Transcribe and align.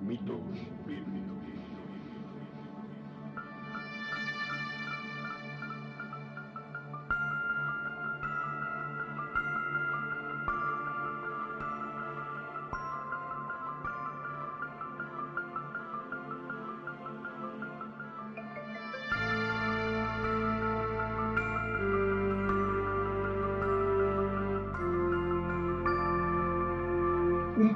Mitos 0.00 0.40
bíblicos. 0.86 1.77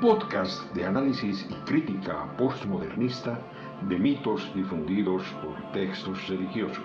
Podcast 0.02 0.60
de 0.74 0.84
análisis 0.84 1.46
y 1.48 1.54
crítica 1.64 2.36
postmodernista 2.36 3.38
de 3.82 3.96
mitos 4.00 4.52
difundidos 4.52 5.22
por 5.40 5.70
textos 5.70 6.26
religiosos, 6.28 6.84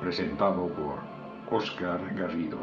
presentado 0.00 0.66
por 0.74 0.98
Oscar 1.56 2.00
Garrido. 2.16 2.58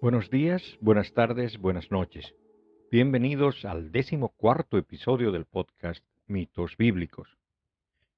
Buenos 0.00 0.30
días, 0.30 0.78
buenas 0.80 1.12
tardes, 1.12 1.58
buenas 1.58 1.90
noches. 1.90 2.34
Bienvenidos 2.90 3.66
al 3.66 3.92
décimo 3.92 4.30
cuarto 4.30 4.78
episodio 4.78 5.30
del 5.30 5.44
podcast 5.44 6.02
Mitos 6.26 6.78
Bíblicos. 6.78 7.36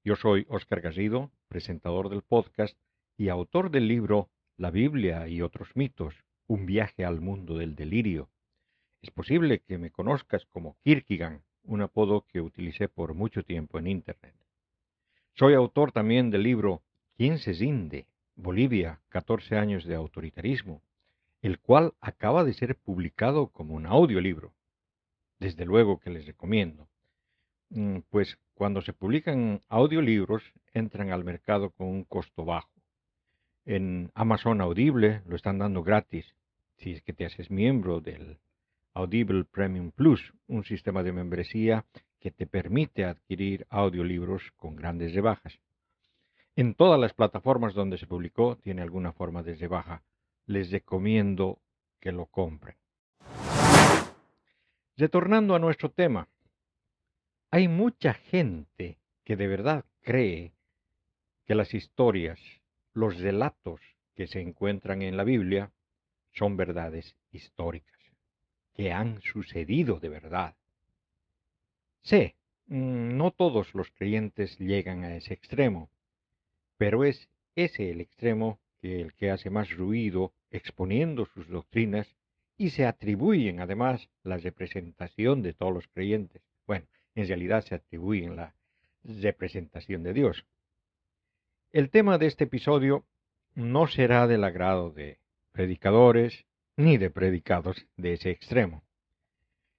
Yo 0.04 0.14
soy 0.14 0.46
Oscar 0.48 0.80
Garrido, 0.80 1.32
presentador 1.48 2.08
del 2.08 2.22
podcast 2.22 2.78
y 3.16 3.30
autor 3.30 3.72
del 3.72 3.88
libro 3.88 4.28
La 4.56 4.70
Biblia 4.70 5.26
y 5.26 5.42
otros 5.42 5.70
mitos, 5.74 6.14
un 6.46 6.66
viaje 6.66 7.04
al 7.04 7.20
mundo 7.20 7.58
del 7.58 7.74
delirio. 7.74 8.28
Es 9.02 9.10
posible 9.10 9.58
que 9.58 9.76
me 9.76 9.90
conozcas 9.90 10.46
como 10.46 10.76
Kierkegaard, 10.84 11.40
un 11.64 11.82
apodo 11.82 12.24
que 12.28 12.40
utilicé 12.40 12.86
por 12.86 13.14
mucho 13.14 13.42
tiempo 13.42 13.80
en 13.80 13.88
Internet. 13.88 14.36
Soy 15.34 15.54
autor 15.54 15.90
también 15.90 16.30
del 16.30 16.44
libro 16.44 16.80
¿Quién 17.16 17.38
se 17.38 17.54
rinde? 17.54 18.06
Bolivia, 18.36 19.00
14 19.08 19.56
años 19.56 19.84
de 19.84 19.96
autoritarismo, 19.96 20.80
el 21.42 21.58
cual 21.58 21.94
acaba 22.00 22.44
de 22.44 22.54
ser 22.54 22.76
publicado 22.76 23.48
como 23.48 23.74
un 23.74 23.86
audiolibro. 23.86 24.52
Desde 25.40 25.64
luego 25.64 25.98
que 25.98 26.10
les 26.10 26.26
recomiendo. 26.26 26.86
Mm, 27.70 28.00
Pues 28.10 28.38
cuando 28.54 28.82
se 28.82 28.92
publican 28.92 29.60
audiolibros 29.68 30.42
entran 30.74 31.10
al 31.10 31.24
mercado 31.24 31.70
con 31.70 31.88
un 31.88 32.04
costo 32.04 32.44
bajo. 32.44 32.70
En 33.64 34.10
Amazon 34.14 34.60
Audible 34.60 35.22
lo 35.26 35.36
están 35.36 35.58
dando 35.58 35.82
gratis 35.82 36.34
si 36.76 36.92
es 36.92 37.02
que 37.02 37.12
te 37.12 37.24
haces 37.26 37.50
miembro 37.50 38.00
del 38.00 38.38
Audible 38.94 39.44
Premium 39.44 39.92
Plus, 39.92 40.32
un 40.46 40.64
sistema 40.64 41.02
de 41.02 41.12
membresía 41.12 41.84
que 42.20 42.30
te 42.30 42.46
permite 42.46 43.04
adquirir 43.04 43.66
audiolibros 43.70 44.42
con 44.56 44.76
grandes 44.76 45.14
rebajas. 45.14 45.58
En 46.56 46.74
todas 46.74 47.00
las 47.00 47.14
plataformas 47.14 47.74
donde 47.74 47.98
se 47.98 48.06
publicó 48.06 48.56
tiene 48.56 48.82
alguna 48.82 49.12
forma 49.12 49.42
de 49.42 49.54
rebaja. 49.54 50.02
Les 50.46 50.70
recomiendo 50.70 51.58
que 52.00 52.12
lo 52.12 52.26
compren. 52.26 52.79
Retornando 55.00 55.54
a 55.54 55.58
nuestro 55.58 55.90
tema, 55.90 56.28
hay 57.50 57.68
mucha 57.68 58.12
gente 58.12 58.98
que 59.24 59.34
de 59.34 59.46
verdad 59.46 59.86
cree 60.02 60.52
que 61.46 61.54
las 61.54 61.72
historias, 61.72 62.38
los 62.92 63.18
relatos 63.18 63.80
que 64.14 64.26
se 64.26 64.42
encuentran 64.42 65.00
en 65.00 65.16
la 65.16 65.24
Biblia 65.24 65.72
son 66.32 66.58
verdades 66.58 67.16
históricas, 67.32 67.98
que 68.74 68.92
han 68.92 69.22
sucedido 69.22 70.00
de 70.00 70.10
verdad. 70.10 70.54
Sé, 72.02 72.36
mm, 72.66 73.16
no 73.16 73.30
todos 73.30 73.74
los 73.74 73.90
creyentes 73.92 74.58
llegan 74.58 75.04
a 75.04 75.16
ese 75.16 75.32
extremo, 75.32 75.88
pero 76.76 77.04
es 77.04 77.30
ese 77.56 77.90
el 77.90 78.02
extremo 78.02 78.60
que 78.82 79.00
el 79.00 79.14
que 79.14 79.30
hace 79.30 79.48
más 79.48 79.70
ruido 79.70 80.34
exponiendo 80.50 81.24
sus 81.24 81.48
doctrinas 81.48 82.14
y 82.60 82.68
se 82.68 82.84
atribuyen 82.84 83.60
además 83.60 84.10
la 84.22 84.36
representación 84.36 85.40
de 85.40 85.54
todos 85.54 85.72
los 85.72 85.88
creyentes. 85.88 86.42
Bueno, 86.66 86.84
en 87.14 87.26
realidad 87.26 87.64
se 87.64 87.74
atribuyen 87.74 88.36
la 88.36 88.54
representación 89.02 90.02
de 90.02 90.12
Dios. 90.12 90.44
El 91.72 91.88
tema 91.88 92.18
de 92.18 92.26
este 92.26 92.44
episodio 92.44 93.06
no 93.54 93.86
será 93.86 94.26
del 94.26 94.44
agrado 94.44 94.90
de 94.90 95.16
predicadores 95.52 96.44
ni 96.76 96.98
de 96.98 97.08
predicados 97.08 97.86
de 97.96 98.12
ese 98.12 98.28
extremo. 98.28 98.82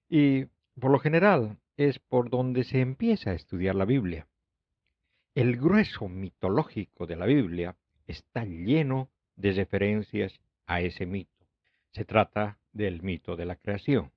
Y 0.08 0.46
por 0.80 0.90
lo 0.90 0.98
general 0.98 1.58
es 1.76 2.00
por 2.00 2.30
donde 2.30 2.64
se 2.64 2.80
empieza 2.80 3.30
a 3.30 3.34
estudiar 3.34 3.76
la 3.76 3.84
Biblia. 3.84 4.26
El 5.36 5.56
grueso 5.56 6.08
mitológico 6.08 7.06
de 7.06 7.14
la 7.14 7.26
Biblia 7.26 7.76
está 8.08 8.44
lleno 8.44 9.08
de 9.36 9.52
referencias 9.52 10.40
a 10.66 10.80
ese 10.80 11.06
mito. 11.06 11.46
Se 11.92 12.04
trata 12.04 12.58
del 12.72 13.02
mito 13.02 13.36
de 13.36 13.46
la 13.46 13.56
creación. 13.56 14.12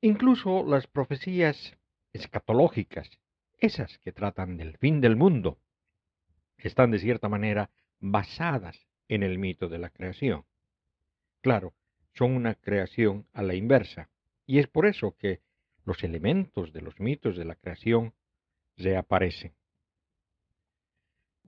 Incluso 0.00 0.64
las 0.64 0.86
profecías 0.86 1.76
escatológicas, 2.12 3.10
esas 3.58 3.98
que 3.98 4.12
tratan 4.12 4.56
del 4.56 4.76
fin 4.78 5.00
del 5.00 5.16
mundo, 5.16 5.58
están 6.58 6.90
de 6.90 6.98
cierta 6.98 7.28
manera 7.28 7.70
basadas 8.00 8.86
en 9.08 9.22
el 9.22 9.38
mito 9.38 9.68
de 9.68 9.78
la 9.78 9.90
creación. 9.90 10.44
Claro, 11.40 11.74
son 12.14 12.32
una 12.32 12.54
creación 12.54 13.26
a 13.32 13.42
la 13.42 13.54
inversa, 13.54 14.08
y 14.46 14.58
es 14.58 14.66
por 14.66 14.86
eso 14.86 15.16
que 15.16 15.40
los 15.84 16.02
elementos 16.04 16.72
de 16.72 16.80
los 16.80 17.00
mitos 17.00 17.36
de 17.36 17.44
la 17.44 17.54
creación 17.54 18.14
reaparecen. 18.76 19.54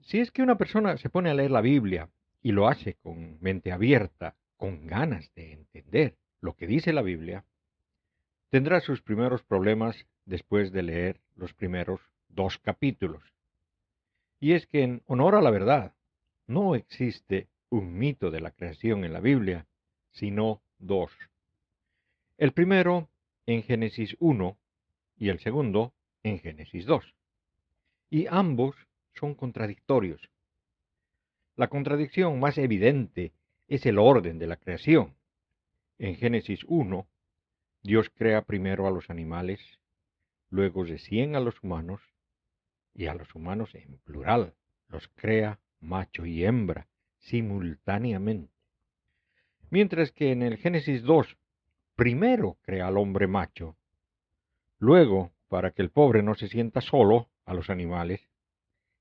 Si 0.01 0.19
es 0.19 0.31
que 0.31 0.41
una 0.41 0.57
persona 0.57 0.97
se 0.97 1.09
pone 1.09 1.29
a 1.29 1.33
leer 1.33 1.51
la 1.51 1.61
Biblia 1.61 2.09
y 2.41 2.51
lo 2.51 2.67
hace 2.67 2.95
con 2.95 3.37
mente 3.41 3.71
abierta, 3.71 4.35
con 4.57 4.87
ganas 4.87 5.31
de 5.35 5.53
entender 5.53 6.17
lo 6.41 6.55
que 6.55 6.67
dice 6.67 6.93
la 6.93 7.01
Biblia, 7.01 7.45
tendrá 8.49 8.81
sus 8.81 9.01
primeros 9.01 9.43
problemas 9.43 9.95
después 10.25 10.71
de 10.71 10.83
leer 10.83 11.21
los 11.35 11.53
primeros 11.53 12.01
dos 12.27 12.57
capítulos. 12.57 13.23
Y 14.39 14.53
es 14.53 14.67
que 14.67 14.83
en 14.83 15.01
honor 15.05 15.35
a 15.35 15.41
la 15.41 15.51
verdad, 15.51 15.93
no 16.45 16.75
existe 16.75 17.47
un 17.69 17.97
mito 17.97 18.31
de 18.31 18.41
la 18.41 18.51
creación 18.51 19.03
en 19.03 19.13
la 19.13 19.19
Biblia, 19.19 19.67
sino 20.11 20.61
dos. 20.79 21.11
El 22.37 22.53
primero 22.53 23.09
en 23.45 23.63
Génesis 23.63 24.15
1 24.19 24.57
y 25.17 25.29
el 25.29 25.39
segundo 25.39 25.93
en 26.23 26.39
Génesis 26.39 26.85
2. 26.85 27.15
Y 28.09 28.27
ambos 28.27 28.75
son 29.15 29.35
contradictorios. 29.35 30.29
La 31.55 31.67
contradicción 31.67 32.39
más 32.39 32.57
evidente 32.57 33.33
es 33.67 33.85
el 33.85 33.99
orden 33.99 34.39
de 34.39 34.47
la 34.47 34.57
creación. 34.57 35.15
En 35.97 36.15
Génesis 36.15 36.61
1, 36.67 37.07
Dios 37.83 38.09
crea 38.09 38.43
primero 38.43 38.87
a 38.87 38.91
los 38.91 39.09
animales, 39.09 39.59
luego 40.49 40.83
recién 40.83 41.35
a 41.35 41.39
los 41.39 41.61
humanos, 41.63 42.01
y 42.93 43.07
a 43.07 43.13
los 43.13 43.33
humanos 43.35 43.75
en 43.75 43.97
plural, 43.99 44.55
los 44.87 45.07
crea 45.09 45.59
macho 45.79 46.25
y 46.25 46.45
hembra 46.45 46.87
simultáneamente. 47.19 48.51
Mientras 49.69 50.11
que 50.11 50.31
en 50.31 50.41
el 50.41 50.57
Génesis 50.57 51.03
2, 51.03 51.37
primero 51.95 52.57
crea 52.61 52.87
al 52.87 52.97
hombre 52.97 53.27
macho, 53.27 53.75
luego, 54.79 55.31
para 55.49 55.71
que 55.71 55.81
el 55.81 55.89
pobre 55.89 56.23
no 56.23 56.35
se 56.35 56.47
sienta 56.47 56.81
solo, 56.81 57.29
a 57.45 57.53
los 57.53 57.69
animales, 57.69 58.27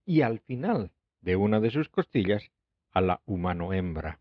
y 0.04 0.22
al 0.22 0.40
final 0.40 0.92
de 1.20 1.36
una 1.36 1.60
de 1.60 1.70
sus 1.70 1.88
costillas 1.88 2.50
a 2.92 3.00
la 3.00 3.20
humano 3.26 3.72
hembra. 3.72 4.20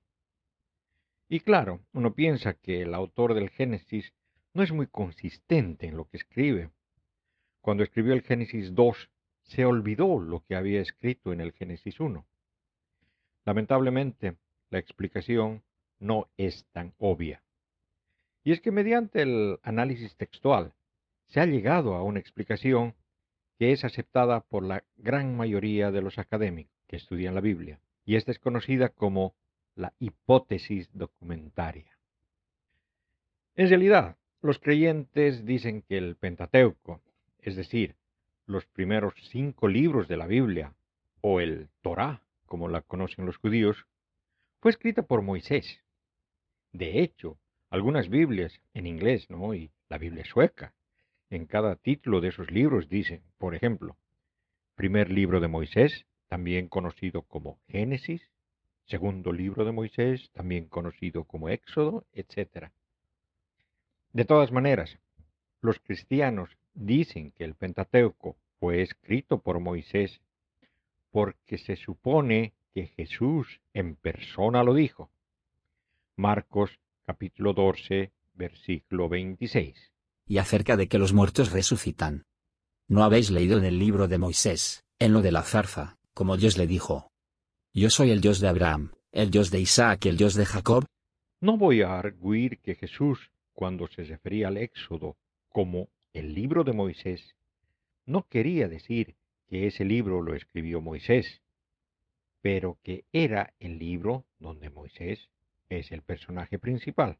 Y 1.27 1.39
claro, 1.39 1.81
uno 1.93 2.13
piensa 2.13 2.53
que 2.53 2.81
el 2.81 2.93
autor 2.93 3.33
del 3.33 3.49
Génesis 3.49 4.13
no 4.53 4.63
es 4.63 4.71
muy 4.71 4.87
consistente 4.87 5.87
en 5.87 5.97
lo 5.97 6.07
que 6.07 6.17
escribe. 6.17 6.69
Cuando 7.61 7.83
escribió 7.83 8.13
el 8.13 8.21
Génesis 8.21 8.75
2, 8.75 9.09
se 9.43 9.65
olvidó 9.65 10.19
lo 10.19 10.43
que 10.45 10.55
había 10.55 10.81
escrito 10.81 11.33
en 11.33 11.41
el 11.41 11.51
Génesis 11.51 11.99
1. 11.99 12.25
Lamentablemente, 13.43 14.37
la 14.69 14.79
explicación 14.79 15.63
no 15.99 16.29
es 16.37 16.65
tan 16.71 16.93
obvia. 16.97 17.43
Y 18.43 18.51
es 18.51 18.61
que 18.61 18.71
mediante 18.71 19.21
el 19.21 19.59
análisis 19.63 20.15
textual 20.15 20.73
se 21.27 21.39
ha 21.39 21.45
llegado 21.45 21.95
a 21.95 22.03
una 22.03 22.19
explicación 22.19 22.95
que 23.57 23.71
es 23.71 23.83
aceptada 23.83 24.41
por 24.41 24.63
la 24.63 24.83
gran 24.97 25.35
mayoría 25.35 25.91
de 25.91 26.01
los 26.01 26.19
académicos 26.19 26.73
que 26.87 26.97
estudian 26.97 27.33
la 27.33 27.41
Biblia, 27.41 27.79
y 28.05 28.15
esta 28.15 28.31
es 28.31 28.37
conocida 28.37 28.89
como 28.89 29.33
la 29.75 29.93
hipótesis 29.99 30.89
documentaria. 30.93 31.97
En 33.55 33.69
realidad, 33.69 34.17
los 34.41 34.59
creyentes 34.59 35.45
dicen 35.45 35.81
que 35.81 35.97
el 35.97 36.15
Pentateuco, 36.15 37.01
es 37.39 37.55
decir, 37.55 37.95
los 38.45 38.65
primeros 38.65 39.13
cinco 39.29 39.67
libros 39.67 40.07
de 40.07 40.17
la 40.17 40.27
Biblia, 40.27 40.73
o 41.21 41.39
el 41.39 41.69
Torá, 41.81 42.21
como 42.45 42.67
la 42.67 42.81
conocen 42.81 43.25
los 43.25 43.37
judíos, 43.37 43.85
fue 44.61 44.71
escrita 44.71 45.03
por 45.03 45.21
Moisés. 45.21 45.83
De 46.71 47.01
hecho, 47.01 47.37
algunas 47.69 48.09
Biblias 48.09 48.61
en 48.73 48.85
inglés, 48.85 49.29
¿no? 49.29 49.53
Y 49.53 49.71
la 49.89 49.97
Biblia 49.97 50.25
sueca, 50.25 50.73
en 51.29 51.45
cada 51.45 51.75
título 51.75 52.21
de 52.21 52.29
esos 52.29 52.51
libros 52.51 52.87
dicen, 52.87 53.23
por 53.37 53.55
ejemplo, 53.55 53.97
primer 54.75 55.11
libro 55.11 55.39
de 55.39 55.47
Moisés, 55.47 56.05
también 56.27 56.67
conocido 56.67 57.23
como 57.23 57.59
Génesis, 57.67 58.29
segundo 58.85 59.31
libro 59.31 59.65
de 59.65 59.71
Moisés, 59.71 60.29
también 60.33 60.65
conocido 60.65 61.23
como 61.23 61.49
Éxodo, 61.49 62.05
etc. 62.13 62.69
De 64.13 64.25
todas 64.25 64.51
maneras, 64.51 64.97
los 65.61 65.79
cristianos 65.79 66.49
dicen 66.73 67.31
que 67.31 67.43
el 67.43 67.55
Pentateuco 67.55 68.35
fue 68.59 68.81
escrito 68.81 69.39
por 69.39 69.59
Moisés 69.59 70.21
porque 71.11 71.57
se 71.57 71.75
supone 71.75 72.53
que 72.73 72.87
Jesús 72.87 73.61
en 73.73 73.95
persona 73.95 74.63
lo 74.63 74.73
dijo. 74.73 75.09
Marcos 76.15 76.79
capítulo 77.05 77.53
12, 77.53 78.11
versículo 78.33 79.09
26. 79.09 79.91
Y 80.27 80.37
acerca 80.39 80.75
de 80.75 80.87
que 80.87 80.97
los 80.97 81.13
muertos 81.13 81.51
resucitan. 81.51 82.25
¿No 82.87 83.03
habéis 83.03 83.31
leído 83.31 83.57
en 83.57 83.65
el 83.65 83.79
libro 83.79 84.07
de 84.07 84.17
Moisés, 84.17 84.83
en 84.99 85.13
lo 85.13 85.21
de 85.21 85.31
la 85.31 85.43
zarza, 85.43 85.97
como 86.13 86.37
Dios 86.37 86.57
le 86.57 86.67
dijo? 86.67 87.11
Yo 87.77 87.89
soy 87.89 88.11
el 88.11 88.21
Dios 88.21 88.39
de 88.39 88.47
Abraham, 88.47 88.93
el 89.11 89.31
Dios 89.31 89.51
de 89.51 89.59
Isaac 89.59 90.05
y 90.05 90.07
el 90.07 90.15
Dios 90.15 90.33
de 90.33 90.45
Jacob. 90.45 90.85
No 91.41 91.57
voy 91.57 91.81
a 91.81 91.99
arguir 91.99 92.59
que 92.59 92.75
Jesús, 92.75 93.31
cuando 93.51 93.89
se 93.89 94.05
refería 94.05 94.47
al 94.47 94.55
Éxodo 94.55 95.17
como 95.49 95.89
el 96.13 96.33
libro 96.33 96.63
de 96.63 96.71
Moisés, 96.71 97.35
no 98.05 98.29
quería 98.29 98.69
decir 98.69 99.17
que 99.49 99.67
ese 99.67 99.83
libro 99.83 100.21
lo 100.21 100.35
escribió 100.35 100.79
Moisés, 100.79 101.41
pero 102.41 102.79
que 102.81 103.03
era 103.11 103.53
el 103.59 103.77
libro 103.77 104.23
donde 104.39 104.69
Moisés 104.69 105.27
es 105.67 105.91
el 105.91 106.01
personaje 106.01 106.57
principal, 106.57 107.17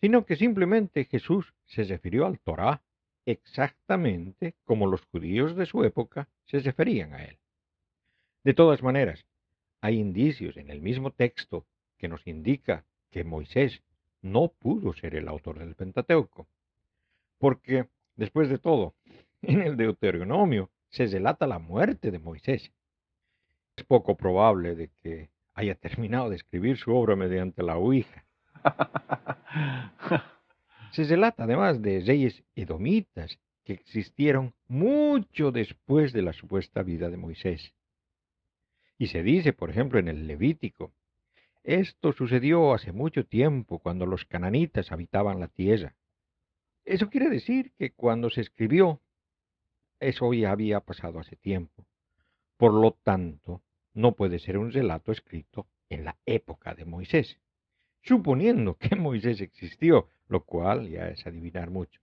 sino 0.00 0.26
que 0.26 0.36
simplemente 0.36 1.06
Jesús 1.06 1.54
se 1.66 1.82
refirió 1.82 2.24
al 2.24 2.38
Torá 2.38 2.84
exactamente 3.26 4.54
como 4.64 4.86
los 4.86 5.04
judíos 5.06 5.56
de 5.56 5.66
su 5.66 5.82
época 5.82 6.28
se 6.46 6.60
referían 6.60 7.14
a 7.14 7.24
él. 7.24 7.40
De 8.44 8.54
todas 8.54 8.82
maneras, 8.84 9.26
hay 9.80 9.98
indicios 9.98 10.56
en 10.56 10.70
el 10.70 10.80
mismo 10.82 11.10
texto 11.10 11.66
que 11.98 12.08
nos 12.08 12.26
indica 12.26 12.84
que 13.10 13.24
Moisés 13.24 13.82
no 14.22 14.48
pudo 14.48 14.92
ser 14.92 15.14
el 15.14 15.28
autor 15.28 15.58
del 15.58 15.74
Pentateuco, 15.74 16.46
porque, 17.38 17.88
después 18.16 18.48
de 18.48 18.58
todo, 18.58 18.94
en 19.42 19.62
el 19.62 19.76
Deuteronomio 19.76 20.70
se 20.90 21.06
relata 21.06 21.46
la 21.46 21.58
muerte 21.58 22.10
de 22.10 22.18
Moisés. 22.18 22.72
Es 23.76 23.84
poco 23.84 24.16
probable 24.16 24.74
de 24.74 24.88
que 25.02 25.30
haya 25.54 25.74
terminado 25.74 26.30
de 26.30 26.36
escribir 26.36 26.76
su 26.76 26.94
obra 26.94 27.16
mediante 27.16 27.62
la 27.62 27.76
Ouija. 27.76 28.24
Se 30.92 31.04
relata 31.04 31.44
además 31.44 31.80
de 31.80 32.00
reyes 32.00 32.42
edomitas 32.56 33.38
que 33.64 33.74
existieron 33.74 34.54
mucho 34.66 35.52
después 35.52 36.12
de 36.12 36.22
la 36.22 36.32
supuesta 36.32 36.82
vida 36.82 37.10
de 37.10 37.16
Moisés. 37.16 37.72
Y 39.00 39.06
se 39.06 39.22
dice, 39.22 39.54
por 39.54 39.70
ejemplo, 39.70 39.98
en 39.98 40.08
el 40.08 40.26
Levítico, 40.26 40.92
esto 41.64 42.12
sucedió 42.12 42.74
hace 42.74 42.92
mucho 42.92 43.24
tiempo 43.24 43.78
cuando 43.78 44.04
los 44.04 44.26
cananitas 44.26 44.92
habitaban 44.92 45.40
la 45.40 45.48
tierra. 45.48 45.94
Eso 46.84 47.08
quiere 47.08 47.30
decir 47.30 47.72
que 47.78 47.92
cuando 47.92 48.28
se 48.28 48.42
escribió, 48.42 49.00
eso 50.00 50.34
ya 50.34 50.50
había 50.50 50.80
pasado 50.80 51.18
hace 51.18 51.34
tiempo. 51.34 51.86
Por 52.58 52.74
lo 52.74 52.92
tanto, 52.92 53.62
no 53.94 54.12
puede 54.12 54.38
ser 54.38 54.58
un 54.58 54.70
relato 54.70 55.12
escrito 55.12 55.66
en 55.88 56.04
la 56.04 56.18
época 56.26 56.74
de 56.74 56.84
Moisés, 56.84 57.38
suponiendo 58.02 58.76
que 58.76 58.96
Moisés 58.96 59.40
existió, 59.40 60.10
lo 60.28 60.44
cual 60.44 60.90
ya 60.90 61.08
es 61.08 61.26
adivinar 61.26 61.70
mucho. 61.70 62.02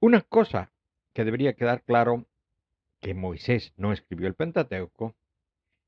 Una 0.00 0.22
cosa 0.22 0.72
que 1.12 1.26
debería 1.26 1.52
quedar 1.52 1.82
claro 1.82 2.24
que 3.02 3.12
Moisés 3.12 3.74
no 3.76 3.92
escribió 3.92 4.26
el 4.26 4.34
Pentateuco 4.34 5.14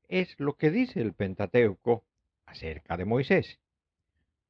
es 0.09 0.35
lo 0.39 0.55
que 0.55 0.71
dice 0.71 1.01
el 1.01 1.13
Pentateuco 1.13 2.03
acerca 2.47 2.97
de 2.97 3.05
Moisés. 3.05 3.59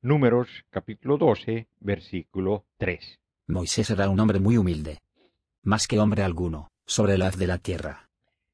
Números 0.02 0.48
capítulo 0.70 1.18
12, 1.18 1.68
versículo 1.82 2.64
3. 2.78 3.20
Moisés 3.48 3.90
era 3.90 4.10
un 4.10 4.20
hombre 4.22 4.40
muy 4.40 4.58
humilde, 4.58 5.00
más 5.62 5.88
que 5.88 6.00
hombre 6.00 6.24
alguno, 6.24 6.70
sobre 6.86 7.18
la 7.18 7.28
haz 7.28 7.38
de 7.38 7.48
la 7.48 7.58
tierra. 7.58 8.10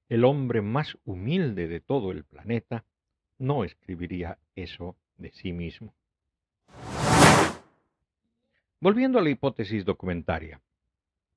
El 0.09 0.25
hombre 0.25 0.63
más 0.63 0.97
humilde 1.05 1.67
de 1.67 1.79
todo 1.79 2.11
el 2.11 2.23
planeta 2.23 2.83
no 3.37 3.63
escribiría 3.63 4.39
eso 4.55 4.95
de 5.17 5.31
sí 5.31 5.53
mismo. 5.53 5.93
Volviendo 8.79 9.19
a 9.19 9.21
la 9.21 9.29
hipótesis 9.29 9.85
documentaria, 9.85 10.59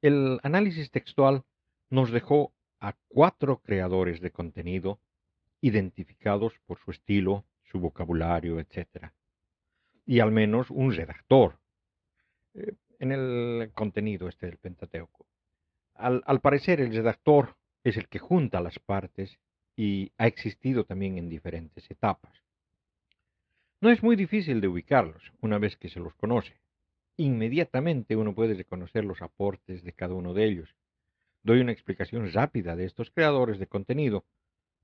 el 0.00 0.41
análisis 0.43 0.91
textual 0.91 1.44
nos 1.91 2.11
dejó 2.11 2.53
a 2.81 2.94
cuatro 3.09 3.59
creadores 3.59 4.21
de 4.21 4.31
contenido 4.31 4.99
identificados 5.60 6.52
por 6.66 6.78
su 6.78 6.90
estilo, 6.90 7.44
su 7.64 7.81
vocabulario, 7.81 8.60
etc. 8.60 9.10
Y 10.06 10.20
al 10.20 10.32
menos 10.32 10.70
un 10.70 10.93
redactor 10.93 11.58
eh, 12.55 12.75
en 12.99 13.12
el 13.12 13.70
contenido 13.75 14.28
este 14.28 14.46
del 14.46 14.58
Pentateuco. 14.58 15.26
Al, 15.94 16.22
al 16.26 16.40
parecer 16.40 16.81
el 16.81 16.94
redactor 16.94 17.56
es 17.84 17.96
el 17.96 18.08
que 18.08 18.19
junta 18.19 18.60
las 18.60 18.78
partes 18.78 19.38
y 19.76 20.12
ha 20.19 20.26
existido 20.26 20.84
también 20.84 21.19
en 21.19 21.28
diferentes 21.28 21.90
etapas. 21.90 22.43
No 23.81 23.90
es 23.90 24.02
muy 24.02 24.16
difícil 24.16 24.61
de 24.61 24.66
ubicarlos 24.66 25.32
una 25.40 25.58
vez 25.58 25.76
que 25.76 25.88
se 25.88 26.00
los 26.00 26.14
conoce. 26.14 26.61
Inmediatamente 27.16 28.16
uno 28.16 28.34
puede 28.34 28.54
reconocer 28.54 29.04
los 29.04 29.22
aportes 29.22 29.84
de 29.84 29.93
cada 29.93 30.14
uno 30.14 30.34
de 30.34 30.44
ellos. 30.46 30.75
Doy 31.44 31.61
una 31.61 31.72
explicación 31.72 32.32
rápida 32.32 32.75
de 32.75 32.84
estos 32.84 33.11
creadores 33.11 33.61
de 33.61 33.69
contenido 33.69 34.25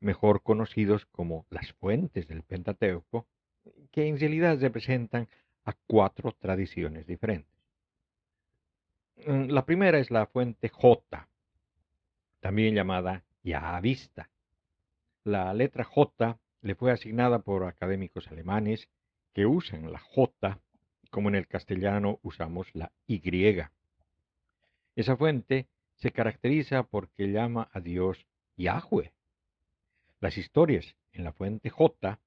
mejor 0.04 0.42
conocidos 0.42 1.06
como 1.06 1.46
las 1.50 1.72
fuentes 1.72 2.28
del 2.28 2.42
Pentateuco, 2.42 3.26
que 3.90 4.06
en 4.06 4.18
realidad 4.18 4.60
representan 4.60 5.28
a 5.64 5.72
cuatro 5.86 6.32
tradiciones 6.32 7.06
diferentes. 7.06 7.52
Mm, 9.26 9.48
la 9.48 9.64
primera 9.64 9.98
es 9.98 10.10
la 10.10 10.26
fuente 10.26 10.68
J, 10.68 11.28
también 12.40 12.74
llamada 12.74 13.24
Yahavista. 13.42 14.30
La 15.24 15.54
letra 15.54 15.84
J 15.84 16.38
le 16.60 16.74
fue 16.74 16.92
asignada 16.92 17.38
por 17.40 17.64
académicos 17.64 18.28
alemanes 18.28 18.88
que 19.32 19.46
usan 19.46 19.90
la 19.90 19.98
J 19.98 20.60
como 21.10 21.28
en 21.28 21.36
el 21.36 21.46
castellano 21.46 22.18
usamos 22.22 22.66
la 22.74 22.90
Y. 23.06 23.22
Esa 24.96 25.16
fuente 25.16 25.68
se 25.94 26.10
caracteriza 26.10 26.82
porque 26.82 27.30
llama 27.30 27.68
a 27.72 27.78
Dios 27.78 28.26
Yahweh, 28.56 29.12
las 30.24 30.38
historias 30.38 30.96
en 31.12 31.22
la 31.22 31.34
fuente 31.34 31.68
J 31.68 32.18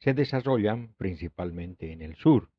se 0.00 0.12
desarrollan 0.12 0.92
principalmente 0.98 1.92
en 1.92 2.02
el 2.02 2.14
sur, 2.16 2.50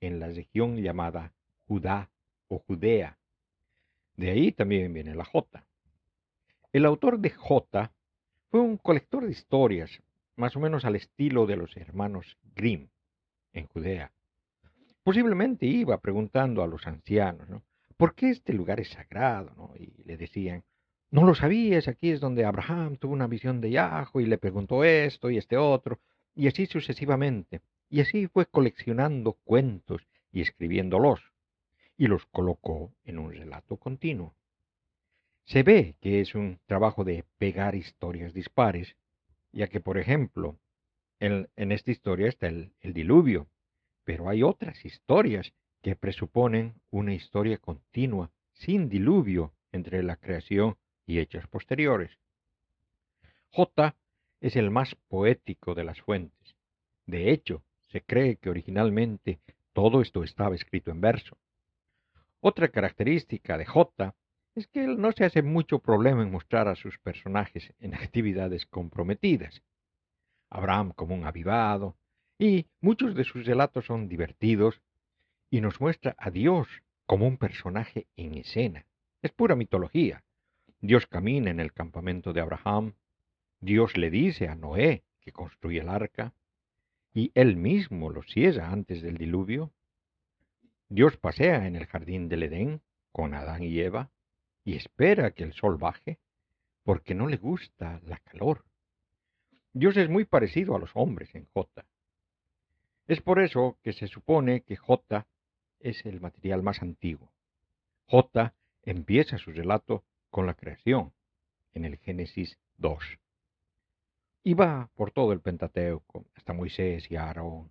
en 0.00 0.20
la 0.20 0.28
región 0.28 0.78
llamada 0.78 1.34
Judá 1.66 2.08
o 2.48 2.58
Judea. 2.60 3.18
De 4.16 4.30
ahí 4.30 4.52
también 4.52 4.94
viene 4.94 5.14
la 5.14 5.26
J. 5.26 5.66
El 6.72 6.86
autor 6.86 7.18
de 7.18 7.28
J 7.28 7.92
fue 8.50 8.60
un 8.60 8.78
colector 8.78 9.26
de 9.26 9.32
historias, 9.32 10.02
más 10.36 10.56
o 10.56 10.60
menos 10.60 10.86
al 10.86 10.96
estilo 10.96 11.44
de 11.44 11.56
los 11.56 11.76
hermanos 11.76 12.38
Grimm 12.54 12.88
en 13.52 13.66
Judea. 13.66 14.12
Posiblemente 15.02 15.66
iba 15.66 16.00
preguntando 16.00 16.62
a 16.62 16.66
los 16.66 16.86
ancianos, 16.86 17.50
¿no? 17.50 17.62
¿Por 17.98 18.14
qué 18.14 18.30
este 18.30 18.54
lugar 18.54 18.80
es 18.80 18.88
sagrado? 18.88 19.74
Y 19.78 20.04
le 20.04 20.16
decían, 20.16 20.64
no 21.10 21.24
lo 21.24 21.34
sabías, 21.34 21.88
aquí 21.88 22.10
es 22.10 22.20
donde 22.20 22.44
Abraham 22.44 22.96
tuvo 22.96 23.14
una 23.14 23.26
visión 23.26 23.60
de 23.60 23.70
Yahweh 23.70 24.22
y 24.22 24.26
le 24.26 24.38
preguntó 24.38 24.84
esto 24.84 25.30
y 25.30 25.38
este 25.38 25.56
otro, 25.56 25.98
y 26.34 26.48
así 26.48 26.66
sucesivamente. 26.66 27.62
Y 27.88 28.00
así 28.00 28.26
fue 28.26 28.46
coleccionando 28.46 29.32
cuentos 29.44 30.06
y 30.32 30.42
escribiéndolos, 30.42 31.20
y 31.96 32.06
los 32.06 32.26
colocó 32.26 32.92
en 33.04 33.18
un 33.18 33.32
relato 33.32 33.78
continuo. 33.78 34.34
Se 35.46 35.62
ve 35.62 35.94
que 36.00 36.20
es 36.20 36.34
un 36.34 36.60
trabajo 36.66 37.04
de 37.04 37.24
pegar 37.38 37.74
historias 37.74 38.34
dispares, 38.34 38.94
ya 39.52 39.68
que, 39.68 39.80
por 39.80 39.96
ejemplo, 39.96 40.58
en, 41.20 41.48
esta 41.56 41.90
historia 41.90 42.28
está 42.28 42.48
el, 42.48 42.72
el 42.80 42.92
diluvio, 42.92 43.48
pero 44.04 44.28
hay 44.28 44.42
otras 44.42 44.84
historias 44.84 45.54
que 45.80 45.96
presuponen 45.96 46.74
una 46.90 47.14
historia 47.14 47.56
continua, 47.56 48.30
sin 48.52 48.90
diluvio, 48.90 49.54
entre 49.72 50.02
la 50.02 50.16
creación 50.16 50.76
y 51.08 51.18
hechos 51.18 51.48
posteriores. 51.48 52.16
J 53.50 53.96
es 54.40 54.54
el 54.54 54.70
más 54.70 54.94
poético 55.08 55.74
de 55.74 55.82
las 55.82 56.00
fuentes. 56.02 56.54
De 57.06 57.32
hecho, 57.32 57.64
se 57.88 58.02
cree 58.02 58.36
que 58.36 58.50
originalmente 58.50 59.40
todo 59.72 60.02
esto 60.02 60.22
estaba 60.22 60.54
escrito 60.54 60.92
en 60.92 61.00
verso. 61.00 61.36
Otra 62.40 62.68
característica 62.68 63.58
de 63.58 63.64
J 63.64 64.14
es 64.54 64.68
que 64.68 64.84
él 64.84 65.00
no 65.00 65.10
se 65.12 65.24
hace 65.24 65.42
mucho 65.42 65.78
problema 65.78 66.22
en 66.22 66.30
mostrar 66.30 66.68
a 66.68 66.76
sus 66.76 66.98
personajes 66.98 67.72
en 67.80 67.94
actividades 67.96 68.66
comprometidas. 68.66 69.62
Abraham 70.50 70.92
como 70.94 71.14
un 71.14 71.24
avivado, 71.24 71.96
y 72.38 72.66
muchos 72.80 73.14
de 73.16 73.24
sus 73.24 73.44
relatos 73.44 73.86
son 73.86 74.08
divertidos 74.08 74.80
y 75.50 75.60
nos 75.60 75.80
muestra 75.80 76.14
a 76.18 76.30
Dios 76.30 76.68
como 77.06 77.26
un 77.26 77.38
personaje 77.38 78.06
en 78.16 78.34
escena. 78.34 78.86
Es 79.22 79.32
pura 79.32 79.56
mitología. 79.56 80.22
Dios 80.80 81.06
camina 81.06 81.50
en 81.50 81.58
el 81.58 81.72
campamento 81.72 82.32
de 82.32 82.40
Abraham, 82.40 82.94
Dios 83.60 83.96
le 83.96 84.10
dice 84.10 84.46
a 84.48 84.54
Noé 84.54 85.02
que 85.20 85.32
construye 85.32 85.80
el 85.80 85.88
arca, 85.88 86.34
y 87.12 87.32
él 87.34 87.56
mismo 87.56 88.10
lo 88.10 88.22
ciega 88.22 88.70
antes 88.70 89.02
del 89.02 89.18
diluvio. 89.18 89.72
Dios 90.88 91.16
pasea 91.16 91.66
en 91.66 91.74
el 91.74 91.86
jardín 91.86 92.28
del 92.28 92.44
Edén 92.44 92.80
con 93.10 93.34
Adán 93.34 93.64
y 93.64 93.80
Eva 93.80 94.10
y 94.64 94.76
espera 94.76 95.32
que 95.32 95.42
el 95.42 95.52
sol 95.52 95.78
baje 95.78 96.18
porque 96.84 97.14
no 97.14 97.26
le 97.26 97.38
gusta 97.38 98.00
la 98.04 98.18
calor. 98.18 98.64
Dios 99.72 99.96
es 99.96 100.08
muy 100.08 100.24
parecido 100.24 100.76
a 100.76 100.78
los 100.78 100.90
hombres 100.94 101.34
en 101.34 101.46
J. 101.46 101.84
Es 103.08 103.20
por 103.20 103.40
eso 103.40 103.78
que 103.82 103.92
se 103.92 104.06
supone 104.06 104.60
que 104.62 104.76
J 104.76 105.26
es 105.80 106.06
el 106.06 106.20
material 106.20 106.62
más 106.62 106.82
antiguo. 106.82 107.32
J 108.06 108.54
empieza 108.84 109.38
su 109.38 109.50
relato 109.50 110.04
con 110.30 110.46
la 110.46 110.54
creación, 110.54 111.12
en 111.72 111.84
el 111.84 111.96
Génesis 111.98 112.58
2. 112.76 113.18
Y 114.44 114.54
va 114.54 114.90
por 114.94 115.10
todo 115.10 115.32
el 115.32 115.40
Pentateuco, 115.40 116.26
hasta 116.34 116.52
Moisés 116.52 117.10
y 117.10 117.16
Aarón. 117.16 117.70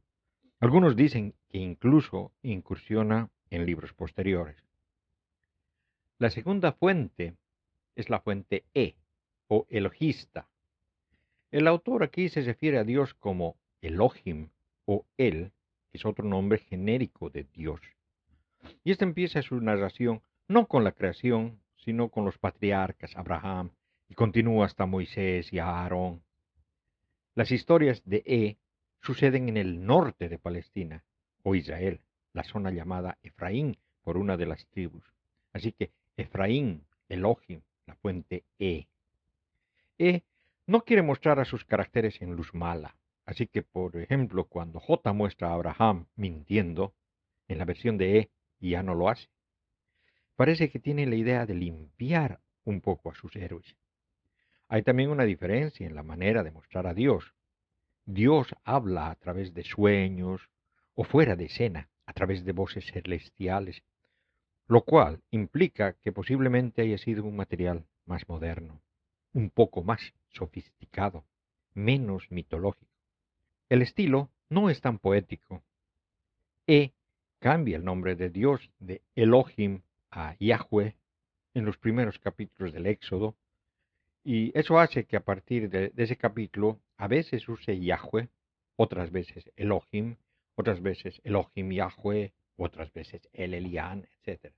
Algunos 0.60 0.96
dicen 0.96 1.36
que 1.50 1.60
incluso 1.60 2.32
incursiona 2.42 3.30
en 3.50 3.66
libros 3.66 3.94
posteriores. 3.94 4.58
La 6.20 6.30
segunda 6.30 6.72
fuente 6.74 7.36
es 7.96 8.10
la 8.10 8.20
fuente 8.22 8.66
E, 8.74 8.96
o 9.48 9.66
elogista. 9.70 10.50
El 11.52 11.68
autor 11.68 12.04
aquí 12.04 12.30
se 12.30 12.42
refiere 12.42 12.78
a 12.78 12.84
Dios 12.84 13.14
como 13.14 13.58
Elohim 13.82 14.50
o 14.86 15.06
El, 15.18 15.52
que 15.92 15.98
es 15.98 16.06
otro 16.06 16.26
nombre 16.26 16.60
genérico 16.60 17.30
de 17.30 17.44
Dios. 17.44 17.82
Y 18.84 18.92
esta 18.92 19.06
empieza 19.06 19.42
su 19.42 19.62
narración 19.62 20.22
no 20.48 20.68
con 20.68 20.84
la 20.84 20.92
creación, 20.92 21.60
sino 21.88 22.10
con 22.10 22.26
los 22.26 22.38
patriarcas 22.38 23.16
Abraham, 23.16 23.72
y 24.10 24.14
continúa 24.14 24.66
hasta 24.66 24.86
Moisés 24.86 25.54
y 25.54 25.60
Aarón. 25.60 26.22
Las 27.34 27.50
historias 27.50 28.02
de 28.04 28.24
E 28.26 28.58
suceden 29.02 29.48
en 29.48 29.56
el 29.56 29.86
norte 29.86 30.28
de 30.28 30.38
Palestina, 30.38 31.06
o 31.44 31.56
Israel, 31.56 32.02
la 32.34 32.44
zona 32.44 32.72
llamada 32.72 33.18
Efraín 33.24 33.78
por 34.04 34.18
una 34.18 34.36
de 34.36 34.48
las 34.48 34.66
tribus. 34.68 35.06
Así 35.54 35.72
que 35.72 35.92
Efraín, 36.18 36.84
Elohim, 37.08 37.62
la 37.86 37.96
fuente 37.96 38.44
E. 38.60 38.88
E 39.98 40.24
no 40.66 40.82
quiere 40.82 41.04
mostrar 41.04 41.40
a 41.40 41.46
sus 41.46 41.64
caracteres 41.64 42.22
en 42.22 42.36
luz 42.36 42.54
mala. 42.54 42.98
Así 43.26 43.48
que, 43.48 43.64
por 43.64 43.96
ejemplo, 43.96 44.44
cuando 44.44 44.82
J 44.82 45.14
muestra 45.14 45.52
a 45.52 45.54
Abraham 45.54 46.08
mintiendo, 46.18 46.94
en 47.48 47.60
la 47.60 47.64
versión 47.64 47.98
de 47.98 48.20
E 48.20 48.30
ya 48.60 48.84
no 48.84 48.94
lo 48.94 49.08
hace. 49.08 49.30
Parece 50.38 50.70
que 50.70 50.78
tiene 50.80 51.08
la 51.08 51.16
idea 51.16 51.48
de 51.48 51.56
limpiar 51.56 52.40
un 52.64 52.80
poco 52.80 53.10
a 53.10 53.16
sus 53.16 53.36
héroes. 53.36 53.76
Hay 54.70 54.84
también 54.84 55.10
una 55.10 55.24
diferencia 55.24 55.88
en 55.88 55.96
la 55.96 56.04
manera 56.04 56.44
de 56.44 56.52
mostrar 56.52 56.86
a 56.86 56.94
Dios. 56.94 57.34
Dios 58.06 58.48
habla 58.64 59.10
a 59.10 59.16
través 59.16 59.56
de 59.56 59.64
sueños 59.64 60.48
o 60.94 61.04
fuera 61.04 61.36
de 61.36 61.46
escena, 61.46 61.90
a 62.06 62.14
través 62.14 62.46
de 62.46 62.52
voces 62.52 62.86
celestiales, 62.86 63.82
lo 64.68 64.84
cual 64.84 65.22
implica 65.32 65.94
que 65.94 66.12
posiblemente 66.12 66.84
haya 66.84 67.00
sido 67.00 67.24
un 67.24 67.36
material 67.36 67.88
más 68.06 68.30
moderno, 68.30 68.80
un 69.34 69.50
poco 69.50 69.84
más 69.84 70.14
sofisticado, 70.30 71.26
menos 71.74 72.30
mitológico. 72.30 72.92
El 73.70 73.82
estilo 73.82 74.30
no 74.50 74.70
es 74.70 74.82
tan 74.82 75.00
poético. 75.00 75.64
E 76.68 76.92
cambia 77.40 77.78
el 77.78 77.84
nombre 77.84 78.16
de 78.16 78.30
Dios 78.30 78.70
de 78.80 79.02
Elohim 79.16 79.82
a 80.12 80.36
Yahweh 80.40 80.96
en 81.54 81.66
los 81.66 81.78
primeros 81.78 82.20
capítulos 82.20 82.74
del 82.74 82.86
Éxodo, 82.86 83.36
y 84.24 84.52
eso 84.60 84.78
hace 84.78 85.06
que 85.06 85.16
a 85.16 85.24
partir 85.24 85.70
de, 85.70 85.94
ese 85.96 86.18
capítulo 86.18 86.80
a 86.98 87.08
veces 87.08 87.48
use 87.48 87.80
Yahweh, 87.80 88.28
otras 88.76 89.10
veces 89.12 89.50
Elohim, 89.56 90.18
otras 90.56 90.82
veces 90.82 91.22
Elohim 91.24 91.72
Yahweh, 91.72 92.34
otras 92.58 92.92
veces 92.92 93.30
El 93.32 93.54
Elián, 93.54 94.06
etc. 94.26 94.52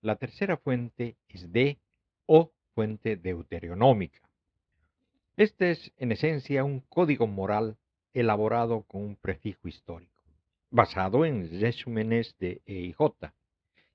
La 0.00 0.16
tercera 0.16 0.56
fuente 0.56 1.16
es 1.28 1.52
de 1.52 1.78
o 2.26 2.50
fuente 2.74 3.16
deuteronómica. 3.16 4.20
Este 5.36 5.70
es 5.70 5.92
en 5.96 6.10
esencia 6.10 6.64
un 6.64 6.80
código 6.80 7.26
moral 7.26 7.76
elaborado 8.12 8.82
con 8.82 9.02
un 9.02 9.16
prefijo 9.16 9.68
histórico, 9.68 10.24
basado 10.70 11.24
en 11.24 11.60
resúmenes 11.60 12.36
de 12.40 12.62
E 12.66 12.80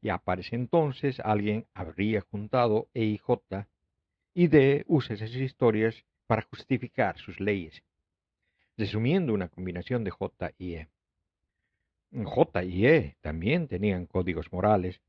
y 0.04 0.10
aparece 0.10 0.58
entonces 0.58 1.22
alguien 1.22 1.66
habría 1.74 2.20
juntado 2.20 2.90
E 2.94 3.06
y 3.06 3.18
J 3.18 3.68
y 4.34 4.48
D 4.48 4.84
usa 4.88 5.16
esas 5.16 5.34
historias 5.34 6.04
para 6.28 6.42
justificar 6.42 7.18
sus 7.18 7.40
leyes, 7.40 7.82
resumiendo 8.78 9.34
una 9.34 9.48
combinación 9.48 10.04
de 10.04 10.12
J 10.12 10.52
y 10.58 10.74
E. 10.74 10.90
J 12.12 12.64
y 12.66 12.86
E 12.86 13.16
también 13.22 13.70
tenían 13.70 14.06
códigos 14.06 14.52
morales 14.52 15.00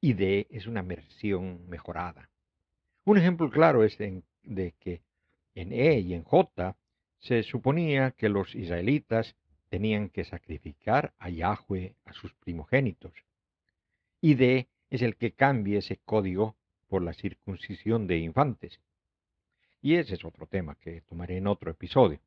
y 0.00 0.14
D 0.14 0.46
es 0.48 0.66
una 0.66 0.80
versión 0.80 1.68
mejorada. 1.68 2.30
Un 3.04 3.18
ejemplo 3.18 3.50
claro 3.50 3.84
es 3.84 3.98
de 3.98 4.74
que 4.80 5.02
en 5.54 5.72
E 5.74 6.00
y 6.00 6.14
en 6.14 6.22
J 6.24 6.74
se 7.18 7.42
suponía 7.42 8.12
que 8.12 8.30
los 8.30 8.54
israelitas 8.54 9.36
tenían 9.68 10.08
que 10.08 10.24
sacrificar 10.24 11.12
a 11.18 11.28
Yahweh 11.28 11.94
a 12.06 12.14
sus 12.14 12.32
primogénitos 12.32 13.12
y 14.22 14.36
D 14.36 14.68
es 14.88 15.02
el 15.02 15.16
que 15.16 15.32
cambia 15.32 15.80
ese 15.80 15.98
código 15.98 16.56
por 16.88 17.02
la 17.02 17.12
circuncisión 17.12 18.06
de 18.06 18.18
infantes. 18.18 18.80
Y 19.82 19.96
ese 19.96 20.14
es 20.14 20.24
otro 20.24 20.46
tema 20.46 20.76
que 20.76 21.00
tomaré 21.02 21.38
en 21.38 21.48
otro 21.48 21.72
episodio. 21.72 22.20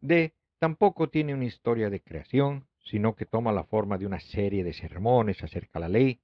D 0.00 0.32
tampoco 0.58 1.10
tiene 1.10 1.34
una 1.34 1.44
historia 1.44 1.90
de 1.90 2.00
creación, 2.00 2.66
sino 2.82 3.14
que 3.14 3.26
toma 3.26 3.52
la 3.52 3.64
forma 3.64 3.98
de 3.98 4.06
una 4.06 4.20
serie 4.20 4.64
de 4.64 4.72
sermones 4.72 5.42
acerca 5.44 5.78
de 5.78 5.80
la 5.80 5.88
ley 5.90 6.20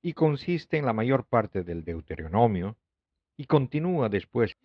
y 0.00 0.14
consiste 0.14 0.78
en 0.78 0.86
la 0.86 0.94
mayor 0.94 1.26
parte 1.26 1.62
del 1.62 1.84
Deuteronomio 1.84 2.76
y 3.36 3.44
continúa 3.44 4.08
después. 4.08 4.56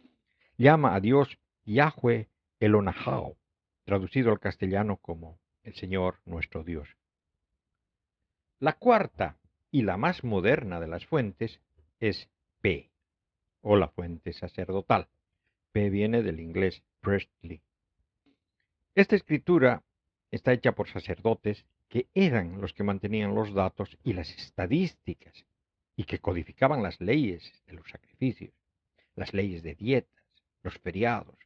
Llama 0.57 0.95
a 0.95 1.01
Dios 1.01 1.37
Yahweh 1.65 2.29
Elonahao, 2.61 3.35
traducido 3.83 4.31
al 4.31 4.39
castellano 4.39 4.95
como 4.95 5.39
el 5.63 5.75
Señor 5.75 6.19
nuestro 6.23 6.63
Dios. 6.63 6.87
La 8.59 8.71
cuarta 8.71 9.37
y 9.69 9.81
la 9.81 9.97
más 9.97 10.23
moderna 10.23 10.79
de 10.79 10.87
las 10.87 11.05
fuentes 11.05 11.59
es 11.99 12.29
P, 12.61 12.89
o 13.59 13.75
la 13.75 13.89
fuente 13.89 14.31
sacerdotal. 14.31 15.09
P 15.73 15.89
viene 15.89 16.23
del 16.23 16.39
inglés 16.39 16.81
priestly. 17.01 17.61
Esta 18.95 19.17
escritura 19.17 19.83
está 20.31 20.53
hecha 20.53 20.71
por 20.71 20.87
sacerdotes 20.87 21.65
que 21.89 22.07
eran 22.13 22.61
los 22.61 22.71
que 22.71 22.83
mantenían 22.83 23.35
los 23.35 23.53
datos 23.53 23.97
y 24.05 24.13
las 24.13 24.29
estadísticas 24.29 25.45
y 25.97 26.05
que 26.05 26.19
codificaban 26.19 26.81
las 26.81 27.01
leyes 27.01 27.51
de 27.67 27.73
los 27.73 27.89
sacrificios, 27.89 28.53
las 29.15 29.33
leyes 29.33 29.63
de 29.63 29.75
dietas, 29.75 30.23
los 30.63 30.77
feriados, 30.79 31.37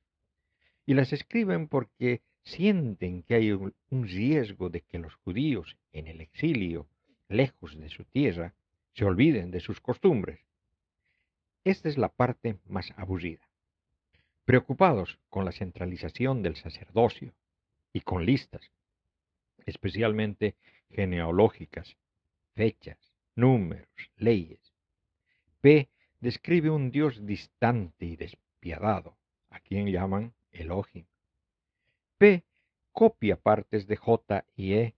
y 0.86 0.94
las 0.94 1.12
escriben 1.12 1.70
porque 1.70 2.22
sienten 2.44 3.24
que 3.24 3.34
hay 3.34 3.52
un 3.52 3.74
riesgo 3.90 4.70
de 4.70 4.82
que 4.82 5.00
los 5.00 5.16
judíos 5.16 5.76
en 5.92 6.08
el 6.08 6.22
exilio 6.22 6.88
lejos 7.30 7.80
de 7.80 7.90
su 7.90 8.04
tierra, 8.04 8.54
se 8.94 9.06
olviden 9.06 9.52
de 9.52 9.62
sus 9.62 9.80
costumbres. 9.80 10.42
Esta 11.64 11.88
es 11.88 11.98
la 11.98 12.10
parte 12.10 12.58
más 12.66 12.92
aburrida. 12.98 13.48
Preocupados 14.46 15.20
con 15.30 15.46
la 15.46 15.52
centralización 15.52 16.42
del 16.42 16.56
sacerdocio 16.56 17.34
y 17.94 18.02
con 18.02 18.26
listas, 18.26 18.72
especialmente 19.66 20.56
genealógicas, 20.90 21.96
fechas, 22.56 23.14
números, 23.36 23.88
leyes, 24.18 24.74
P 25.62 25.90
describe 26.20 26.70
un 26.70 26.90
Dios 26.90 27.26
distante 27.26 28.06
y 28.06 28.16
despiadado, 28.16 29.18
a 29.50 29.60
quien 29.60 29.88
llaman 29.88 30.34
Elohim. 30.52 31.06
P 32.18 32.44
copia 32.92 33.36
partes 33.36 33.88
de 33.88 33.98
J 33.98 34.46
y 34.56 34.74
E 34.74 34.96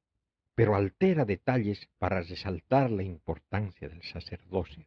pero 0.55 0.75
altera 0.75 1.25
detalles 1.25 1.89
para 1.97 2.21
resaltar 2.21 2.91
la 2.91 3.03
importancia 3.03 3.87
del 3.87 4.01
sacerdocio. 4.03 4.85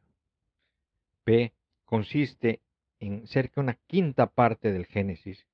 P 1.25 1.53
consiste 1.85 2.61
en 3.01 3.27
cerca 3.27 3.61
una 3.61 3.75
quinta 3.87 4.27
parte 4.27 4.73
del 4.73 4.87
Génesis, 4.87 5.47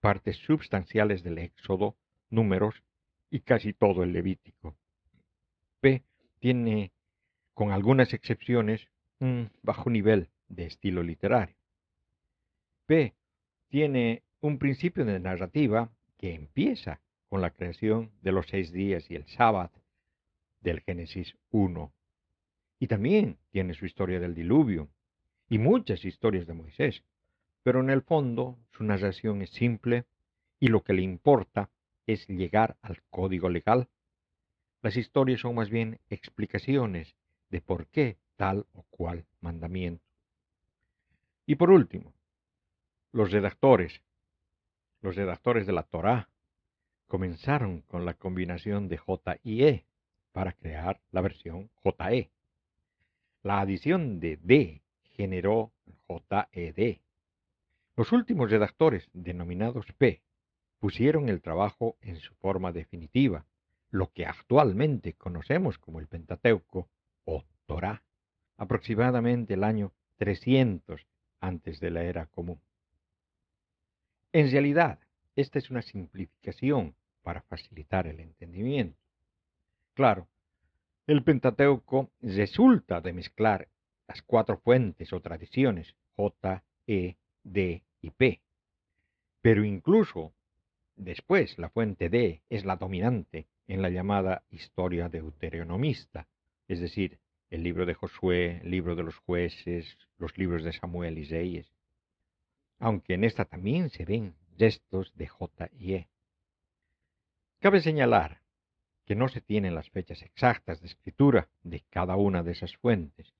partes 0.00 0.36
substanciales 0.36 1.22
del 1.22 1.38
Éxodo, 1.38 1.96
números 2.30 2.82
y 3.30 3.40
casi 3.40 3.72
todo 3.72 4.02
el 4.02 4.12
Levítico. 4.12 4.76
P 5.80 6.02
tiene 6.40 6.92
con 7.54 7.70
algunas 7.70 8.12
excepciones, 8.12 8.88
un 9.20 9.50
bajo 9.62 9.88
nivel 9.88 10.28
de 10.48 10.66
estilo 10.66 11.02
literario. 11.02 11.56
P 12.86 13.14
tiene 13.68 14.22
un 14.40 14.58
principio 14.58 15.04
de 15.04 15.20
narrativa 15.20 15.90
que 16.18 16.34
empieza 16.34 17.00
con 17.34 17.40
la 17.40 17.50
creación 17.50 18.12
de 18.22 18.30
los 18.30 18.46
seis 18.46 18.70
días 18.70 19.10
y 19.10 19.16
el 19.16 19.26
sábado 19.26 19.72
del 20.60 20.82
Génesis 20.82 21.36
1. 21.50 21.92
Y 22.78 22.86
también 22.86 23.38
tiene 23.50 23.74
su 23.74 23.86
historia 23.86 24.20
del 24.20 24.36
diluvio 24.36 24.88
y 25.48 25.58
muchas 25.58 26.04
historias 26.04 26.46
de 26.46 26.54
Moisés, 26.54 27.02
pero 27.64 27.80
en 27.80 27.90
el 27.90 28.02
fondo 28.02 28.56
su 28.70 28.84
narración 28.84 29.42
es 29.42 29.50
simple 29.50 30.04
y 30.60 30.68
lo 30.68 30.84
que 30.84 30.92
le 30.92 31.02
importa 31.02 31.70
es 32.06 32.24
llegar 32.28 32.76
al 32.82 33.02
código 33.10 33.48
legal. 33.48 33.88
Las 34.80 34.96
historias 34.96 35.40
son 35.40 35.56
más 35.56 35.70
bien 35.70 35.98
explicaciones 36.10 37.16
de 37.50 37.60
por 37.60 37.88
qué 37.88 38.16
tal 38.36 38.64
o 38.74 38.84
cual 38.90 39.26
mandamiento. 39.40 40.04
Y 41.46 41.56
por 41.56 41.72
último, 41.72 42.14
los 43.10 43.32
redactores, 43.32 44.02
los 45.00 45.16
redactores 45.16 45.66
de 45.66 45.72
la 45.72 45.82
Torá, 45.82 46.28
comenzaron 47.14 47.82
con 47.82 48.04
la 48.04 48.14
combinación 48.14 48.88
de 48.88 48.96
J 48.96 49.36
y 49.44 49.62
E 49.62 49.84
para 50.32 50.52
crear 50.52 51.00
la 51.12 51.20
versión 51.20 51.70
JE. 51.84 52.32
La 53.44 53.60
adición 53.60 54.18
de 54.18 54.36
D 54.36 54.82
generó 55.12 55.70
JED. 56.08 56.98
Los 57.94 58.10
últimos 58.10 58.50
redactores, 58.50 59.08
denominados 59.12 59.86
P, 59.96 60.22
pusieron 60.80 61.28
el 61.28 61.40
trabajo 61.40 61.96
en 62.00 62.16
su 62.16 62.34
forma 62.34 62.72
definitiva, 62.72 63.46
lo 63.90 64.10
que 64.12 64.26
actualmente 64.26 65.12
conocemos 65.12 65.78
como 65.78 66.00
el 66.00 66.08
Pentateuco 66.08 66.88
o 67.26 67.44
Torá, 67.66 68.02
aproximadamente 68.56 69.54
el 69.54 69.62
año 69.62 69.92
300 70.16 71.06
antes 71.38 71.78
de 71.78 71.90
la 71.92 72.02
era 72.02 72.26
común. 72.26 72.60
En 74.32 74.50
realidad, 74.50 74.98
esta 75.36 75.60
es 75.60 75.70
una 75.70 75.82
simplificación 75.82 76.96
para 77.24 77.42
facilitar 77.42 78.06
el 78.06 78.20
entendimiento. 78.20 78.96
Claro, 79.94 80.28
el 81.08 81.24
Pentateuco 81.24 82.10
resulta 82.20 83.00
de 83.00 83.12
mezclar 83.12 83.68
las 84.06 84.22
cuatro 84.22 84.58
fuentes 84.58 85.12
o 85.12 85.20
tradiciones 85.20 85.96
J, 86.16 86.62
E, 86.86 87.16
D 87.42 87.82
y 88.00 88.10
P. 88.10 88.40
Pero 89.40 89.64
incluso 89.64 90.32
después 90.96 91.58
la 91.58 91.70
fuente 91.70 92.08
D 92.08 92.42
es 92.48 92.64
la 92.64 92.76
dominante 92.76 93.48
en 93.66 93.82
la 93.82 93.90
llamada 93.90 94.44
historia 94.50 95.08
deuteronomista, 95.08 96.28
es 96.68 96.80
decir, 96.80 97.18
el 97.50 97.62
libro 97.62 97.86
de 97.86 97.94
Josué, 97.94 98.60
el 98.62 98.70
libro 98.70 98.96
de 98.96 99.02
los 99.02 99.16
jueces, 99.18 99.96
los 100.18 100.36
libros 100.38 100.64
de 100.64 100.72
Samuel 100.72 101.18
y 101.18 101.24
Reyes. 101.24 101.72
Aunque 102.78 103.14
en 103.14 103.24
esta 103.24 103.44
también 103.44 103.90
se 103.90 104.04
ven 104.04 104.34
gestos 104.58 105.14
de 105.16 105.28
J 105.28 105.70
y 105.78 105.94
E. 105.94 106.08
Cabe 107.64 107.80
señalar 107.80 108.42
que 109.06 109.14
no 109.14 109.28
se 109.28 109.40
tienen 109.40 109.74
las 109.74 109.88
fechas 109.88 110.20
exactas 110.20 110.82
de 110.82 110.86
escritura 110.86 111.48
de 111.62 111.80
cada 111.88 112.14
una 112.14 112.42
de 112.42 112.52
esas 112.52 112.76
fuentes, 112.76 113.32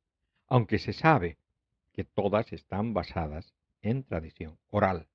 aunque 0.47 0.79
se 0.79 0.95
sabe 0.95 1.37
que 1.93 2.05
todas 2.05 2.51
están 2.55 2.95
basadas 2.95 3.53
en 3.83 4.03
tradición 4.03 4.57
oral, 4.71 5.09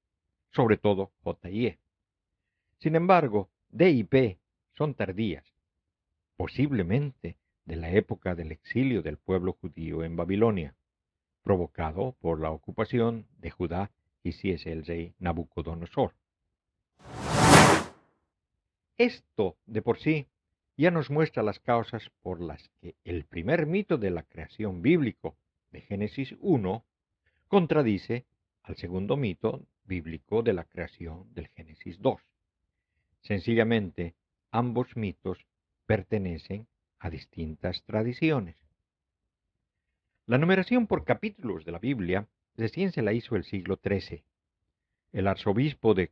sobre 0.52 0.78
todo 0.78 1.12
J 1.24 1.50
y 1.50 1.66
E. 1.66 1.80
Sin 2.78 2.96
embargo, 2.96 3.50
D 3.70 3.90
y 3.90 4.04
P 4.04 4.38
son 4.78 4.94
tardías, 4.94 5.56
posiblemente 6.38 7.36
de 7.66 7.78
la 7.78 7.90
época 7.90 8.36
del 8.36 8.52
exilio 8.52 9.02
del 9.02 9.18
pueblo 9.18 9.54
judío 9.54 10.04
en 10.04 10.18
Babilonia, 10.18 10.76
provocado 11.42 12.16
por 12.22 12.40
la 12.40 12.52
ocupación 12.52 13.26
de 13.40 13.50
Judá 13.50 13.90
y 14.22 14.34
si 14.34 14.52
es 14.52 14.68
el 14.68 14.86
rey 14.86 15.16
Nabucodonosor. 15.18 16.14
Esto 19.00 19.56
de 19.66 19.82
por 19.82 19.98
sí 19.98 20.28
ya 20.76 20.92
nos 20.92 21.10
muestra 21.10 21.42
las 21.42 21.62
causas 21.62 22.12
por 22.22 22.42
las 22.42 22.68
que 22.82 22.96
el 23.06 23.24
primer 23.24 23.66
mito 23.66 23.98
de 23.98 24.12
la 24.12 24.24
creación 24.24 24.82
bíblico 24.82 25.38
de 25.72 25.80
Génesis 25.80 26.36
1 26.42 26.84
contradice 27.48 28.26
al 28.62 28.76
segundo 28.76 29.16
mito 29.16 29.66
bíblico 29.86 30.44
de 30.44 30.52
la 30.52 30.66
creación 30.66 31.34
del 31.34 31.48
Génesis 31.48 32.02
2. 32.02 32.22
Sencillamente, 33.22 34.16
ambos 34.52 34.98
mitos 34.98 35.48
pertenecen 35.86 36.68
a 37.00 37.10
distintas 37.10 37.86
tradiciones. 37.86 38.58
La 40.26 40.38
numeración 40.38 40.88
por 40.88 41.06
capítulos 41.06 41.64
de 41.64 41.72
la 41.72 41.80
Biblia 41.80 42.28
recién 42.58 42.92
se 42.92 43.02
la 43.02 43.14
hizo 43.14 43.38
el 43.38 43.46
siglo 43.46 43.80
XIII. 43.82 44.26
El 45.14 45.28
arzobispo 45.28 45.94
de 45.94 46.12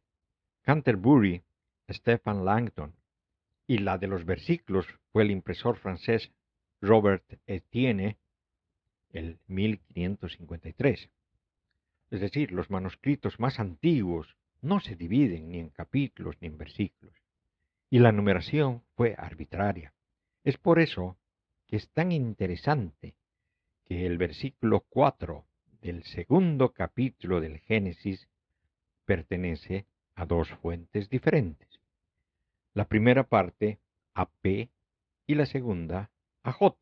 Canterbury, 0.61 1.43
Stephen 1.89 2.43
Langton, 2.43 2.93
y 3.65 3.77
la 3.79 3.97
de 3.97 4.07
los 4.07 4.25
versículos 4.25 4.85
fue 5.11 5.23
el 5.23 5.31
impresor 5.31 5.77
francés 5.77 6.31
Robert 6.81 7.39
Etienne, 7.45 8.17
el 9.11 9.39
1553. 9.47 11.09
Es 12.11 12.21
decir, 12.21 12.51
los 12.51 12.69
manuscritos 12.69 13.39
más 13.39 13.59
antiguos 13.59 14.35
no 14.61 14.79
se 14.79 14.95
dividen 14.95 15.49
ni 15.49 15.59
en 15.59 15.69
capítulos 15.69 16.35
ni 16.41 16.47
en 16.47 16.57
versículos, 16.57 17.15
y 17.89 17.99
la 17.99 18.11
numeración 18.11 18.83
fue 18.95 19.15
arbitraria. 19.17 19.93
Es 20.43 20.57
por 20.57 20.79
eso 20.79 21.17
que 21.67 21.77
es 21.77 21.89
tan 21.89 22.11
interesante 22.11 23.15
que 23.85 24.05
el 24.05 24.17
versículo 24.17 24.85
4 24.89 25.45
del 25.81 26.03
segundo 26.03 26.73
capítulo 26.73 27.39
del 27.39 27.59
Génesis 27.59 28.27
pertenece 29.05 29.85
a 30.15 30.25
dos 30.25 30.49
fuentes 30.61 31.09
diferentes. 31.09 31.76
La 32.77 32.85
primera 32.85 33.23
parte 33.23 33.79
a 34.13 34.29
P 34.29 34.69
y 35.25 35.33
la 35.33 35.47
segunda 35.47 36.11
a 36.43 36.51
J. 36.51 36.77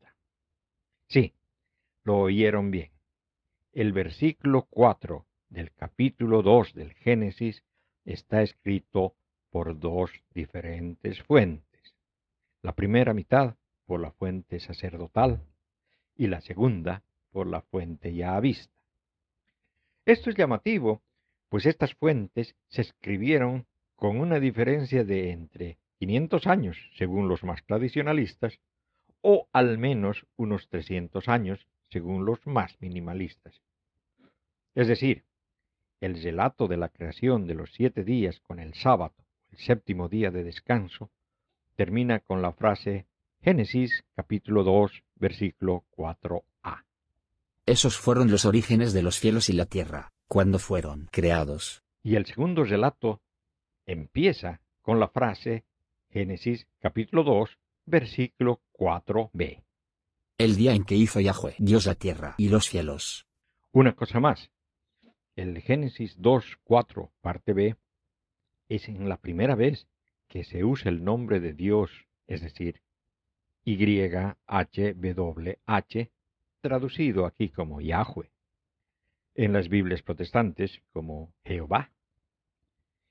Sí, 1.08 1.32
lo 2.04 2.18
oyeron 2.18 2.70
bien. 2.70 2.90
El 3.72 3.94
versículo 3.94 4.66
4 4.68 5.24
del 5.48 5.72
capítulo 5.72 6.42
2 6.42 6.74
del 6.74 6.92
Génesis 6.92 7.64
está 8.04 8.42
escrito 8.42 9.14
por 9.48 9.80
dos 9.80 10.10
diferentes 10.34 11.22
fuentes. 11.22 11.94
La 12.60 12.74
primera 12.74 13.14
mitad 13.14 13.56
por 13.86 13.98
la 13.98 14.10
fuente 14.10 14.60
sacerdotal 14.60 15.40
y 16.14 16.26
la 16.26 16.42
segunda 16.42 17.04
por 17.30 17.46
la 17.46 17.62
fuente 17.62 18.14
ya 18.14 18.38
vista. 18.38 18.74
Esto 20.04 20.28
es 20.28 20.36
llamativo, 20.36 21.00
pues 21.48 21.64
estas 21.64 21.94
fuentes 21.94 22.54
se 22.68 22.82
escribieron 22.82 23.64
con 23.94 24.20
una 24.20 24.38
diferencia 24.38 25.02
de 25.02 25.30
entre 25.30 25.78
500 25.98 26.46
años, 26.46 26.76
según 26.96 27.28
los 27.28 27.44
más 27.44 27.64
tradicionalistas, 27.64 28.58
o 29.22 29.48
al 29.52 29.78
menos 29.78 30.26
unos 30.36 30.68
300 30.68 31.28
años, 31.28 31.66
según 31.88 32.24
los 32.24 32.46
más 32.46 32.76
minimalistas. 32.80 33.60
Es 34.74 34.88
decir, 34.88 35.24
el 36.00 36.22
relato 36.22 36.68
de 36.68 36.76
la 36.76 36.88
creación 36.88 37.46
de 37.46 37.54
los 37.54 37.72
siete 37.72 38.04
días 38.04 38.40
con 38.40 38.60
el 38.60 38.74
sábado, 38.74 39.14
el 39.50 39.58
séptimo 39.58 40.08
día 40.08 40.30
de 40.30 40.44
descanso, 40.44 41.10
termina 41.74 42.20
con 42.20 42.42
la 42.42 42.52
frase 42.52 43.06
Génesis 43.40 44.04
capítulo 44.14 44.64
2, 44.64 45.02
versículo 45.16 45.84
4a. 45.96 46.84
Esos 47.64 47.96
fueron 47.96 48.30
los 48.30 48.44
orígenes 48.44 48.92
de 48.92 49.02
los 49.02 49.16
cielos 49.16 49.48
y 49.48 49.52
la 49.52 49.66
tierra, 49.66 50.12
cuando 50.28 50.58
fueron 50.58 51.08
creados. 51.10 51.82
Y 52.02 52.16
el 52.16 52.26
segundo 52.26 52.64
relato 52.64 53.20
empieza 53.86 54.60
con 54.82 55.00
la 55.00 55.08
frase 55.08 55.64
Génesis 56.10 56.66
capítulo 56.80 57.24
2, 57.24 57.58
versículo 57.84 58.60
4b. 58.72 59.62
El 60.38 60.56
día 60.56 60.74
en 60.74 60.84
que 60.84 60.94
hizo 60.94 61.20
Yahweh 61.20 61.54
Dios 61.58 61.86
la 61.86 61.94
tierra 61.94 62.34
y 62.38 62.48
los 62.48 62.66
cielos. 62.66 63.26
Una 63.72 63.94
cosa 63.94 64.20
más. 64.20 64.50
El 65.34 65.60
Génesis 65.60 66.16
2, 66.18 66.58
4, 66.64 67.12
parte 67.20 67.52
B, 67.52 67.76
es 68.68 68.88
en 68.88 69.08
la 69.08 69.18
primera 69.18 69.54
vez 69.54 69.86
que 70.28 70.44
se 70.44 70.64
usa 70.64 70.90
el 70.90 71.04
nombre 71.04 71.40
de 71.40 71.52
Dios, 71.52 71.90
es 72.26 72.40
decir, 72.40 72.82
YHWH, 73.64 74.46
traducido 76.60 77.26
aquí 77.26 77.50
como 77.50 77.80
Yahweh, 77.80 78.30
en 79.34 79.52
las 79.52 79.68
Biblias 79.68 80.02
protestantes 80.02 80.82
como 80.92 81.34
Jehová. 81.44 81.92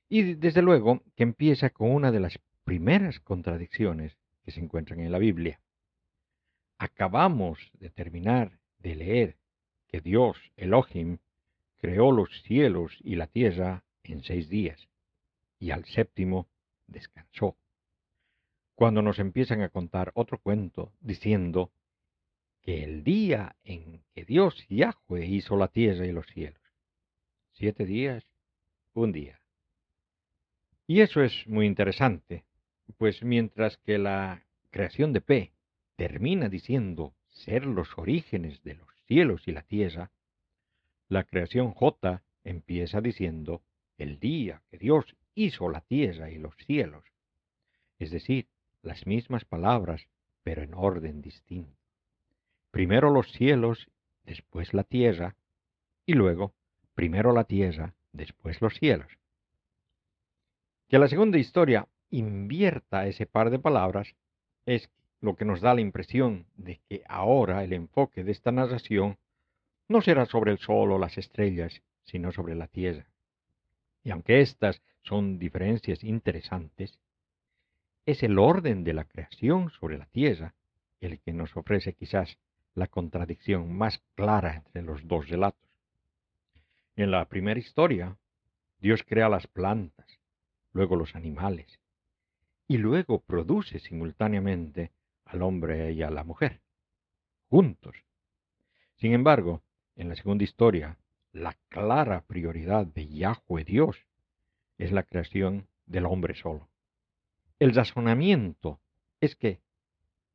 Y 0.09 0.35
desde 0.35 0.61
luego 0.61 1.03
que 1.15 1.23
empieza 1.23 1.69
con 1.69 1.91
una 1.91 2.11
de 2.11 2.19
las 2.19 2.37
primeras 2.65 3.19
contradicciones 3.19 4.17
que 4.43 4.51
se 4.51 4.59
encuentran 4.59 4.99
en 4.99 5.11
la 5.11 5.19
Biblia. 5.19 5.61
Acabamos 6.77 7.59
de 7.79 7.89
terminar 7.89 8.59
de 8.79 8.95
leer 8.95 9.37
que 9.87 10.01
Dios, 10.01 10.37
Elohim, 10.57 11.19
creó 11.77 12.11
los 12.11 12.29
cielos 12.41 12.97
y 13.01 13.15
la 13.15 13.27
tierra 13.27 13.83
en 14.03 14.23
seis 14.23 14.49
días, 14.49 14.89
y 15.59 15.71
al 15.71 15.85
séptimo 15.85 16.47
descansó. 16.87 17.55
Cuando 18.73 19.01
nos 19.01 19.19
empiezan 19.19 19.61
a 19.61 19.69
contar 19.69 20.11
otro 20.15 20.39
cuento 20.39 20.91
diciendo 20.99 21.71
que 22.61 22.83
el 22.83 23.03
día 23.03 23.55
en 23.63 24.03
que 24.13 24.25
Dios 24.25 24.67
Yahweh 24.69 25.25
hizo 25.25 25.55
la 25.55 25.67
tierra 25.67 26.05
y 26.05 26.11
los 26.11 26.25
cielos. 26.27 26.61
Siete 27.53 27.85
días, 27.85 28.25
un 28.93 29.11
día. 29.11 29.39
Y 30.87 31.01
eso 31.01 31.21
es 31.21 31.47
muy 31.47 31.67
interesante, 31.67 32.43
pues 32.97 33.23
mientras 33.23 33.77
que 33.77 33.97
la 33.97 34.43
creación 34.69 35.13
de 35.13 35.21
P 35.21 35.53
termina 35.95 36.49
diciendo 36.49 37.13
ser 37.29 37.65
los 37.65 37.97
orígenes 37.97 38.61
de 38.63 38.75
los 38.75 38.87
cielos 39.07 39.47
y 39.47 39.51
la 39.51 39.61
tierra, 39.63 40.11
la 41.07 41.23
creación 41.23 41.71
J 41.71 42.23
empieza 42.43 43.01
diciendo 43.01 43.61
el 43.97 44.19
día 44.19 44.61
que 44.69 44.77
Dios 44.77 45.15
hizo 45.35 45.69
la 45.69 45.81
tierra 45.81 46.31
y 46.31 46.37
los 46.37 46.55
cielos. 46.65 47.03
Es 47.99 48.11
decir, 48.11 48.47
las 48.81 49.05
mismas 49.05 49.45
palabras, 49.45 50.07
pero 50.43 50.61
en 50.61 50.73
orden 50.73 51.21
distinto. 51.21 51.77
Primero 52.71 53.09
los 53.09 53.31
cielos, 53.31 53.89
después 54.23 54.73
la 54.73 54.83
tierra, 54.83 55.35
y 56.05 56.13
luego 56.13 56.53
primero 56.93 57.33
la 57.33 57.45
tierra, 57.45 57.95
después 58.11 58.61
los 58.61 58.75
cielos. 58.75 59.11
Que 60.87 60.99
la 60.99 61.07
segunda 61.07 61.37
historia 61.37 61.87
invierta 62.09 63.07
ese 63.07 63.25
par 63.25 63.49
de 63.49 63.59
palabras 63.59 64.15
es 64.65 64.89
lo 65.21 65.35
que 65.35 65.45
nos 65.45 65.61
da 65.61 65.73
la 65.73 65.81
impresión 65.81 66.45
de 66.55 66.79
que 66.87 67.03
ahora 67.07 67.63
el 67.63 67.73
enfoque 67.73 68.23
de 68.23 68.31
esta 68.31 68.51
narración 68.51 69.17
no 69.87 70.01
será 70.01 70.25
sobre 70.25 70.51
el 70.51 70.59
sol 70.59 70.91
o 70.91 70.99
las 70.99 71.17
estrellas, 71.17 71.81
sino 72.03 72.31
sobre 72.31 72.55
la 72.55 72.67
tierra. 72.67 73.05
Y 74.03 74.11
aunque 74.11 74.41
estas 74.41 74.81
son 75.03 75.39
diferencias 75.39 76.03
interesantes, 76.03 76.99
es 78.05 78.21
el 78.23 78.37
orden 78.37 78.83
de 78.83 78.93
la 78.93 79.05
creación 79.05 79.71
sobre 79.71 79.97
la 79.97 80.05
tierra 80.05 80.53
el 81.01 81.19
que 81.19 81.33
nos 81.33 81.55
ofrece 81.55 81.93
quizás 81.93 82.37
la 82.73 82.87
contradicción 82.87 83.73
más 83.73 83.99
clara 84.15 84.55
entre 84.55 84.81
los 84.81 85.07
dos 85.07 85.29
relatos. 85.29 85.69
En 86.95 87.11
la 87.11 87.25
primera 87.25 87.59
historia, 87.59 88.17
Dios 88.79 89.03
crea 89.03 89.29
las 89.29 89.47
plantas, 89.47 90.19
luego 90.73 90.95
los 90.95 91.15
animales, 91.15 91.79
y 92.67 92.77
luego 92.77 93.19
produce 93.19 93.79
simultáneamente 93.79 94.91
al 95.25 95.41
hombre 95.41 95.91
y 95.91 96.01
a 96.01 96.09
la 96.09 96.23
mujer, 96.23 96.61
juntos. 97.49 97.95
Sin 98.95 99.13
embargo, 99.13 99.61
en 99.95 100.09
la 100.09 100.15
segunda 100.15 100.43
historia, 100.43 100.97
la 101.31 101.55
clara 101.69 102.21
prioridad 102.21 102.85
de 102.85 103.07
Yahweh 103.07 103.65
Dios 103.65 103.97
es 104.77 104.91
la 104.91 105.03
creación 105.03 105.67
del 105.85 106.05
hombre 106.05 106.35
solo. 106.35 106.69
El 107.59 107.73
razonamiento 107.73 108.79
es 109.21 109.35
que, 109.35 109.61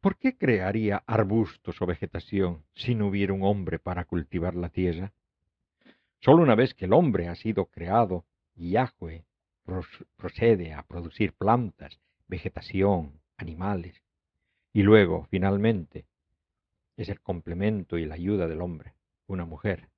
¿por 0.00 0.16
qué 0.16 0.36
crearía 0.36 1.02
arbustos 1.06 1.80
o 1.82 1.86
vegetación 1.86 2.64
si 2.74 2.94
no 2.94 3.08
hubiera 3.08 3.32
un 3.32 3.42
hombre 3.42 3.78
para 3.78 4.04
cultivar 4.04 4.54
la 4.54 4.68
tierra? 4.68 5.12
Solo 6.20 6.42
una 6.42 6.54
vez 6.54 6.74
que 6.74 6.84
el 6.84 6.92
hombre 6.92 7.28
ha 7.28 7.34
sido 7.34 7.66
creado, 7.66 8.24
Yahweh 8.56 9.24
procede 10.16 10.72
a 10.72 10.82
producir 10.82 11.32
plantas, 11.32 11.98
vegetación, 12.30 13.20
animales, 13.36 14.02
y 14.72 14.82
luego, 14.82 15.26
finalmente, 15.30 16.06
es 16.96 17.08
el 17.08 17.20
complemento 17.20 17.98
y 17.98 18.06
la 18.06 18.14
ayuda 18.14 18.46
del 18.46 18.62
hombre, 18.62 18.94
una 19.26 19.44
mujer, 19.44 19.88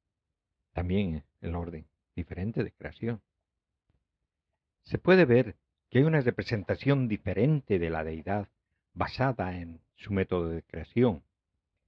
también 0.73 1.25
el 1.43 1.55
orden 1.55 1.87
diferente 2.17 2.65
de 2.65 2.73
creación. 2.73 3.21
Se 4.83 4.99
puede 4.99 5.27
ver 5.27 5.57
que 5.91 5.99
hay 5.99 6.05
una 6.05 6.23
representación 6.23 7.07
diferente 7.07 7.79
de 7.79 7.91
la 7.91 8.03
deidad 8.03 8.49
basada 8.95 9.59
en 9.59 9.81
su 9.97 10.13
método 10.13 10.49
de 10.49 10.63
creación. 10.63 11.23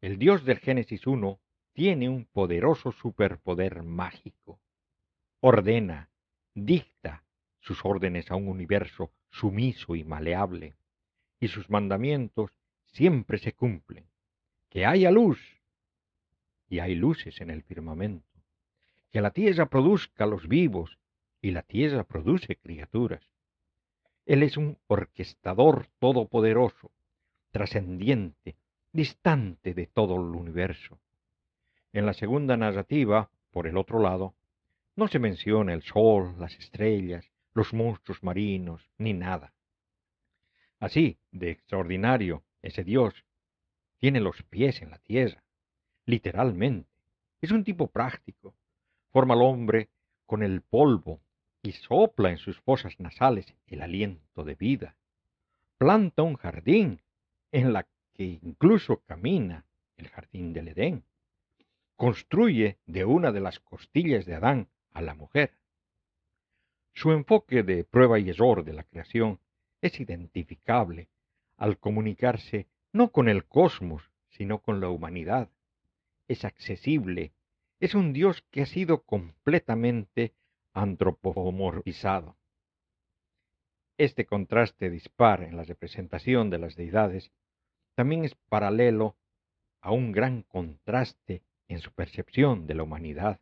El 0.03 0.19
Dios 0.19 0.45
del 0.45 0.59
Génesis 0.59 1.07
1 1.07 1.41
tiene 1.73 2.09
un 2.09 2.27
poderoso 2.27 2.93
superpoder 2.93 3.83
mágico. 3.83 4.61
Ordena, 5.41 6.11
dicta 6.55 7.24
sus 7.65 7.83
órdenes 7.83 8.31
a 8.31 8.37
un 8.37 8.49
universo 8.49 9.11
sumiso 9.31 9.97
y 9.97 10.05
maleable, 10.05 10.75
y 11.41 11.49
sus 11.49 11.71
mandamientos 11.71 12.51
siempre 12.85 13.39
se 13.39 13.55
cumplen. 13.55 14.05
Que 14.69 14.85
haya 14.85 15.11
luz, 15.11 15.41
y 16.69 16.81
hay 16.81 16.95
luces 16.95 17.41
en 17.41 17.49
el 17.49 17.63
firmamento. 17.63 18.29
Que 19.11 19.23
la 19.23 19.31
tierra 19.31 19.67
produzca 19.71 20.27
los 20.27 20.47
vivos, 20.47 20.99
y 21.41 21.53
la 21.53 21.63
tierra 21.63 22.05
produce 22.05 22.57
criaturas. 22.57 23.23
Él 24.27 24.43
es 24.43 24.59
un 24.59 24.77
orquestador 24.87 25.87
todopoderoso, 25.99 26.91
trascendiente, 27.51 28.57
distante 28.93 29.73
de 29.73 29.87
todo 29.87 30.17
el 30.17 30.37
universo. 30.37 30.99
En 31.95 32.05
la 32.05 32.13
segunda 32.13 32.59
narrativa, 32.59 33.31
por 33.51 33.67
el 33.67 33.79
otro 33.79 34.01
lado, 34.01 34.35
no 34.97 35.09
se 35.09 35.19
menciona 35.19 35.73
el 35.73 35.83
sol, 35.83 36.35
las 36.39 36.55
estrellas, 36.57 37.31
los 37.55 37.73
monstruos 37.73 38.23
marinos, 38.23 38.91
ni 38.99 39.13
nada. 39.13 39.55
Así, 40.81 41.19
de 41.31 41.51
extraordinario, 41.51 42.45
ese 42.61 42.85
Dios 42.85 43.25
tiene 43.99 44.21
los 44.21 44.43
pies 44.43 44.83
en 44.83 44.91
la 44.91 44.99
tierra, 44.99 45.43
literalmente. 46.05 46.91
Es 47.41 47.53
un 47.53 47.65
tipo 47.65 47.87
práctico. 47.87 48.55
Forma 49.11 49.35
al 49.35 49.43
hombre 49.43 49.89
con 50.27 50.43
el 50.43 50.61
polvo 50.61 51.21
y 51.63 51.73
sopla 51.73 52.31
en 52.31 52.39
sus 52.39 52.61
fosas 52.61 52.99
nasales 52.99 53.55
el 53.67 53.81
aliento 53.81 54.45
de 54.45 54.55
vida. 54.55 54.97
Planta 55.79 56.23
un 56.23 56.37
jardín 56.37 57.01
en 57.53 57.73
la 57.73 57.87
que 58.13 58.25
incluso 58.43 59.03
camina 59.07 59.65
el 59.97 60.09
jardín 60.09 60.53
del 60.53 60.69
Edén. 60.69 61.05
Construye 61.97 62.79
de 62.87 63.05
una 63.05 63.33
de 63.33 63.41
las 63.41 63.61
costillas 63.61 64.27
de 64.27 64.35
Adán 64.35 64.69
a 64.93 65.01
la 65.01 65.15
mujer. 65.15 65.53
Su 66.95 67.11
enfoque 67.11 67.65
de 67.65 67.85
prueba 67.85 68.21
y 68.21 68.31
error 68.31 68.65
de 68.65 68.73
la 68.73 68.85
creación 68.85 69.41
es 69.83 69.99
identificable 70.01 71.09
al 71.57 71.79
comunicarse 71.79 72.69
no 72.93 73.11
con 73.11 73.29
el 73.29 73.45
cosmos, 73.45 74.11
sino 74.29 74.61
con 74.61 74.81
la 74.81 74.89
humanidad. 74.89 75.51
Es 76.29 76.45
accesible, 76.45 77.33
es 77.81 77.95
un 77.97 78.13
Dios 78.13 78.43
que 78.51 78.63
ha 78.63 78.67
sido 78.67 79.03
completamente 79.03 80.33
antropomorfizado. 80.73 82.37
Este 83.99 84.25
contraste 84.25 84.89
dispar 84.89 85.43
en 85.43 85.57
la 85.57 85.65
representación 85.65 86.49
de 86.51 86.59
las 86.59 86.77
deidades 86.77 87.33
también 87.95 88.25
es 88.25 88.35
paralelo 88.49 89.17
a 89.81 89.91
un 89.93 90.13
gran 90.13 90.43
contraste 90.43 91.43
en 91.69 91.81
su 91.81 91.93
percepción 91.93 92.67
de 92.67 92.75
la 92.75 92.85
humanidad. 92.85 93.41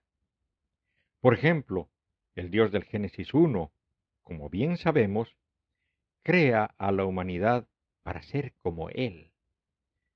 Por 1.20 1.34
ejemplo, 1.34 1.88
el 2.34 2.50
Dios 2.50 2.72
del 2.72 2.84
Génesis 2.84 3.34
1, 3.34 3.72
como 4.22 4.48
bien 4.48 4.76
sabemos, 4.76 5.36
crea 6.22 6.74
a 6.78 6.92
la 6.92 7.04
humanidad 7.04 7.66
para 8.02 8.22
ser 8.22 8.54
como 8.62 8.88
Él. 8.90 9.32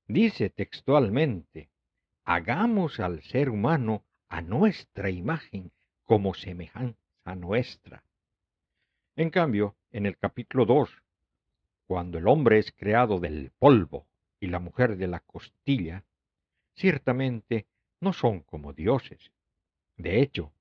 Dice 0.07 0.49
textualmente, 0.49 1.69
hagamos 2.23 2.99
al 2.99 3.21
ser 3.23 3.49
humano 3.49 4.03
a 4.29 4.41
nuestra 4.41 5.09
imagen 5.09 5.71
como 6.05 6.33
semejanza 6.33 6.97
nuestra. 7.35 8.03
En 9.15 9.29
cambio, 9.29 9.75
en 9.91 10.05
el 10.05 10.17
capítulo 10.17 10.65
2, 10.65 10.89
cuando 11.87 12.17
el 12.17 12.27
hombre 12.27 12.59
es 12.59 12.71
creado 12.71 13.19
del 13.19 13.51
polvo 13.57 14.07
y 14.39 14.47
la 14.47 14.59
mujer 14.59 14.97
de 14.97 15.07
la 15.07 15.19
costilla, 15.21 16.05
ciertamente 16.75 17.65
no 17.99 18.13
son 18.13 18.41
como 18.41 18.73
dioses. 18.73 19.31
De 19.95 20.21
hecho, 20.21 20.53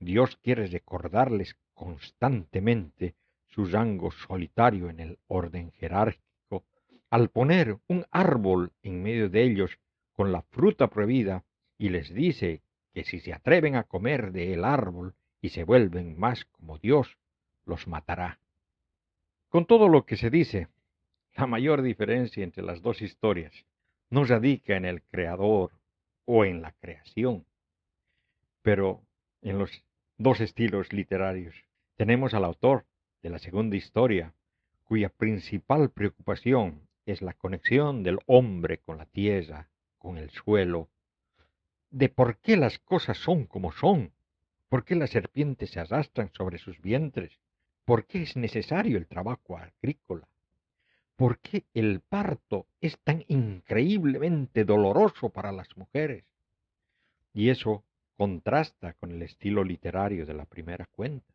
Dios 0.00 0.36
quiere 0.42 0.66
recordarles 0.66 1.56
constantemente 1.74 3.14
su 3.48 3.66
rango 3.66 4.10
solitario 4.10 4.88
en 4.88 4.98
el 4.98 5.18
orden 5.28 5.72
jerárquico, 5.72 6.64
al 7.10 7.28
poner 7.28 7.78
un 7.86 8.06
árbol 8.10 8.72
en 8.82 9.02
medio 9.02 9.28
de 9.28 9.42
ellos 9.42 9.78
con 10.14 10.32
la 10.32 10.40
fruta 10.40 10.88
prohibida 10.88 11.44
y 11.76 11.90
les 11.90 12.14
dice 12.14 12.62
que 12.94 13.04
si 13.04 13.20
se 13.20 13.34
atreven 13.34 13.76
a 13.76 13.84
comer 13.84 14.32
de 14.32 14.54
el 14.54 14.64
árbol 14.64 15.14
y 15.42 15.50
se 15.50 15.64
vuelven 15.64 16.18
más 16.18 16.46
como 16.46 16.78
Dios, 16.78 17.18
los 17.66 17.86
matará. 17.86 18.38
Con 19.50 19.66
todo 19.66 19.88
lo 19.88 20.06
que 20.06 20.16
se 20.16 20.30
dice, 20.30 20.68
la 21.36 21.46
mayor 21.46 21.82
diferencia 21.82 22.42
entre 22.42 22.62
las 22.62 22.80
dos 22.80 23.02
historias 23.02 23.66
no 24.08 24.24
radica 24.24 24.76
en 24.76 24.86
el 24.86 25.02
creador 25.02 25.72
o 26.24 26.44
en 26.44 26.62
la 26.62 26.72
creación, 26.72 27.44
pero 28.62 29.02
en 29.42 29.58
los 29.58 29.82
dos 30.20 30.40
estilos 30.40 30.92
literarios. 30.92 31.54
Tenemos 31.96 32.34
al 32.34 32.44
autor 32.44 32.84
de 33.22 33.30
la 33.30 33.38
segunda 33.38 33.76
historia, 33.76 34.34
cuya 34.84 35.08
principal 35.08 35.90
preocupación 35.90 36.82
es 37.06 37.22
la 37.22 37.32
conexión 37.32 38.02
del 38.02 38.18
hombre 38.26 38.78
con 38.78 38.98
la 38.98 39.06
tierra, 39.06 39.70
con 39.98 40.18
el 40.18 40.28
suelo, 40.30 40.88
de 41.90 42.10
por 42.10 42.36
qué 42.36 42.58
las 42.58 42.78
cosas 42.78 43.16
son 43.16 43.46
como 43.46 43.72
son, 43.72 44.12
¿Por 44.70 44.84
qué 44.84 44.94
las 44.94 45.10
serpientes 45.10 45.70
se 45.70 45.80
arrastran 45.80 46.30
sobre 46.32 46.58
sus 46.58 46.80
vientres? 46.80 47.40
¿Por 47.84 48.06
qué 48.06 48.22
es 48.22 48.36
necesario 48.36 48.98
el 48.98 49.08
trabajo 49.08 49.58
agrícola? 49.58 50.28
¿Por 51.16 51.40
qué 51.40 51.64
el 51.74 52.00
parto 52.00 52.66
es 52.80 52.96
tan 53.00 53.24
increíblemente 53.26 54.64
doloroso 54.64 55.30
para 55.30 55.50
las 55.50 55.76
mujeres? 55.76 56.24
Y 57.34 57.48
eso 57.48 57.82
contrasta 58.20 58.92
con 58.92 59.12
el 59.12 59.22
estilo 59.22 59.64
literario 59.64 60.26
de 60.26 60.34
la 60.34 60.44
primera 60.44 60.84
cuenta. 60.84 61.34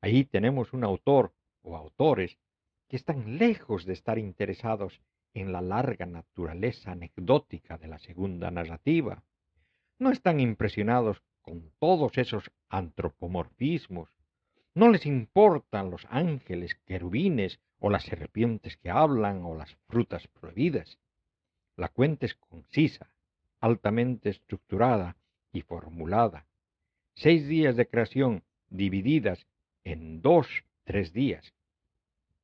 Ahí 0.00 0.24
tenemos 0.24 0.72
un 0.72 0.82
autor 0.82 1.34
o 1.60 1.76
autores 1.76 2.38
que 2.88 2.96
están 2.96 3.36
lejos 3.36 3.84
de 3.84 3.92
estar 3.92 4.18
interesados 4.18 5.02
en 5.34 5.52
la 5.52 5.60
larga 5.60 6.06
naturaleza 6.06 6.92
anecdótica 6.92 7.76
de 7.76 7.88
la 7.88 7.98
segunda 7.98 8.50
narrativa. 8.50 9.24
No 9.98 10.10
están 10.10 10.40
impresionados 10.40 11.22
con 11.42 11.70
todos 11.78 12.16
esos 12.16 12.50
antropomorfismos. 12.70 14.08
No 14.74 14.88
les 14.88 15.04
importan 15.04 15.90
los 15.90 16.06
ángeles, 16.08 16.76
querubines 16.86 17.60
o 17.78 17.90
las 17.90 18.04
serpientes 18.04 18.78
que 18.78 18.88
hablan 18.88 19.42
o 19.44 19.54
las 19.54 19.76
frutas 19.86 20.28
prohibidas. 20.28 20.98
La 21.76 21.90
cuenta 21.90 22.24
es 22.24 22.36
concisa, 22.36 23.10
altamente 23.60 24.30
estructurada 24.30 25.18
y 25.54 25.62
formulada. 25.62 26.46
Seis 27.14 27.48
días 27.48 27.76
de 27.76 27.86
creación 27.86 28.42
divididas 28.68 29.46
en 29.84 30.20
dos, 30.20 30.46
tres 30.84 31.14
días. 31.14 31.54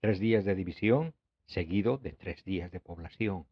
Tres 0.00 0.18
días 0.18 0.46
de 0.46 0.54
división 0.54 1.12
seguido 1.44 1.98
de 1.98 2.12
tres 2.12 2.42
días 2.44 2.70
de 2.70 2.80
población. 2.80 3.44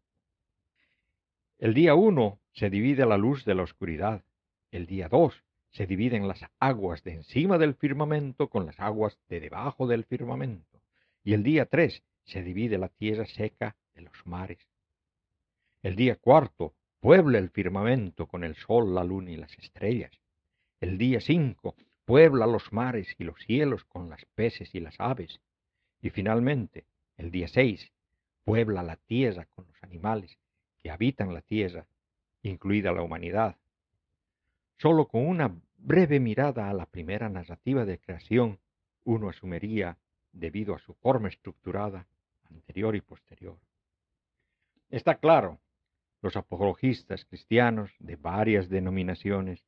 El 1.59 1.75
día 1.75 1.95
uno 1.95 2.39
se 2.53 2.71
divide 2.71 3.05
la 3.05 3.19
luz 3.19 3.45
de 3.45 3.55
la 3.55 3.65
oscuridad. 3.65 4.25
El 4.71 4.87
día 4.87 5.09
dos 5.09 5.43
se 5.73 5.87
dividen 5.87 6.29
las 6.29 6.41
aguas 6.61 7.03
de 7.03 7.15
encima 7.15 7.59
del 7.59 7.75
firmamento 7.75 8.49
con 8.49 8.65
las 8.65 8.79
aguas 8.81 9.19
de 9.29 9.41
debajo 9.41 9.87
del 9.87 10.05
firmamento 10.05 10.81
y 11.25 11.35
el 11.35 11.43
día 11.43 11.67
tres 11.67 12.03
se 12.25 12.43
divide 12.43 12.79
la 12.79 12.89
tierra 12.89 13.27
seca 13.27 13.77
de 13.95 14.03
los 14.03 14.15
mares. 14.25 14.59
El 15.83 15.97
día 15.97 16.17
cuarto 16.17 16.75
puebla 17.01 17.39
el 17.39 17.51
firmamento 17.51 18.27
con 18.27 18.45
el 18.45 18.57
sol, 18.57 18.95
la 18.95 19.05
luna 19.05 19.31
y 19.31 19.37
las 19.37 19.57
estrellas. 19.59 20.13
El 20.81 20.99
día 20.99 21.21
cinco 21.21 21.75
puebla 22.05 22.47
los 22.47 22.73
mares 22.73 23.15
y 23.19 23.25
los 23.25 23.39
cielos 23.45 23.85
con 23.85 24.09
las 24.09 24.25
peces 24.35 24.75
y 24.75 24.81
las 24.81 24.99
aves. 24.99 25.41
Y 26.01 26.11
finalmente, 26.11 26.87
el 27.17 27.31
día 27.31 27.49
seis 27.49 27.93
puebla 28.45 28.83
la 28.83 28.97
tierra 28.97 29.47
con 29.55 29.67
los 29.67 29.83
animales 29.83 30.39
que 30.79 30.91
habitan 30.91 31.35
la 31.35 31.43
tierra, 31.43 31.87
incluida 32.43 32.93
la 32.93 33.03
humanidad. 33.03 33.57
Solo 34.79 35.07
con 35.07 35.27
una 35.27 35.55
breve 35.77 36.21
mirada 36.21 36.71
a 36.71 36.75
la 36.75 36.87
primera 36.87 37.29
narrativa 37.29 37.85
de 37.85 37.99
creación, 37.99 38.59
uno 39.05 39.29
asumiría 39.29 39.99
debido 40.33 40.75
a 40.75 40.79
su 40.79 40.95
forma 40.95 41.29
estructurada 41.29 42.07
anterior 42.49 42.97
y 42.97 43.01
posterior. 43.01 43.59
Está 44.89 45.17
claro, 45.17 45.59
los 46.21 46.37
apologistas 46.37 47.25
cristianos 47.25 47.91
de 47.99 48.17
varias 48.17 48.69
denominaciones 48.69 49.65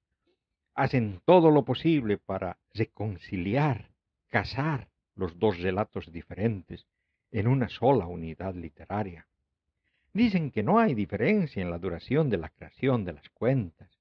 hacen 0.75 1.21
todo 1.25 1.51
lo 1.51 1.65
posible 1.65 2.19
para 2.19 2.59
reconciliar, 2.75 3.91
casar 4.29 4.89
los 5.15 5.39
dos 5.39 5.59
relatos 5.59 6.11
diferentes 6.13 6.87
en 7.31 7.47
una 7.47 7.69
sola 7.69 8.07
unidad 8.07 8.55
literaria. 8.55 9.27
Dicen 10.13 10.51
que 10.51 10.63
no 10.63 10.79
hay 10.79 10.95
diferencia 10.95 11.63
en 11.63 11.71
la 11.71 11.79
duración 11.79 12.31
de 12.31 12.39
la 12.39 12.49
creación 12.49 13.05
de 13.05 13.13
las 13.13 13.29
cuentas, 13.31 14.01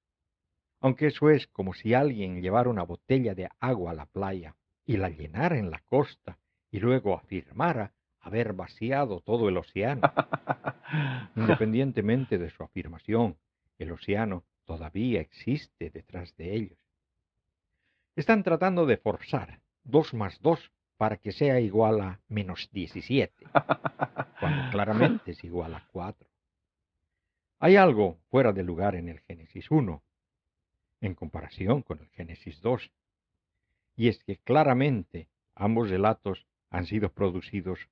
aunque 0.80 1.08
eso 1.08 1.30
es 1.30 1.48
como 1.48 1.74
si 1.74 1.94
alguien 1.94 2.42
llevara 2.42 2.70
una 2.70 2.84
botella 2.84 3.36
de 3.36 3.50
agua 3.60 3.92
a 3.92 3.96
la 3.96 4.06
playa 4.06 4.56
y 4.86 4.98
la 4.98 5.10
llenara 5.10 5.58
en 5.58 5.70
la 5.70 5.80
costa 5.80 6.40
y 6.72 6.80
luego 6.80 7.16
afirmara 7.16 7.94
haber 8.22 8.54
vaciado 8.54 9.22
todo 9.22 9.50
el 9.50 9.58
océano. 9.58 10.02
Independientemente 11.36 12.38
de 12.38 12.50
su 12.50 12.64
afirmación, 12.64 13.38
el 13.78 13.92
océano 13.92 14.44
todavía 14.66 15.22
existe 15.22 15.90
detrás 15.90 16.36
de 16.38 16.56
ellos. 16.56 16.80
Están 18.16 18.44
tratando 18.44 18.86
de 18.86 18.98
forzar 18.98 19.62
dos 19.84 20.14
más 20.14 20.40
dos 20.42 20.72
para 20.98 21.18
que 21.18 21.32
sea 21.32 21.62
igual 21.62 22.02
a 22.02 22.20
menos 22.28 22.70
17, 22.74 23.46
cuando 24.40 24.70
claramente 24.72 25.32
es 25.32 25.44
igual 25.46 25.74
a 25.74 25.88
4. 25.94 26.28
Hay 27.60 27.78
algo 27.78 28.20
fuera 28.30 28.52
de 28.52 28.64
lugar 28.64 28.96
en 28.96 29.08
el 29.08 29.22
Génesis 29.22 29.72
1, 29.72 30.04
en 31.02 31.16
comparación 31.16 31.82
con 31.84 32.00
el 32.00 32.10
Génesis 32.10 32.60
2, 32.62 32.92
y 33.96 34.10
es 34.10 34.22
que 34.26 34.38
claramente 34.38 35.30
ambos 35.56 35.90
relatos 35.90 36.46
han 36.70 36.86
sido 36.86 37.14
producidos 37.14 37.90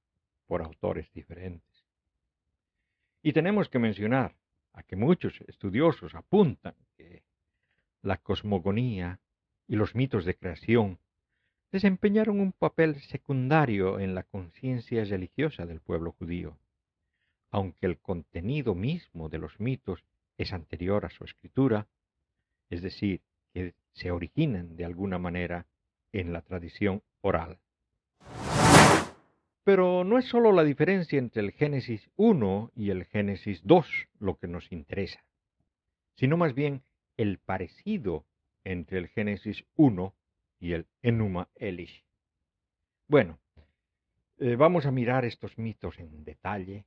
por 0.48 0.62
autores 0.62 1.12
diferentes. 1.14 1.86
Y 3.22 3.34
tenemos 3.34 3.70
que 3.70 3.80
mencionar 3.80 4.36
a 4.74 4.84
que 4.84 4.96
muchos 4.96 5.40
estudiosos 5.48 6.16
apuntan 6.16 6.76
que 6.96 7.24
la 8.02 8.18
cosmogonía 8.18 9.20
y 9.68 9.76
los 9.76 9.96
mitos 9.96 10.24
de 10.26 10.36
creación 10.36 11.00
desempeñaron 11.72 12.40
un 12.40 12.54
papel 12.54 13.02
secundario 13.02 14.00
en 14.00 14.16
la 14.16 14.24
conciencia 14.24 15.04
religiosa 15.04 15.66
del 15.66 15.82
pueblo 15.82 16.14
judío, 16.14 16.58
aunque 17.52 17.86
el 17.86 17.98
contenido 17.98 18.76
mismo 18.76 19.30
de 19.30 19.40
los 19.40 19.60
mitos 19.60 20.04
es 20.38 20.54
anterior 20.54 21.06
a 21.06 21.10
su 21.10 21.24
escritura, 21.26 21.88
es 22.70 22.82
decir, 22.82 23.22
que 23.54 23.74
se 23.94 24.12
originan 24.12 24.76
de 24.76 24.86
alguna 24.86 25.18
manera 25.18 25.66
en 26.14 26.32
la 26.32 26.42
tradición 26.42 27.04
oral. 27.22 27.60
Pero 29.68 30.06
no 30.06 30.18
es 30.18 30.24
solo 30.24 30.54
la 30.54 30.64
diferencia 30.64 31.20
entre 31.20 31.42
el 31.42 31.52
Génesis 31.52 32.10
1 32.16 32.72
y 32.74 32.90
el 32.90 33.04
Génesis 33.04 33.60
2 33.66 34.08
lo 34.18 34.38
que 34.38 34.48
nos 34.48 34.72
interesa, 34.72 35.26
sino 36.16 36.38
más 36.38 36.54
bien 36.54 36.84
el 37.18 37.40
parecido 37.40 38.26
entre 38.64 38.98
el 38.98 39.10
Génesis 39.10 39.66
1 39.76 40.16
y 40.62 40.72
el 40.72 40.88
Enuma 41.02 41.50
Elish. 41.56 42.06
Bueno, 43.10 43.40
eh, 44.38 44.56
vamos 44.56 44.86
a 44.86 44.92
mirar 44.92 45.26
estos 45.26 45.58
mitos 45.58 46.00
en 46.00 46.24
detalle 46.24 46.86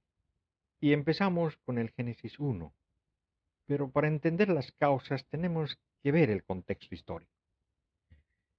y 0.81 0.95
empezamos 0.95 1.59
con 1.59 1.77
el 1.77 1.91
Génesis 1.91 2.39
1. 2.39 2.73
Pero 3.67 3.91
para 3.91 4.09
entender 4.09 4.49
las 4.49 4.73
causas 4.73 5.27
tenemos 5.27 5.79
que 6.03 6.13
ver 6.13 6.31
el 6.31 6.45
contexto 6.45 6.95
histórico. 6.95 7.35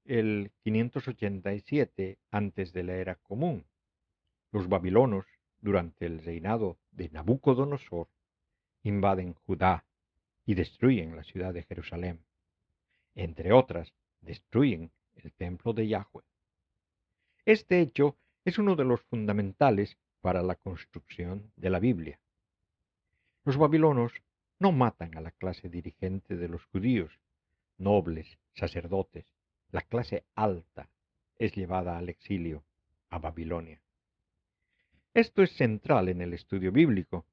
El 0.05 0.51
587 0.61 2.19
antes 2.29 2.71
de 2.71 2.83
la 2.83 2.93
era 2.93 3.15
común 3.15 3.65
los 4.51 4.67
babilonos, 4.67 5.25
durante 5.59 6.05
el 6.05 6.23
reinado 6.23 6.77
de 6.91 7.09
Nabucodonosor, 7.09 8.07
invaden 8.83 9.33
Judá 9.45 9.85
y 10.45 10.55
destruyen 10.55 11.15
la 11.15 11.23
ciudad 11.23 11.53
de 11.53 11.63
Jerusalén. 11.63 12.25
Entre 13.15 13.53
otras, 13.53 13.93
destruyen 14.21 14.91
el 15.15 15.31
templo 15.33 15.73
de 15.73 15.87
Yahweh. 15.87 16.23
Este 17.45 17.81
hecho 17.81 18.17
es 18.43 18.57
uno 18.57 18.75
de 18.75 18.85
los 18.85 19.01
fundamentales 19.01 19.97
para 20.21 20.41
la 20.41 20.55
construcción 20.55 21.51
de 21.55 21.69
la 21.69 21.79
Biblia. 21.79 22.19
Los 23.43 23.57
babilonos 23.57 24.13
no 24.59 24.71
matan 24.71 25.17
a 25.17 25.21
la 25.21 25.31
clase 25.31 25.69
dirigente 25.69 26.37
de 26.37 26.47
los 26.47 26.63
judíos, 26.65 27.19
nobles, 27.77 28.37
sacerdotes. 28.53 29.25
La 29.71 29.81
clase 29.81 30.23
alta 30.35 30.89
es 31.39 31.53
llevada 31.55 31.97
al 31.97 32.09
exilio 32.09 32.63
a 33.09 33.17
Babilonia. 33.17 33.80
Esto 35.13 35.43
es 35.43 35.51
central 35.51 36.07
en 36.07 36.21
el 36.21 36.33
estudio 36.33 36.71
bíblico, 36.71 37.25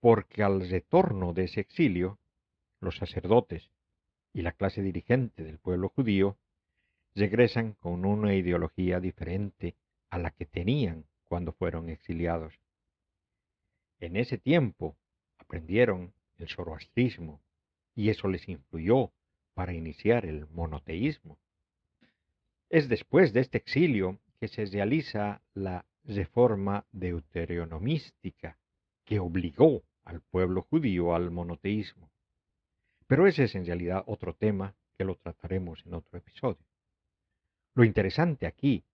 porque 0.00 0.42
al 0.42 0.66
retorno 0.70 1.34
de 1.34 1.44
ese 1.44 1.60
exilio, 1.60 2.18
los 2.80 2.96
sacerdotes 2.96 3.70
y 4.32 4.40
la 4.40 4.52
clase 4.52 4.80
dirigente 4.80 5.44
del 5.44 5.58
pueblo 5.58 5.90
judío 5.90 6.38
regresan 7.14 7.74
con 7.74 8.06
una 8.06 8.34
ideología 8.34 8.98
diferente 8.98 9.74
a 10.08 10.18
la 10.18 10.30
que 10.30 10.46
tenían 10.46 11.04
cuando 11.24 11.52
fueron 11.52 11.90
exiliados. 11.90 12.58
En 14.00 14.16
ese 14.16 14.38
tiempo 14.38 14.96
aprendieron 15.36 16.14
el 16.38 16.48
zoroastrismo 16.48 17.42
y 17.94 18.08
eso 18.08 18.28
les 18.28 18.48
influyó 18.48 19.12
para 19.52 19.74
iniciar 19.74 20.24
el 20.24 20.46
monoteísmo. 20.48 21.38
Es 22.70 22.88
después 22.88 23.34
de 23.34 23.40
este 23.40 23.58
exilio 23.58 24.18
que 24.38 24.48
se 24.48 24.64
realiza 24.66 25.42
la 25.54 25.84
reforma 26.06 26.86
deuteronomística 26.92 28.58
que 29.04 29.18
obligó 29.18 29.82
al 30.04 30.20
pueblo 30.20 30.62
judío 30.62 31.14
al 31.14 31.30
monoteísmo. 31.30 32.10
Pero 33.06 33.26
ese 33.26 33.44
es 33.44 33.54
en 33.54 33.66
realidad 33.66 34.04
otro 34.06 34.34
tema 34.34 34.74
que 34.96 35.04
lo 35.04 35.16
trataremos 35.16 35.84
en 35.84 35.94
otro 35.94 36.18
episodio. 36.18 36.64
Lo 37.74 37.84
interesante 37.84 38.46
aquí 38.46 38.84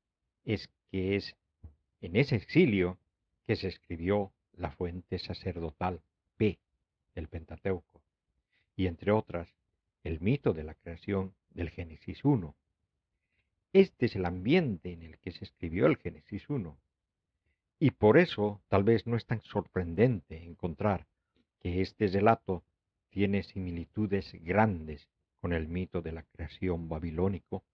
es 0.44 0.68
que 0.90 1.16
es 1.16 1.36
en 2.00 2.16
ese 2.16 2.36
exilio 2.36 2.98
que 3.46 3.56
se 3.56 3.68
escribió 3.68 4.32
la 4.54 4.70
fuente 4.70 5.18
sacerdotal 5.18 6.02
P 6.36 6.58
del 7.14 7.28
Pentateuco 7.28 8.02
y 8.76 8.86
entre 8.86 9.12
otras 9.12 9.48
el 10.02 10.20
mito 10.20 10.52
de 10.52 10.64
la 10.64 10.74
creación 10.74 11.34
del 11.50 11.70
Génesis 11.70 12.24
1. 12.24 12.54
Este 13.72 14.06
es 14.06 14.16
el 14.16 14.26
ambiente 14.26 14.92
en 14.92 15.02
el 15.02 15.18
que 15.18 15.30
se 15.30 15.44
escribió 15.44 15.86
el 15.86 15.96
Génesis 15.96 16.48
1 16.50 16.76
Y 17.84 17.90
por 17.90 18.16
eso 18.16 18.62
tal 18.68 18.84
vez 18.84 19.08
no 19.08 19.16
es 19.16 19.26
tan 19.26 19.42
sorprendente 19.42 20.44
encontrar 20.44 21.08
que 21.58 21.80
este 21.80 22.06
relato 22.06 22.62
tiene 23.10 23.42
similitudes 23.42 24.32
grandes 24.34 25.08
con 25.40 25.52
el 25.52 25.66
mito 25.66 26.00
de 26.00 26.12
la 26.12 26.22
creación 26.22 26.88
babilónico 26.88 27.64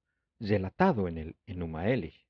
relatado 0.40 1.08
en 1.08 1.18
el 1.18 1.36
Enuma 1.44 1.90
Elish. 1.90 2.24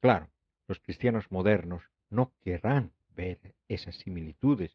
Claro, 0.00 0.30
los 0.66 0.80
cristianos 0.80 1.30
modernos 1.30 1.82
no 2.08 2.32
querrán 2.40 2.92
ver 3.14 3.54
esas 3.68 3.96
similitudes 3.96 4.74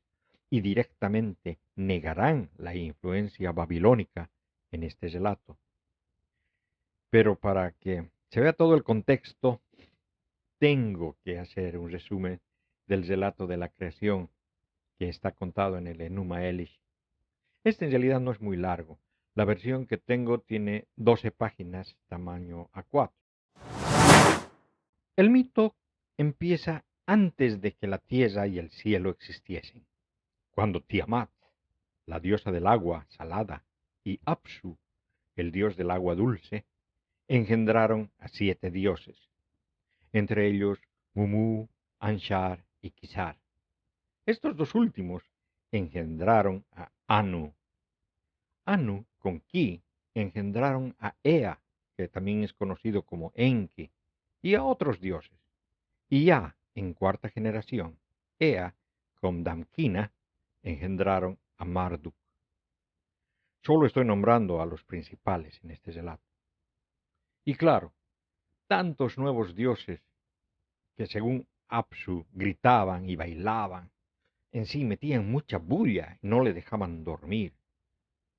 y 0.52 0.62
directamente 0.62 1.58
negarán 1.75 2.52
la 2.58 2.75
influencia 2.75 3.52
babilónica 3.52 4.30
en 4.71 4.84
este 4.84 5.08
relato. 5.08 5.58
Pero 7.10 7.36
para 7.36 7.71
que 7.71 8.12
se 8.30 8.41
vea 8.41 8.54
todo 8.54 8.75
el 8.75 8.84
contexto, 8.84 9.60
tengo 10.60 11.17
que 11.24 11.39
hacer 11.39 11.78
un 11.78 11.89
resumen 11.89 12.41
del 12.86 13.08
relato 13.08 13.48
de 13.48 13.58
la 13.58 13.69
creación 13.69 14.30
que 14.98 15.08
está 15.08 15.32
contado 15.32 15.78
en 15.78 15.88
el 15.88 16.02
Enuma 16.02 16.45
Elish. 16.45 16.80
Este 17.63 17.86
en 17.86 17.91
realidad 17.91 18.19
no 18.19 18.32
es 18.32 18.41
muy 18.41 18.58
largo. 18.58 19.00
La 19.36 19.45
versión 19.45 19.86
que 19.86 19.98
tengo 19.98 20.39
tiene 20.39 20.86
12 20.98 21.32
páginas, 21.32 21.95
tamaño 22.08 22.69
A4. 22.74 23.12
El 25.15 25.30
mito 25.30 25.76
empieza 26.17 26.84
antes 27.06 27.62
de 27.62 27.74
que 27.74 27.88
la 27.88 27.98
tierra 27.98 28.48
y 28.48 28.60
el 28.60 28.69
cielo 28.69 29.10
existiesen, 29.10 29.86
cuando 30.52 30.82
Tiamat, 30.82 31.30
la 32.06 32.19
diosa 32.19 32.52
del 32.52 32.67
agua 32.67 33.06
salada, 33.10 33.63
y 34.04 34.19
Apsu, 34.26 34.78
el 35.36 35.52
dios 35.52 35.78
del 35.78 35.91
agua 35.91 36.15
dulce, 36.15 36.65
engendraron 37.28 38.12
a 38.17 38.28
siete 38.28 38.72
dioses, 38.72 39.29
entre 40.13 40.48
ellos 40.48 40.80
Mumu, 41.13 41.67
Anshar 42.00 42.65
y 42.82 42.91
Kisar. 42.91 43.38
Estos 44.26 44.56
dos 44.56 44.76
últimos 44.76 45.24
engendraron 45.72 46.65
a 46.72 46.91
Anu. 47.08 47.54
Anu 48.65 49.06
con 49.17 49.39
Ki 49.41 49.82
engendraron 50.13 50.95
a 51.00 51.15
Ea, 51.24 51.60
que 51.95 52.08
también 52.08 52.43
es 52.43 52.54
conocido 52.54 53.04
como 53.04 53.32
Enki, 53.36 53.91
y 54.41 54.56
a 54.56 54.63
otros 54.63 55.00
dioses. 55.00 55.39
Y 56.10 56.26
ya 56.26 56.56
en 56.76 56.93
cuarta 56.93 57.30
generación, 57.30 58.00
Ea 58.39 58.76
con 59.15 59.43
Damkina 59.43 60.12
engendraron 60.63 61.39
a 61.58 61.65
Marduk. 61.65 62.15
Solo 63.62 63.86
estoy 63.86 64.06
nombrando 64.06 64.62
a 64.62 64.65
los 64.65 64.84
principales 64.84 65.60
en 65.63 65.72
este 65.72 65.91
relato. 65.91 66.24
Y 67.43 67.56
claro, 67.56 67.93
tantos 68.69 69.17
nuevos 69.17 69.55
dioses 69.55 69.99
que 70.95 71.08
según 71.08 71.47
Apsu 71.69 72.27
gritaban 72.32 73.10
y 73.10 73.15
bailaban, 73.15 73.89
en 74.51 74.67
sí 74.67 74.86
metían 74.86 75.32
mucha 75.32 75.58
bulla 75.58 76.19
y 76.21 76.27
no 76.27 76.43
le 76.43 76.53
dejaban 76.53 77.03
dormir. 77.03 77.53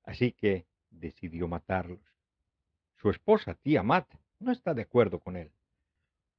Así 0.05 0.31
que 0.31 0.67
decidió 0.89 1.49
matarlos. 1.49 1.99
Su 3.01 3.11
esposa, 3.11 3.55
Tiamat, 3.55 4.07
no 4.39 4.53
está 4.53 4.73
de 4.73 4.83
acuerdo 4.83 5.19
con 5.19 5.37
él. 5.37 5.51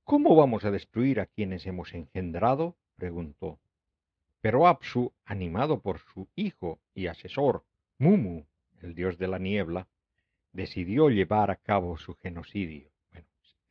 ¿Cómo 0.05 0.37
vamos 0.37 0.63
a 0.63 0.71
destruir 0.71 1.19
a 1.19 1.25
quienes 1.25 1.65
hemos 1.65 1.93
engendrado? 1.93 2.77
preguntó. 2.95 3.59
Pero 4.39 4.67
Apsu, 4.67 5.11
animado 5.25 5.81
por 5.81 5.99
su 5.99 6.29
hijo 6.35 6.79
y 6.95 7.07
asesor, 7.07 7.65
Mumu, 7.97 8.45
el 8.81 8.95
dios 8.95 9.17
de 9.17 9.27
la 9.27 9.37
niebla, 9.37 9.89
decidió 10.53 11.09
llevar 11.09 11.51
a 11.51 11.57
cabo 11.57 11.97
su 11.97 12.15
genocidio. 12.15 12.90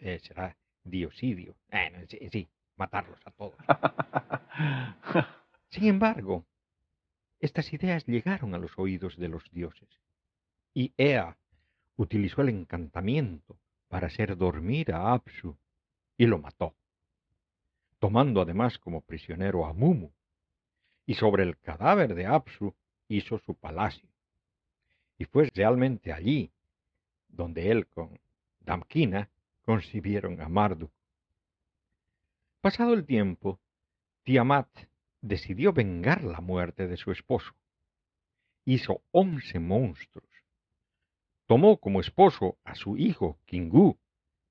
Bueno, 0.00 0.14
eh, 0.14 0.18
será 0.20 0.56
diosidio. 0.84 1.56
Eh, 1.70 2.06
sí, 2.08 2.28
sí, 2.30 2.48
matarlos 2.76 3.18
a 3.24 3.30
todos. 3.30 3.56
Sin 5.70 5.84
embargo, 5.86 6.44
estas 7.38 7.72
ideas 7.72 8.06
llegaron 8.06 8.54
a 8.54 8.58
los 8.58 8.78
oídos 8.78 9.16
de 9.16 9.28
los 9.28 9.50
dioses, 9.50 9.88
y 10.74 10.92
Ea 10.96 11.36
utilizó 11.96 12.42
el 12.42 12.50
encantamiento 12.50 13.58
para 13.88 14.06
hacer 14.08 14.36
dormir 14.36 14.92
a 14.92 15.12
Apsu 15.12 15.56
y 16.16 16.26
lo 16.26 16.38
mató, 16.38 16.74
tomando 17.98 18.40
además 18.40 18.78
como 18.78 19.00
prisionero 19.00 19.66
a 19.66 19.72
Mumu, 19.72 20.10
y 21.06 21.14
sobre 21.14 21.42
el 21.42 21.58
cadáver 21.58 22.14
de 22.14 22.26
Apsu 22.26 22.74
hizo 23.08 23.38
su 23.38 23.54
palacio. 23.54 24.08
Y 25.18 25.24
fue 25.24 25.50
realmente 25.54 26.12
allí 26.12 26.50
donde 27.28 27.70
él 27.70 27.86
con 27.86 28.18
Damkina 28.60 29.28
concibieron 29.64 30.40
a 30.40 30.48
Marduk. 30.48 30.92
Pasado 32.60 32.92
el 32.94 33.06
tiempo, 33.06 33.60
Tiamat 34.22 34.68
decidió 35.20 35.72
vengar 35.72 36.24
la 36.24 36.40
muerte 36.40 36.86
de 36.86 36.96
su 36.96 37.10
esposo. 37.10 37.54
Hizo 38.64 39.02
once 39.12 39.58
monstruos. 39.58 40.28
Tomó 41.46 41.78
como 41.78 42.00
esposo 42.00 42.58
a 42.64 42.74
su 42.74 42.96
hijo 42.96 43.38
Kingu 43.46 43.98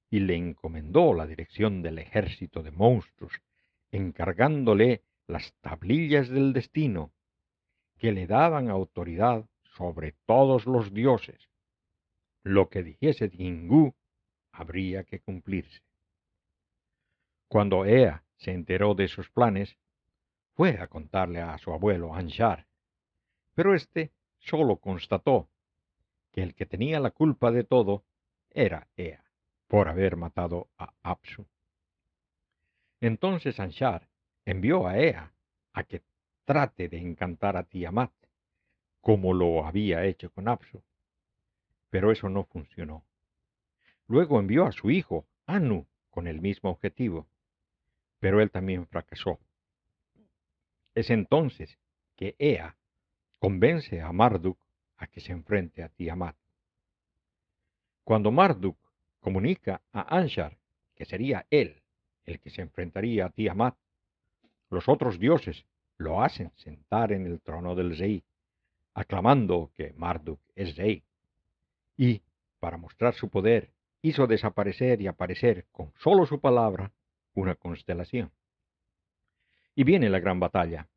y 0.10 0.20
le 0.22 0.36
encomendó 0.36 1.14
la 1.14 1.28
dirección 1.28 1.82
del 1.82 2.00
ejército 2.00 2.64
de 2.64 2.72
monstruos, 2.72 3.34
encargándole 3.92 5.04
las 5.28 5.54
tablillas 5.62 6.30
del 6.30 6.52
destino, 6.54 7.14
que 7.98 8.12
le 8.12 8.26
daban 8.26 8.70
autoridad 8.70 9.46
sobre 9.76 10.14
todos 10.26 10.66
los 10.66 10.94
dioses. 10.94 11.50
Lo 12.44 12.70
que 12.70 12.82
dijese 12.84 13.30
Tingu 13.30 13.94
habría 14.60 15.06
que 15.06 15.22
cumplirse. 15.22 15.82
Cuando 17.48 17.86
Ea 17.86 18.24
se 18.36 18.52
enteró 18.52 18.94
de 18.94 19.08
sus 19.08 19.30
planes, 19.30 19.78
fue 20.54 20.78
a 20.80 20.88
contarle 20.88 21.42
a 21.42 21.58
su 21.58 21.72
abuelo 21.72 22.14
Anshar, 22.14 22.68
pero 23.56 23.74
éste 23.74 24.12
solo 24.38 24.78
constató 24.78 25.50
que 26.32 26.44
el 26.44 26.54
que 26.54 26.66
tenía 26.66 27.00
la 27.00 27.12
culpa 27.12 27.52
de 27.52 27.64
todo 27.64 28.04
era 28.50 28.88
Ea 28.98 29.24
por 29.68 29.88
haber 29.88 30.18
matado 30.18 30.68
a 30.78 30.94
Apsu. 31.04 31.48
Entonces 33.00 33.60
Anshar 33.60 34.10
envió 34.44 34.88
a 34.88 35.00
Ea 35.00 35.32
a 35.72 35.84
que 35.84 36.04
trate 36.44 36.90
de 36.90 36.98
encantar 36.98 37.56
a 37.56 37.64
Tiamat, 37.64 38.12
como 39.00 39.34
lo 39.34 39.66
había 39.66 40.04
hecho 40.06 40.30
con 40.32 40.50
Apsu. 40.50 40.84
Pero 41.90 42.12
eso 42.12 42.28
no 42.28 42.44
funcionó. 42.44 43.06
Luego 44.10 44.40
envió 44.40 44.66
a 44.66 44.72
su 44.72 44.90
hijo, 44.90 45.26
Anu, 45.46 45.86
con 46.10 46.28
el 46.28 46.42
mismo 46.42 46.72
objetivo, 46.72 47.28
pero 48.20 48.42
él 48.42 48.50
también 48.50 48.88
fracasó. 48.88 49.40
Es 50.96 51.12
entonces 51.12 51.78
que 52.16 52.36
Ea 52.40 52.76
convence 53.38 54.02
a 54.02 54.12
Marduk 54.12 54.58
a 54.98 55.06
que 55.06 55.22
se 55.22 55.32
enfrente 55.32 55.84
a 55.84 55.90
Tiamat. 55.90 56.36
Cuando 58.04 58.32
Marduk 58.32 58.78
comunica 59.20 59.82
a 59.94 60.18
Anshar 60.18 60.58
que 60.96 61.06
sería 61.06 61.46
él 61.52 61.82
el 62.26 62.40
que 62.40 62.50
se 62.50 62.64
enfrentaría 62.64 63.28
a 63.28 63.30
Tiamat. 63.30 63.76
Los 64.72 64.90
otros 64.90 65.20
dioses 65.20 65.66
lo 65.98 66.24
hacen 66.24 66.52
sentar 66.56 67.12
en 67.12 67.28
el 67.28 67.42
trono 67.42 67.76
del 67.76 67.96
rey, 67.96 68.24
aclamando 68.96 69.72
que 69.78 69.94
Marduk 69.94 70.40
es 70.56 70.76
rey. 70.76 71.04
Y, 71.96 72.22
para 72.60 72.78
mostrar 72.78 73.14
su 73.14 73.30
poder, 73.30 73.72
hizo 74.02 74.28
desaparecer 74.28 75.02
y 75.02 75.08
aparecer 75.08 75.66
con 75.72 75.94
solo 75.98 76.26
su 76.26 76.40
palabra 76.40 76.92
una 77.34 77.56
constelación. 77.56 78.32
Y 79.76 79.84
viene 79.84 80.10
la 80.10 80.20
gran 80.20 80.40
batalla. 80.40 80.88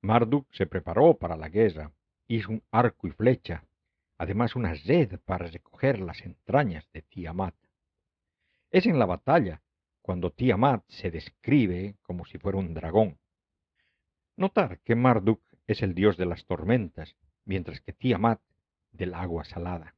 Marduk 0.00 0.46
se 0.52 0.66
preparó 0.66 1.14
para 1.14 1.36
la 1.36 1.48
guerra, 1.48 1.92
hizo 2.26 2.50
un 2.50 2.62
arco 2.70 3.06
y 3.06 3.10
flecha, 3.10 3.64
además 4.18 4.56
una 4.56 4.74
red 4.74 5.18
para 5.24 5.46
recoger 5.46 6.00
las 6.00 6.20
entrañas 6.22 6.88
de 6.92 7.02
Tiamat. 7.02 7.54
Es 8.70 8.86
en 8.86 8.98
la 8.98 9.06
batalla 9.06 9.60
cuando 10.00 10.30
Tiamat 10.30 10.84
se 10.88 11.10
describe 11.10 11.96
como 12.02 12.24
si 12.24 12.38
fuera 12.38 12.58
un 12.58 12.74
dragón. 12.74 13.18
Notar 14.36 14.80
que 14.80 14.96
Marduk 14.96 15.40
es 15.66 15.82
el 15.82 15.94
dios 15.94 16.16
de 16.16 16.26
las 16.26 16.44
tormentas, 16.46 17.14
mientras 17.44 17.80
que 17.80 17.92
Tiamat 17.92 18.40
del 18.90 19.14
agua 19.14 19.44
salada. 19.44 19.94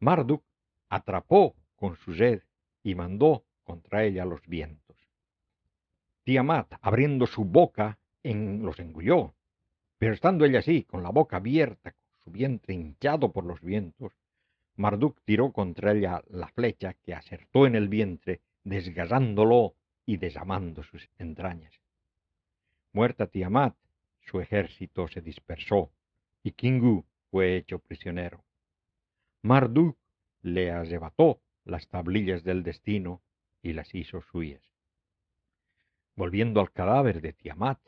Marduk 0.00 0.42
atrapó 0.88 1.54
con 1.76 1.96
su 1.96 2.12
red 2.12 2.42
y 2.82 2.94
mandó 2.94 3.44
contra 3.64 4.04
ella 4.04 4.24
los 4.24 4.46
vientos. 4.46 4.96
Tiamat, 6.24 6.74
abriendo 6.80 7.26
su 7.26 7.44
boca, 7.44 7.98
en, 8.22 8.64
los 8.64 8.78
engulló, 8.80 9.34
pero 9.98 10.14
estando 10.14 10.44
ella 10.44 10.60
así, 10.60 10.84
con 10.84 11.02
la 11.02 11.10
boca 11.10 11.38
abierta, 11.38 11.94
vientre 12.28 12.74
hinchado 12.74 13.32
por 13.32 13.44
los 13.44 13.60
vientos, 13.60 14.12
Marduk 14.76 15.20
tiró 15.24 15.52
contra 15.52 15.92
ella 15.92 16.22
la 16.28 16.48
flecha 16.48 16.94
que 16.94 17.14
acertó 17.14 17.66
en 17.66 17.74
el 17.74 17.88
vientre, 17.88 18.40
desgarrándolo 18.62 19.74
y 20.06 20.18
desamando 20.18 20.82
sus 20.82 21.08
entrañas. 21.18 21.72
Muerta 22.92 23.26
Tiamat, 23.26 23.76
su 24.20 24.40
ejército 24.40 25.08
se 25.08 25.20
dispersó 25.20 25.90
y 26.42 26.52
Kingu 26.52 27.04
fue 27.30 27.56
hecho 27.56 27.78
prisionero. 27.80 28.44
Marduk 29.42 29.96
le 30.54 30.70
arrebató 30.70 31.40
las 31.64 31.88
tablillas 31.88 32.44
del 32.44 32.62
destino 32.62 33.22
y 33.62 33.72
las 33.72 33.94
hizo 33.94 34.22
suyas. 34.22 34.62
Volviendo 36.16 36.60
al 36.60 36.72
cadáver 36.72 37.20
de 37.20 37.32
Tiamat, 37.32 37.80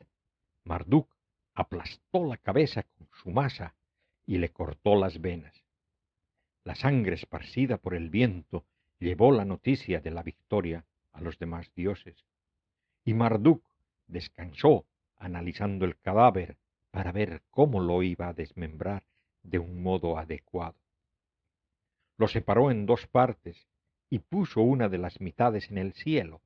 Marduk 0.64 1.08
aplastó 1.54 2.26
la 2.26 2.36
cabeza 2.36 2.84
con 2.84 3.08
su 3.12 3.30
masa 3.30 3.74
y 4.26 4.38
le 4.38 4.50
cortó 4.50 4.96
las 4.96 5.20
venas. 5.20 5.64
La 6.64 6.74
sangre 6.74 7.14
esparcida 7.14 7.78
por 7.78 7.94
el 7.94 8.10
viento 8.10 8.66
llevó 8.98 9.32
la 9.32 9.44
noticia 9.44 10.00
de 10.00 10.10
la 10.10 10.22
victoria 10.22 10.84
a 11.12 11.20
los 11.20 11.38
demás 11.38 11.72
dioses. 11.74 12.24
Y 13.04 13.14
Marduk 13.14 13.64
descansó 14.06 14.86
analizando 15.16 15.84
el 15.84 15.98
cadáver 15.98 16.56
para 16.90 17.12
ver 17.12 17.42
cómo 17.50 17.80
lo 17.80 18.02
iba 18.02 18.28
a 18.28 18.34
desmembrar 18.34 19.04
de 19.42 19.58
un 19.58 19.82
modo 19.82 20.18
adecuado. 20.18 20.78
Lo 22.20 22.28
separó 22.28 22.70
en 22.70 22.84
dos 22.84 23.06
partes 23.06 23.66
y 24.10 24.18
puso 24.18 24.60
una 24.60 24.90
de 24.90 24.98
las 24.98 25.22
mitades 25.22 25.70
en 25.70 25.78
el 25.78 25.94
cielo, 25.94 26.42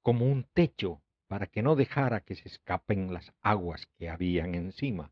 como 0.00 0.24
un 0.24 0.44
techo 0.54 1.02
para 1.26 1.48
que 1.48 1.62
no 1.62 1.74
dejara 1.74 2.20
que 2.20 2.36
se 2.36 2.46
escapen 2.46 3.12
las 3.12 3.32
aguas 3.42 3.88
que 3.98 4.08
habían 4.08 4.54
encima. 4.54 5.10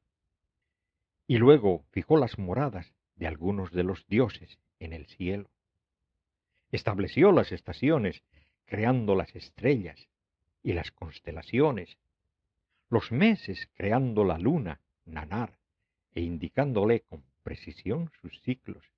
Y 1.26 1.38
luego 1.38 1.84
fijó 1.90 2.16
las 2.16 2.38
moradas 2.38 2.94
de 3.16 3.26
algunos 3.26 3.72
de 3.72 3.82
los 3.82 4.06
dioses 4.06 4.60
en 4.78 4.92
el 4.92 5.06
cielo. 5.06 5.50
Estableció 6.70 7.32
las 7.32 7.50
estaciones, 7.50 8.22
creando 8.66 9.16
las 9.16 9.34
estrellas 9.34 10.06
y 10.62 10.74
las 10.74 10.92
constelaciones, 10.92 11.98
los 12.88 13.10
meses 13.10 13.68
creando 13.74 14.22
la 14.22 14.38
luna, 14.38 14.80
Nanar, 15.06 15.58
e 16.14 16.20
indicándole 16.20 17.00
con 17.00 17.24
precisión 17.42 18.12
sus 18.20 18.40
ciclos. 18.42 18.93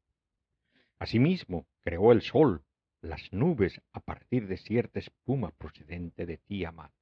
Asimismo, 0.98 1.66
creó 1.82 2.12
el 2.12 2.22
sol, 2.22 2.64
las 3.00 3.32
nubes 3.32 3.80
a 3.92 4.00
partir 4.00 4.48
de 4.48 4.56
cierta 4.56 4.98
espuma 4.98 5.50
procedente 5.50 6.26
de 6.26 6.38
Tiamat. 6.38 6.92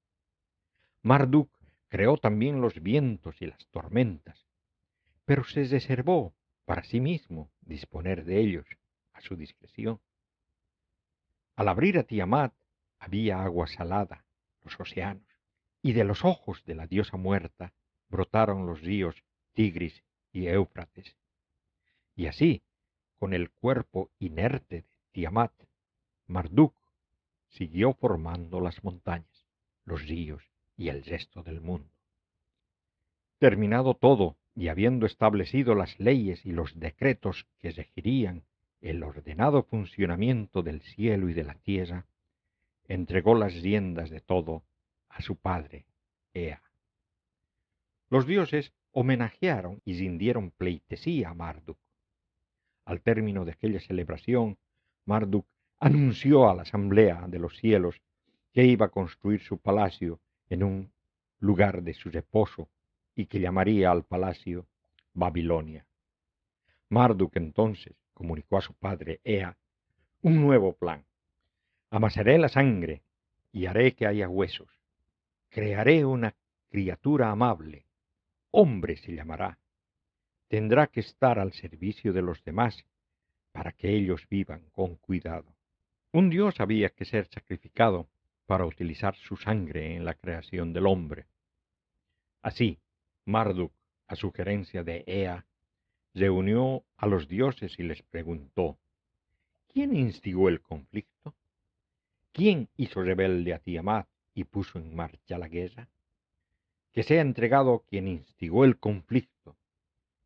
Marduk 1.03 1.51
creó 1.89 2.17
también 2.17 2.61
los 2.61 2.83
vientos 2.83 3.41
y 3.41 3.47
las 3.47 3.67
tormentas, 3.69 4.47
pero 5.25 5.45
se 5.45 5.65
reservó 5.65 6.35
para 6.65 6.83
sí 6.85 7.01
mismo 7.01 7.51
disponer 7.61 8.25
de 8.25 8.41
ellos 8.41 8.67
a 9.13 9.21
su 9.21 9.37
discreción. 9.37 10.01
Al 11.57 11.69
abrir 11.69 11.99
a 11.99 12.03
Tiamat 12.03 12.53
había 12.99 13.43
agua 13.43 13.67
salada, 13.67 14.25
los 14.63 14.79
océanos, 14.81 15.29
y 15.83 15.93
de 15.93 16.05
los 16.05 16.25
ojos 16.25 16.65
de 16.65 16.75
la 16.75 16.87
diosa 16.87 17.17
muerta 17.17 17.75
brotaron 18.09 18.67
los 18.67 18.81
ríos 18.81 19.23
Tigris 19.53 20.03
y 20.33 20.47
Éufrates. 20.47 21.17
Y 22.17 22.27
así, 22.27 22.63
con 23.25 23.33
el 23.33 23.49
cuerpo 23.49 24.11
inerte 24.19 24.83
de 24.83 24.85
Tiamat, 25.13 25.51
Marduk 26.27 26.75
siguió 27.49 27.95
formando 27.95 28.61
las 28.61 28.85
montañas, 28.85 29.47
los 29.87 30.07
ríos 30.07 30.43
y 30.77 30.91
el 30.91 31.03
resto 31.03 31.43
del 31.43 31.63
mundo. 31.63 31.89
Terminado 33.39 33.95
todo 33.95 34.37
y 34.55 34.69
habiendo 34.69 35.07
establecido 35.07 35.75
las 35.75 35.99
leyes 35.99 36.45
y 36.45 36.53
los 36.53 36.79
decretos 36.79 37.47
que 37.61 37.71
regirían 37.71 38.43
el 38.83 39.03
ordenado 39.03 39.63
funcionamiento 39.63 40.63
del 40.63 40.83
cielo 40.83 41.31
y 41.31 41.33
de 41.33 41.45
la 41.45 41.55
tierra, 41.55 42.05
entregó 42.89 43.35
las 43.35 43.55
riendas 43.55 44.11
de 44.11 44.21
todo 44.21 44.65
a 45.09 45.23
su 45.23 45.37
padre, 45.37 45.87
Ea. 46.35 46.61
Los 48.11 48.27
dioses 48.27 48.75
homenajearon 48.93 49.81
y 49.87 49.99
rindieron 49.99 50.51
pleitesía 50.51 51.31
a 51.31 51.35
Marduk. 51.35 51.79
Al 52.85 53.01
término 53.01 53.45
de 53.45 53.53
aquella 53.53 53.81
celebración, 53.81 54.59
Marduk 55.05 55.47
anunció 55.81 56.49
a 56.49 56.55
la 56.55 56.63
asamblea 56.63 57.27
de 57.29 57.39
los 57.39 57.57
cielos 57.59 58.01
que 58.53 58.65
iba 58.65 58.87
a 58.87 58.91
construir 58.91 59.41
su 59.41 59.59
palacio 59.59 60.21
en 60.49 60.63
un 60.63 60.93
lugar 61.41 61.83
de 61.83 61.95
su 61.95 62.11
reposo 62.11 62.69
y 63.15 63.27
que 63.27 63.41
llamaría 63.41 63.91
al 63.91 64.05
palacio 64.05 64.67
Babilonia. 65.13 65.87
Marduk 66.89 67.37
entonces 67.37 67.97
comunicó 68.13 68.59
a 68.59 68.63
su 68.63 68.75
padre 68.75 69.21
Ea 69.25 69.57
un 70.23 70.41
nuevo 70.41 70.73
plan. 70.73 71.05
Amasaré 71.91 72.39
la 72.39 72.49
sangre 72.49 73.03
y 73.53 73.67
haré 73.67 73.95
que 73.95 74.07
haya 74.07 74.29
huesos. 74.29 74.69
Crearé 75.51 76.05
una 76.05 76.35
criatura 76.71 77.31
amable. 77.31 77.87
Hombre 78.51 78.97
se 78.97 79.15
llamará. 79.15 79.59
Tendrá 80.49 80.87
que 80.87 81.01
estar 81.01 81.39
al 81.39 81.53
servicio 81.53 82.13
de 82.13 82.23
los 82.23 82.43
demás 82.45 82.85
para 83.53 83.73
que 83.73 83.95
ellos 83.95 84.27
vivan 84.29 84.63
con 84.73 84.97
cuidado. 84.97 85.55
Un 86.13 86.31
dios 86.31 86.61
había 86.61 86.91
que 86.91 87.05
ser 87.05 87.27
sacrificado 87.29 88.09
para 88.47 88.67
utilizar 88.67 89.17
su 89.17 89.37
sangre 89.37 89.97
en 89.97 90.05
la 90.05 90.15
creación 90.15 90.73
del 90.73 90.87
hombre. 90.87 91.27
Así, 92.43 92.79
Marduk, 93.25 93.73
a 94.07 94.17
sugerencia 94.17 94.85
de 94.85 95.03
Ea, 95.07 95.47
reunió 96.15 96.85
a 96.97 97.07
los 97.07 97.27
dioses 97.27 97.79
y 97.79 97.83
les 97.83 98.03
preguntó, 98.03 98.79
¿quién 99.73 99.97
instigó 99.97 100.49
el 100.49 100.61
conflicto? 100.61 101.35
¿Quién 102.33 102.69
hizo 102.77 103.03
rebelde 103.03 103.55
a 103.55 103.59
Tiamat 103.59 104.09
y 104.35 104.45
puso 104.45 104.79
en 104.79 104.95
marcha 104.95 105.39
la 105.39 105.49
guerra? 105.49 105.89
Que 106.93 107.03
sea 107.03 107.23
entregado 107.23 107.85
quien 107.89 108.09
instigó 108.09 108.65
el 108.65 108.79
conflicto. 108.79 109.57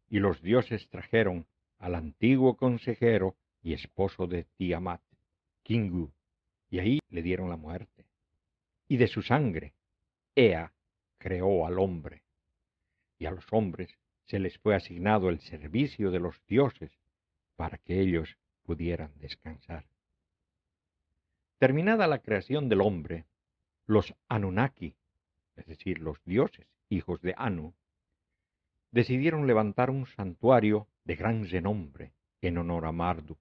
Y 0.09 0.21
los 0.21 0.43
dioses 0.43 0.89
trajeron 0.89 1.47
al 1.79 1.95
antiguo 1.95 2.57
consejero 2.57 3.37
y 3.63 3.73
esposo 3.75 4.27
de 4.27 4.45
Tiamat, 4.45 5.03
Kingu, 5.63 6.11
y 6.71 6.79
ahí 6.79 6.99
le 7.09 7.23
dieron 7.23 7.51
la 7.51 7.57
muerte 7.57 7.99
y 8.89 8.97
de 8.97 9.07
su 9.07 9.23
sangre, 9.23 9.75
Ea 10.35 10.73
creó 11.19 11.67
al 11.67 11.79
hombre, 11.79 12.23
y 13.19 13.27
a 13.27 13.31
los 13.31 13.45
hombres 13.53 13.99
se 14.25 14.39
les 14.39 14.59
fue 14.59 14.75
asignado 14.75 15.29
el 15.29 15.41
servicio 15.41 16.11
de 16.11 16.21
los 16.21 16.43
dioses 16.47 16.99
para 17.57 17.79
que 17.79 18.01
ellos 18.01 18.39
pudieran 18.63 19.13
descansar. 19.19 19.85
Terminada 21.59 22.07
la 22.07 22.21
creación 22.21 22.69
del 22.69 22.81
hombre, 22.81 23.27
los 23.87 24.15
Anunnaki, 24.29 24.95
es 25.57 25.67
decir, 25.67 25.99
los 25.99 26.23
dioses, 26.25 26.67
hijos 26.89 27.21
de 27.21 27.35
Anu, 27.37 27.75
decidieron 28.91 29.47
levantar 29.47 29.91
un 29.91 30.07
santuario 30.07 30.89
de 31.05 31.17
gran 31.17 31.49
renombre 31.49 32.13
en 32.41 32.59
honor 32.59 32.87
a 32.87 32.93
Marduk, 32.93 33.41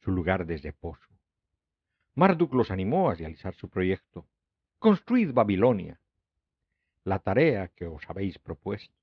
su 0.00 0.10
lugar 0.10 0.46
de 0.46 0.58
reposo. 0.58 1.08
Marduk 2.14 2.54
los 2.54 2.70
animó 2.70 3.10
a 3.10 3.14
realizar 3.14 3.54
su 3.54 3.68
proyecto. 3.68 4.26
Construid 4.78 5.32
Babilonia, 5.32 6.00
la 7.04 7.18
tarea 7.18 7.68
que 7.68 7.86
os 7.86 8.08
habéis 8.08 8.38
propuesto. 8.38 8.94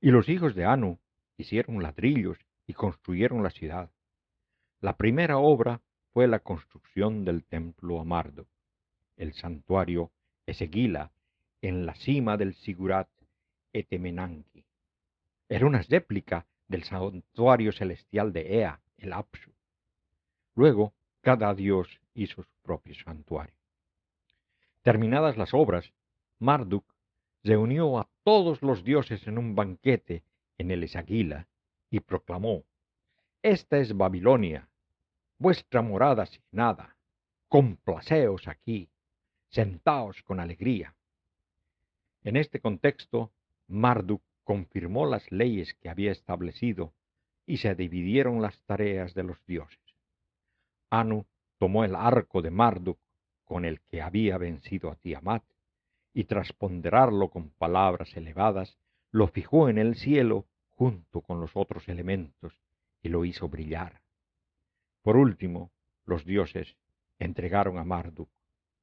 Y 0.00 0.10
los 0.10 0.28
hijos 0.28 0.54
de 0.54 0.64
Anu 0.64 0.98
hicieron 1.36 1.82
ladrillos 1.82 2.38
y 2.66 2.74
construyeron 2.74 3.42
la 3.42 3.50
ciudad. 3.50 3.90
La 4.80 4.96
primera 4.96 5.38
obra 5.38 5.80
fue 6.12 6.26
la 6.26 6.40
construcción 6.40 7.24
del 7.24 7.44
templo 7.44 8.00
a 8.00 8.04
Marduk, 8.04 8.48
el 9.16 9.32
santuario 9.34 10.10
Esegila, 10.46 11.12
en 11.60 11.86
la 11.86 11.94
cima 11.94 12.36
del 12.36 12.54
Sigurat 12.54 13.08
Etemenanki. 13.72 14.64
Era 15.48 15.66
una 15.66 15.82
réplica 15.82 16.46
del 16.68 16.84
santuario 16.84 17.72
celestial 17.72 18.32
de 18.32 18.58
Ea, 18.60 18.80
el 18.96 19.12
Apsu. 19.12 19.52
Luego, 20.54 20.94
cada 21.20 21.54
dios 21.54 22.00
hizo 22.14 22.42
su 22.42 22.50
propio 22.62 22.94
santuario. 22.94 23.54
Terminadas 24.82 25.36
las 25.36 25.54
obras, 25.54 25.92
Marduk 26.38 26.84
reunió 27.44 27.98
a 27.98 28.08
todos 28.24 28.62
los 28.62 28.84
dioses 28.84 29.26
en 29.26 29.38
un 29.38 29.54
banquete 29.54 30.22
en 30.58 30.70
el 30.70 30.82
Esagila 30.84 31.48
y 31.90 32.00
proclamó, 32.00 32.64
Esta 33.42 33.78
es 33.78 33.96
Babilonia, 33.96 34.68
vuestra 35.38 35.82
morada 35.82 36.24
asignada, 36.24 36.96
complaceos 37.48 38.48
aquí, 38.48 38.88
sentaos 39.48 40.22
con 40.22 40.40
alegría. 40.40 40.94
En 42.24 42.36
este 42.36 42.60
contexto, 42.60 43.32
Marduk 43.72 44.22
confirmó 44.44 45.06
las 45.06 45.32
leyes 45.32 45.72
que 45.74 45.88
había 45.88 46.12
establecido 46.12 46.92
y 47.46 47.56
se 47.56 47.74
dividieron 47.74 48.42
las 48.42 48.60
tareas 48.64 49.14
de 49.14 49.22
los 49.22 49.44
dioses. 49.46 49.80
Anu 50.90 51.24
tomó 51.58 51.82
el 51.84 51.94
arco 51.94 52.42
de 52.42 52.50
Marduk 52.50 52.98
con 53.44 53.64
el 53.64 53.80
que 53.80 54.02
había 54.02 54.36
vencido 54.36 54.90
a 54.90 54.96
Tiamat, 54.96 55.42
y 56.12 56.24
tras 56.24 56.52
ponderarlo 56.52 57.30
con 57.30 57.48
palabras 57.48 58.14
elevadas, 58.14 58.76
lo 59.10 59.28
fijó 59.28 59.70
en 59.70 59.78
el 59.78 59.94
cielo 59.94 60.46
junto 60.68 61.22
con 61.22 61.40
los 61.40 61.52
otros 61.54 61.88
elementos 61.88 62.60
y 63.02 63.08
lo 63.08 63.24
hizo 63.24 63.48
brillar. 63.48 64.02
Por 65.00 65.16
último, 65.16 65.70
los 66.04 66.26
dioses 66.26 66.76
entregaron 67.18 67.78
a 67.78 67.84
Marduk 67.84 68.28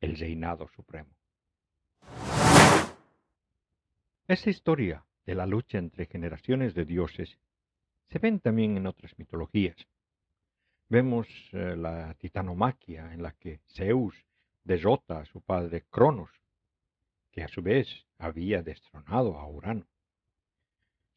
el 0.02 0.18
reinado 0.18 0.68
supremo. 0.70 1.19
Esta 4.30 4.52
historia 4.52 5.04
de 5.26 5.34
la 5.34 5.48
lucha 5.48 5.80
entre 5.80 6.06
generaciones 6.06 6.76
de 6.76 6.86
dioses 6.86 7.40
se 8.10 8.20
ven 8.20 8.40
también 8.40 8.78
en 8.78 8.86
otras 8.86 9.18
mitologías. 9.18 9.76
Vemos 10.88 11.28
eh, 11.52 11.76
la 11.76 12.14
titanomaquia 12.14 13.12
en 13.12 13.24
la 13.24 13.32
que 13.32 13.62
Zeus 13.70 14.14
derrota 14.64 15.18
a 15.18 15.26
su 15.26 15.42
padre 15.42 15.86
Cronos 15.90 16.30
que 17.32 17.42
a 17.42 17.48
su 17.48 17.64
vez 17.64 17.88
había 18.20 18.62
destronado 18.62 19.40
a 19.40 19.48
Urano. 19.48 19.88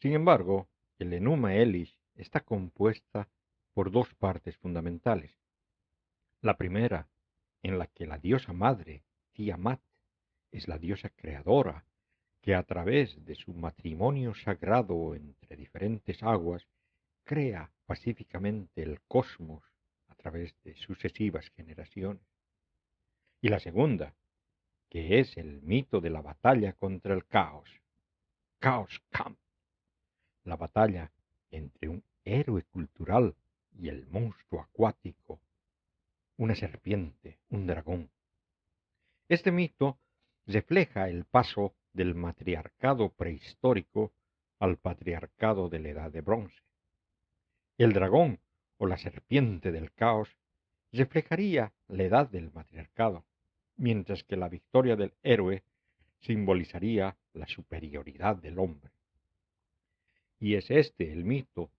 Sin 0.00 0.14
embargo, 0.14 0.70
el 0.98 1.12
Enuma 1.12 1.54
Elish 1.54 1.94
está 2.14 2.40
compuesta 2.40 3.28
por 3.74 3.90
dos 3.90 4.14
partes 4.14 4.56
fundamentales. 4.56 5.36
La 6.40 6.56
primera, 6.56 7.10
en 7.62 7.78
la 7.78 7.88
que 7.88 8.06
la 8.06 8.16
diosa 8.16 8.54
madre, 8.54 9.04
Tiamat, 9.32 9.82
es 10.50 10.66
la 10.66 10.78
diosa 10.78 11.10
creadora, 11.10 11.84
que 12.42 12.56
a 12.56 12.64
través 12.64 13.24
de 13.24 13.36
su 13.36 13.54
matrimonio 13.54 14.34
sagrado 14.34 15.14
entre 15.14 15.56
diferentes 15.56 16.22
aguas, 16.22 16.66
crea 17.24 17.70
pacíficamente 17.86 18.82
el 18.82 19.00
cosmos 19.02 19.62
a 20.08 20.16
través 20.16 20.54
de 20.64 20.74
sucesivas 20.74 21.48
generaciones. 21.56 22.26
Y 23.40 23.48
la 23.48 23.60
segunda, 23.60 24.14
que 24.88 25.20
es 25.20 25.36
el 25.36 25.62
mito 25.62 26.00
de 26.00 26.10
la 26.10 26.20
batalla 26.20 26.72
contra 26.72 27.14
el 27.14 27.24
caos, 27.26 27.70
Chaos 28.60 29.02
Camp, 29.10 29.38
la 30.44 30.56
batalla 30.56 31.12
entre 31.50 31.88
un 31.88 32.04
héroe 32.24 32.62
cultural 32.64 33.36
y 33.72 33.88
el 33.88 34.06
monstruo 34.08 34.60
acuático, 34.60 35.40
una 36.36 36.54
serpiente, 36.54 37.38
un 37.50 37.66
dragón. 37.66 38.10
Este 39.28 39.52
mito 39.52 39.98
refleja 40.46 41.08
el 41.08 41.24
paso 41.24 41.74
del 41.92 42.14
matriarcado 42.14 43.10
prehistórico 43.10 44.12
al 44.58 44.78
patriarcado 44.78 45.68
de 45.68 45.78
la 45.80 45.88
Edad 45.88 46.10
de 46.10 46.20
Bronce. 46.20 46.62
El 47.78 47.92
dragón 47.92 48.40
o 48.78 48.86
la 48.86 48.98
serpiente 48.98 49.72
del 49.72 49.92
caos 49.92 50.36
reflejaría 50.92 51.72
la 51.88 52.04
edad 52.04 52.28
del 52.28 52.52
matriarcado, 52.52 53.24
mientras 53.76 54.24
que 54.24 54.36
la 54.36 54.48
victoria 54.48 54.96
del 54.96 55.14
héroe 55.22 55.62
simbolizaría 56.20 57.16
la 57.32 57.46
superioridad 57.46 58.36
del 58.36 58.58
hombre. 58.58 58.90
Y 60.38 60.54
es 60.54 60.70
este 60.70 61.12
el 61.12 61.24
mito 61.24 61.70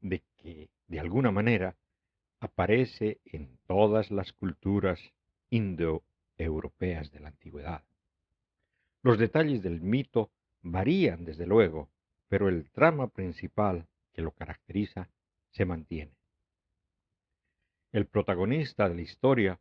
de 0.00 0.22
que, 0.36 0.68
de 0.86 1.00
alguna 1.00 1.30
manera, 1.30 1.76
aparece 2.40 3.20
en 3.24 3.58
todas 3.66 4.10
las 4.10 4.32
culturas 4.32 5.00
indoeuropeas 5.50 7.10
de 7.10 7.20
la 7.20 7.28
antigüedad. 7.28 7.82
Los 9.02 9.18
detalles 9.18 9.62
del 9.62 9.80
mito 9.80 10.30
varían, 10.60 11.24
desde 11.24 11.46
luego, 11.46 11.88
pero 12.28 12.48
el 12.48 12.70
trama 12.70 13.08
principal 13.08 13.86
que 14.12 14.22
lo 14.22 14.32
caracteriza 14.32 15.08
se 15.50 15.64
mantiene. 15.64 16.16
El 17.92 18.06
protagonista 18.06 18.88
de 18.88 18.96
la 18.96 19.02
historia, 19.02 19.60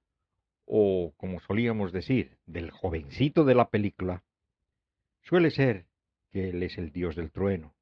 o 0.66 1.14
como 1.18 1.40
solíamos 1.40 1.92
decir, 1.92 2.38
del 2.46 2.72
jovencito 2.72 3.46
de 3.46 3.56
la 3.56 3.70
película, 3.70 4.24
suele 5.22 5.52
ser 5.52 5.86
que 6.32 6.50
él 6.50 6.64
es 6.64 6.78
el 6.78 6.92
dios 6.92 7.16
del 7.16 7.32
trueno, 7.32 7.76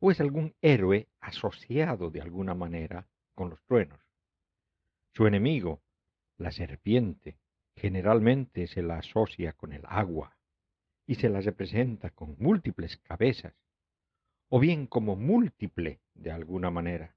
o 0.00 0.10
es 0.10 0.20
algún 0.20 0.54
héroe 0.60 1.08
asociado 1.20 2.10
de 2.10 2.20
alguna 2.20 2.54
manera 2.54 3.08
con 3.34 3.48
los 3.48 3.62
truenos. 3.64 3.98
Su 5.14 5.26
enemigo, 5.26 5.80
la 6.36 6.52
serpiente, 6.52 7.38
generalmente 7.74 8.66
se 8.66 8.82
la 8.82 8.98
asocia 8.98 9.54
con 9.54 9.72
el 9.72 9.82
agua 9.86 10.37
y 11.08 11.16
se 11.16 11.28
la 11.28 11.40
representa 11.40 12.10
con 12.10 12.36
múltiples 12.38 12.98
cabezas, 12.98 13.54
o 14.48 14.60
bien 14.60 14.86
como 14.86 15.16
múltiple 15.16 15.98
de 16.14 16.30
alguna 16.30 16.70
manera. 16.70 17.16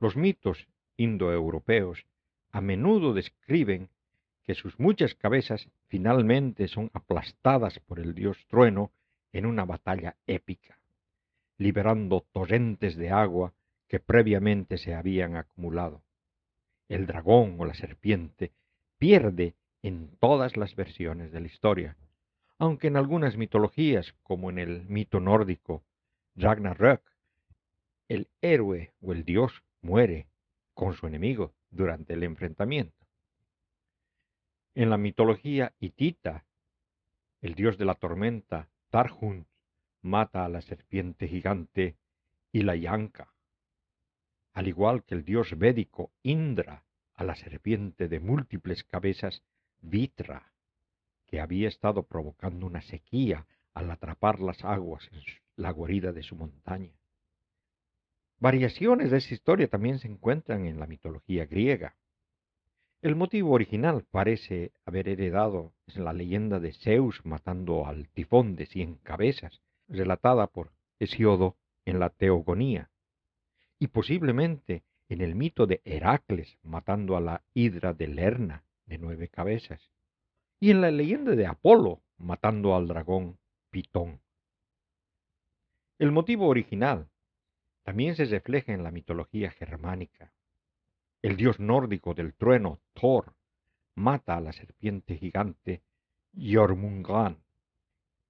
Los 0.00 0.16
mitos 0.16 0.66
indoeuropeos 0.96 2.04
a 2.50 2.60
menudo 2.60 3.14
describen 3.14 3.90
que 4.42 4.54
sus 4.54 4.80
muchas 4.80 5.14
cabezas 5.14 5.68
finalmente 5.86 6.66
son 6.66 6.90
aplastadas 6.92 7.78
por 7.78 8.00
el 8.00 8.12
dios 8.12 8.44
trueno 8.48 8.90
en 9.32 9.46
una 9.46 9.64
batalla 9.64 10.16
épica 10.26 10.82
liberando 11.62 12.26
torrentes 12.32 12.96
de 12.96 13.10
agua 13.10 13.54
que 13.86 14.00
previamente 14.00 14.78
se 14.78 14.94
habían 14.94 15.36
acumulado. 15.36 16.02
El 16.88 17.06
dragón 17.06 17.56
o 17.58 17.64
la 17.64 17.74
serpiente 17.74 18.52
pierde 18.98 19.54
en 19.82 20.16
todas 20.18 20.56
las 20.56 20.74
versiones 20.74 21.30
de 21.32 21.40
la 21.40 21.46
historia, 21.46 21.96
aunque 22.62 22.86
en 22.86 22.96
algunas 22.96 23.36
mitologías, 23.36 24.14
como 24.22 24.48
en 24.48 24.56
el 24.60 24.84
mito 24.86 25.18
nórdico 25.18 25.82
Ragnarök, 26.36 27.02
el 28.06 28.28
héroe 28.40 28.92
o 29.00 29.12
el 29.12 29.24
dios 29.24 29.64
muere 29.80 30.28
con 30.72 30.94
su 30.94 31.08
enemigo 31.08 31.52
durante 31.72 32.14
el 32.14 32.22
enfrentamiento. 32.22 33.04
En 34.76 34.90
la 34.90 34.96
mitología 34.96 35.74
hitita, 35.80 36.44
el 37.40 37.56
dios 37.56 37.78
de 37.78 37.84
la 37.84 37.96
tormenta, 37.96 38.68
Tarhun, 38.90 39.48
mata 40.00 40.44
a 40.44 40.48
la 40.48 40.60
serpiente 40.60 41.26
gigante 41.26 41.96
y 42.52 42.62
la 42.62 42.74
al 44.52 44.68
igual 44.68 45.02
que 45.02 45.16
el 45.16 45.24
dios 45.24 45.58
védico 45.58 46.12
Indra 46.22 46.84
a 47.14 47.24
la 47.24 47.34
serpiente 47.34 48.06
de 48.06 48.20
múltiples 48.20 48.84
cabezas 48.84 49.42
Vitra, 49.80 50.51
que 51.32 51.40
había 51.40 51.66
estado 51.66 52.02
provocando 52.02 52.66
una 52.66 52.82
sequía 52.82 53.46
al 53.72 53.90
atrapar 53.90 54.40
las 54.40 54.62
aguas 54.66 55.08
en 55.12 55.22
la 55.56 55.70
guarida 55.70 56.12
de 56.12 56.22
su 56.22 56.36
montaña. 56.36 56.92
Variaciones 58.38 59.10
de 59.10 59.16
esa 59.16 59.32
historia 59.32 59.66
también 59.66 59.98
se 59.98 60.08
encuentran 60.08 60.66
en 60.66 60.78
la 60.78 60.86
mitología 60.86 61.46
griega. 61.46 61.96
El 63.00 63.16
motivo 63.16 63.52
original 63.52 64.04
parece 64.10 64.72
haber 64.84 65.08
heredado 65.08 65.72
en 65.86 66.04
la 66.04 66.12
leyenda 66.12 66.60
de 66.60 66.74
Zeus 66.74 67.24
matando 67.24 67.86
al 67.86 68.10
tifón 68.10 68.54
de 68.54 68.66
cien 68.66 68.96
cabezas, 68.96 69.62
relatada 69.88 70.48
por 70.48 70.70
Hesiodo 70.98 71.56
en 71.86 71.98
la 71.98 72.10
Teogonía, 72.10 72.90
y 73.78 73.86
posiblemente 73.86 74.82
en 75.08 75.22
el 75.22 75.34
mito 75.34 75.66
de 75.66 75.80
Heracles 75.86 76.58
matando 76.62 77.16
a 77.16 77.22
la 77.22 77.42
hidra 77.54 77.94
de 77.94 78.08
Lerna 78.08 78.64
de 78.84 78.98
nueve 78.98 79.28
cabezas, 79.28 79.91
y 80.62 80.70
en 80.70 80.80
la 80.80 80.92
leyenda 80.92 81.32
de 81.34 81.44
Apolo 81.44 82.04
matando 82.18 82.76
al 82.76 82.86
dragón 82.86 83.36
Pitón. 83.72 84.22
El 85.98 86.12
motivo 86.12 86.46
original 86.46 87.10
también 87.82 88.14
se 88.14 88.26
refleja 88.26 88.72
en 88.72 88.84
la 88.84 88.92
mitología 88.92 89.50
germánica. 89.50 90.32
El 91.20 91.36
dios 91.36 91.58
nórdico 91.58 92.14
del 92.14 92.32
trueno, 92.34 92.80
Thor, 92.92 93.34
mata 93.96 94.36
a 94.36 94.40
la 94.40 94.52
serpiente 94.52 95.16
gigante 95.16 95.82
Jormungand 96.32 97.42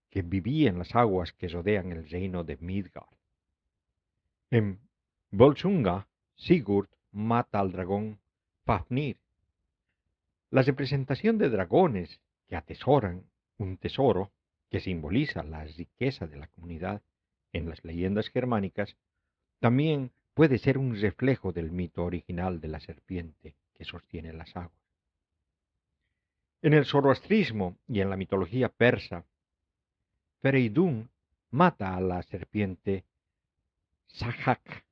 que 0.09 0.23
vivía 0.23 0.71
en 0.71 0.79
las 0.79 0.95
aguas 0.95 1.35
que 1.35 1.49
rodean 1.49 1.93
el 1.93 2.09
reino 2.09 2.45
de 2.45 2.57
Midgard. 2.57 3.15
En 4.51 4.81
Volsunga, 5.31 6.09
Sigurd 6.37 6.89
mata 7.11 7.61
al 7.61 7.73
dragón 7.73 8.23
Fafnir. 8.65 9.19
La 10.53 10.61
representación 10.61 11.39
de 11.39 11.49
dragones 11.49 12.21
que 12.47 12.57
atesoran 12.57 13.25
un 13.57 13.79
tesoro 13.79 14.33
que 14.69 14.81
simboliza 14.81 15.43
la 15.43 15.65
riqueza 15.65 16.27
de 16.27 16.37
la 16.37 16.47
comunidad 16.47 17.01
en 17.55 17.71
las 17.71 17.83
leyendas 17.87 18.29
germánicas 18.29 18.95
también 19.61 20.13
puede 20.35 20.59
ser 20.59 20.77
un 20.77 21.01
reflejo 21.01 21.53
del 21.53 21.71
mito 21.71 22.05
original 22.05 22.61
de 22.61 22.69
la 22.69 22.81
serpiente 22.81 23.57
que 23.73 23.87
sostiene 23.87 24.35
las 24.35 24.55
aguas. 24.55 24.77
En 26.61 26.75
el 26.75 26.85
zoroastrismo 26.85 27.79
y 27.89 28.03
en 28.03 28.11
la 28.11 28.19
mitología 28.19 28.69
persa, 28.69 29.25
Fereidun 30.43 31.09
mata 31.51 31.97
a 31.97 32.01
la 32.03 32.23
serpiente 32.25 33.07
Sahak. 34.07 34.85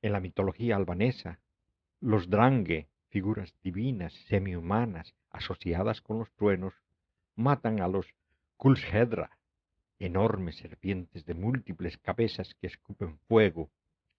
En 0.00 0.12
la 0.12 0.20
mitología 0.20 0.76
albanesa, 0.76 1.40
los 2.00 2.30
Drange, 2.30 2.88
figuras 3.16 3.54
divinas 3.62 4.12
semihumanas 4.28 5.14
asociadas 5.30 6.02
con 6.02 6.18
los 6.18 6.30
truenos, 6.32 6.74
matan 7.34 7.80
a 7.80 7.88
los 7.88 8.06
Kulshedra, 8.58 9.38
enormes 9.98 10.56
serpientes 10.56 11.24
de 11.24 11.32
múltiples 11.32 11.96
cabezas 11.96 12.52
que 12.60 12.66
escupen 12.66 13.18
fuego, 13.26 13.70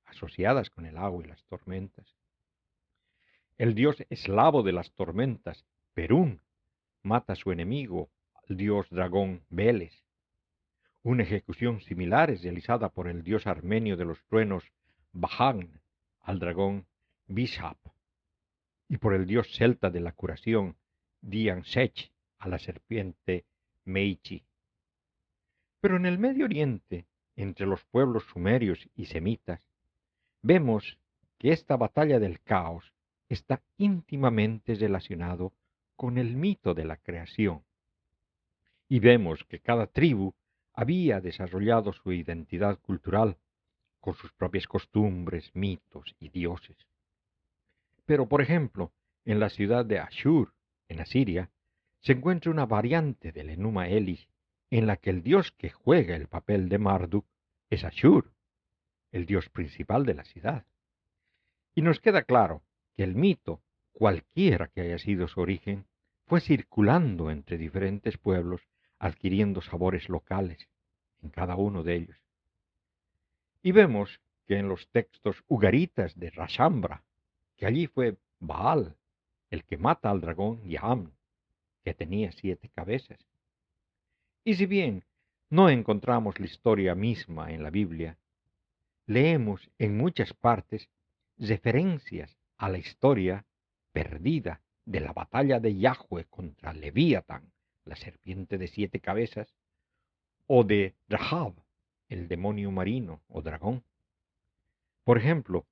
asociadas 0.05 0.71
con 0.71 0.87
el 0.87 0.97
agua 0.97 1.23
y 1.23 1.27
las 1.27 1.43
tormentas. 1.43 2.07
El 3.59 3.75
dios 3.75 3.97
eslavo 4.09 4.63
de 4.63 4.71
las 4.71 4.91
tormentas, 4.93 5.63
Perún, 5.93 6.41
mata 7.03 7.33
a 7.33 7.35
su 7.35 7.51
enemigo, 7.51 8.09
al 8.49 8.57
dios 8.57 8.89
dragón 8.89 9.43
Veles. 9.51 9.93
Una 11.03 11.21
ejecución 11.21 11.81
similar 11.81 12.31
es 12.31 12.41
realizada 12.41 12.89
por 12.89 13.07
el 13.07 13.21
dios 13.21 13.45
armenio 13.45 13.95
de 13.95 14.05
los 14.05 14.19
truenos 14.23 14.63
Bahan 15.13 15.81
al 16.21 16.39
dragón 16.39 16.87
Bishap 17.27 17.77
y 18.89 18.97
por 18.97 19.13
el 19.13 19.25
dios 19.25 19.47
celta 19.55 19.89
de 19.89 19.99
la 19.99 20.11
curación 20.11 20.75
Dian 21.21 21.63
Sech 21.63 22.11
a 22.39 22.47
la 22.47 22.59
serpiente 22.59 23.45
Meichi. 23.85 24.43
Pero 25.81 25.97
en 25.97 26.05
el 26.05 26.19
Medio 26.19 26.45
Oriente, 26.45 27.05
entre 27.35 27.65
los 27.65 27.83
pueblos 27.85 28.23
sumerios 28.31 28.89
y 28.95 29.05
semitas, 29.05 29.61
vemos 30.41 30.97
que 31.37 31.51
esta 31.51 31.77
batalla 31.77 32.19
del 32.19 32.41
caos 32.41 32.93
está 33.29 33.61
íntimamente 33.77 34.75
relacionado 34.75 35.53
con 35.95 36.17
el 36.17 36.35
mito 36.35 36.73
de 36.73 36.85
la 36.85 36.97
creación 36.97 37.63
y 38.89 38.99
vemos 38.99 39.43
que 39.45 39.59
cada 39.59 39.87
tribu 39.87 40.33
había 40.73 41.19
desarrollado 41.19 41.91
su 41.91 42.11
identidad 42.13 42.79
cultural 42.79 43.37
con 43.99 44.13
sus 44.15 44.31
propias 44.31 44.67
costumbres, 44.67 45.51
mitos 45.53 46.15
y 46.19 46.29
dioses. 46.29 46.77
Pero, 48.07 48.27
por 48.27 48.41
ejemplo, 48.41 48.93
en 49.25 49.39
la 49.41 49.49
ciudad 49.49 49.85
de 49.85 49.99
Ashur, 49.99 50.53
en 50.87 51.01
Asiria, 51.01 51.51
se 51.99 52.13
encuentra 52.13 52.49
una 52.49 52.65
variante 52.65 53.33
del 53.33 53.49
Enuma 53.49 53.89
Elish 53.89 54.29
en 54.71 54.87
la 54.87 54.95
que 54.95 55.09
el 55.09 55.21
dios 55.21 55.51
que 55.51 55.69
juega 55.69 56.15
el 56.15 56.27
papel 56.27 56.69
de 56.69 56.79
Marduk 56.79 57.25
es 57.69 57.83
Ashur, 57.83 58.31
el 59.11 59.25
dios 59.25 59.49
principal 59.49 60.05
de 60.05 60.13
la 60.13 60.23
ciudad. 60.23 60.65
Y 61.75 61.81
nos 61.81 61.99
queda 61.99 62.23
claro 62.23 62.63
que 62.95 63.03
el 63.03 63.13
mito, 63.13 63.61
cualquiera 63.91 64.67
que 64.67 64.81
haya 64.81 64.99
sido 64.99 65.27
su 65.27 65.41
origen, 65.41 65.85
fue 66.27 66.39
circulando 66.39 67.29
entre 67.29 67.57
diferentes 67.57 68.17
pueblos, 68.17 68.61
adquiriendo 68.99 69.61
sabores 69.61 70.07
locales 70.07 70.69
en 71.21 71.29
cada 71.29 71.57
uno 71.57 71.83
de 71.83 71.95
ellos. 71.95 72.17
Y 73.61 73.73
vemos 73.73 74.21
que 74.45 74.57
en 74.57 74.69
los 74.69 74.87
textos 74.91 75.43
ugaritas 75.49 76.17
de 76.17 76.29
Rashambra, 76.29 77.03
que 77.57 77.65
allí 77.65 77.87
fue 77.87 78.17
Baal 78.39 78.95
el 79.49 79.63
que 79.65 79.77
mata 79.77 80.09
al 80.09 80.21
dragón 80.21 80.63
Yaham, 80.63 81.11
que 81.83 81.93
tenía 81.93 82.31
siete 82.31 82.69
cabezas. 82.69 83.19
Y 84.43 84.55
si 84.55 84.65
bien 84.65 85.03
no 85.49 85.69
encontramos 85.69 86.39
la 86.39 86.45
historia 86.45 86.95
misma 86.95 87.51
en 87.51 87.63
la 87.63 87.69
Biblia, 87.69 88.17
leemos 89.05 89.69
en 89.77 89.97
muchas 89.97 90.33
partes 90.33 90.89
referencias 91.37 92.37
a 92.57 92.69
la 92.69 92.77
historia 92.77 93.45
perdida 93.91 94.61
de 94.85 94.99
la 94.99 95.13
batalla 95.13 95.59
de 95.59 95.77
Yahweh 95.77 96.25
contra 96.29 96.73
Leviatán, 96.73 97.51
la 97.85 97.95
serpiente 97.95 98.57
de 98.57 98.67
siete 98.67 98.99
cabezas, 98.99 99.53
o 100.45 100.63
de 100.63 100.95
Rahab, 101.07 101.53
el 102.09 102.27
demonio 102.27 102.71
marino 102.71 103.21
o 103.27 103.41
dragón. 103.41 103.83
Por 105.03 105.17
ejemplo, 105.17 105.65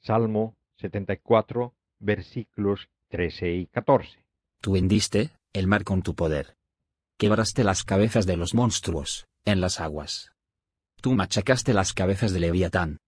Salmo 0.00 0.56
74, 0.78 1.74
versículos 1.98 2.88
13 3.08 3.52
y 3.52 3.66
14. 3.66 4.24
Tú 4.60 4.76
hendiste 4.76 5.30
el 5.52 5.66
mar 5.66 5.84
con 5.84 6.02
tu 6.02 6.14
poder. 6.14 6.56
Quebraste 7.18 7.64
las 7.64 7.84
cabezas 7.84 8.26
de 8.26 8.36
los 8.36 8.54
monstruos 8.54 9.26
en 9.44 9.60
las 9.60 9.80
aguas. 9.80 10.32
Tú 11.00 11.12
machacaste 11.12 11.72
las 11.72 11.92
cabezas 11.92 12.32
de 12.32 12.40
Leviatán 12.40 12.98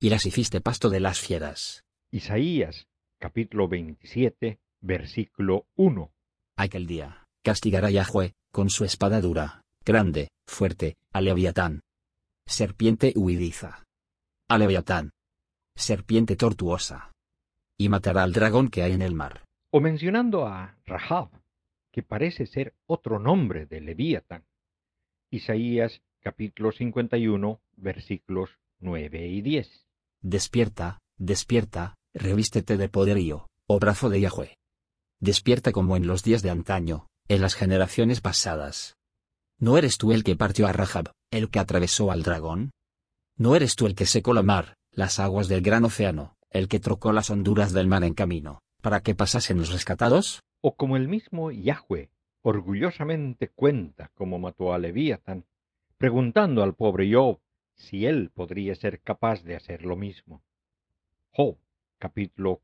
y 0.00 0.10
las 0.10 0.26
hiciste 0.26 0.60
pasto 0.60 0.90
de 0.90 1.00
las 1.00 1.20
fieras. 1.20 1.84
Isaías 2.10 2.86
capítulo 3.18 3.68
27, 3.68 4.58
versículo 4.80 5.66
1. 5.76 6.12
Aquel 6.56 6.86
día, 6.86 7.26
castigará 7.42 7.90
Yahweh, 7.90 8.34
con 8.52 8.70
su 8.70 8.84
espada 8.84 9.20
dura, 9.20 9.62
grande, 9.84 10.28
fuerte, 10.46 10.96
a 11.12 11.20
Leviatán. 11.20 11.80
Serpiente 12.46 13.14
huidiza. 13.16 13.84
A 14.48 14.58
Leviatán. 14.58 15.12
Serpiente 15.76 16.36
tortuosa. 16.36 17.12
Y 17.76 17.88
matará 17.88 18.22
al 18.22 18.32
dragón 18.32 18.68
que 18.68 18.82
hay 18.84 18.92
en 18.92 19.02
el 19.02 19.14
mar. 19.14 19.44
O 19.70 19.80
mencionando 19.80 20.46
a 20.46 20.78
Rahab, 20.86 21.30
que 21.90 22.04
parece 22.04 22.46
ser 22.46 22.74
otro 22.86 23.18
nombre 23.18 23.66
de 23.66 23.80
Leviatán. 23.80 24.44
Isaías 25.30 26.00
capítulo 26.20 26.70
51, 26.70 27.60
versículos 27.76 28.50
9 28.78 29.26
y 29.26 29.42
10. 29.42 29.86
Despierta, 30.22 31.00
despierta, 31.18 31.96
revístete 32.14 32.76
de 32.76 32.88
poderío, 32.88 33.48
oh 33.66 33.80
brazo 33.80 34.08
de 34.10 34.20
Yahweh. 34.20 34.56
Despierta 35.20 35.72
como 35.72 35.96
en 35.96 36.06
los 36.06 36.22
días 36.22 36.42
de 36.42 36.50
antaño, 36.50 37.08
en 37.26 37.42
las 37.42 37.54
generaciones 37.54 38.20
pasadas. 38.20 38.94
¿No 39.58 39.76
eres 39.76 39.98
tú 39.98 40.12
el 40.12 40.22
que 40.22 40.36
partió 40.36 40.68
a 40.68 40.72
Rahab, 40.72 41.10
el 41.32 41.50
que 41.50 41.58
atravesó 41.58 42.12
al 42.12 42.22
dragón? 42.22 42.70
¿No 43.36 43.56
eres 43.56 43.74
tú 43.74 43.86
el 43.86 43.96
que 43.96 44.06
secó 44.06 44.32
la 44.32 44.42
mar, 44.42 44.76
las 44.94 45.18
aguas 45.18 45.48
del 45.48 45.60
gran 45.60 45.84
océano, 45.84 46.36
el 46.50 46.68
que 46.68 46.80
trocó 46.80 47.12
las 47.12 47.30
honduras 47.30 47.72
del 47.72 47.88
mar 47.88 48.04
en 48.04 48.14
camino, 48.14 48.60
para 48.80 49.00
que 49.00 49.14
pasasen 49.14 49.58
los 49.58 49.72
rescatados? 49.72 50.40
O 50.60 50.76
como 50.76 50.96
el 50.96 51.08
mismo 51.08 51.50
Yahweh 51.50 52.10
orgullosamente 52.42 53.48
cuenta 53.48 54.10
cómo 54.14 54.38
mató 54.38 54.72
a 54.74 54.78
Leviatán, 54.78 55.46
preguntando 55.96 56.62
al 56.62 56.74
pobre 56.74 57.10
Job 57.12 57.40
si 57.74 58.06
él 58.06 58.30
podría 58.30 58.74
ser 58.74 59.00
capaz 59.00 59.42
de 59.42 59.56
hacer 59.56 59.84
lo 59.84 59.96
mismo. 59.96 60.42
Job 61.30 61.56
capítulo 61.98 62.60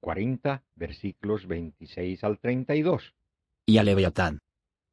40, 0.00 0.64
versículos 0.74 1.46
26 1.46 2.24
al 2.24 2.38
32. 2.38 3.14
Y 3.66 3.78
a 3.78 3.84
Leviatán. 3.84 4.40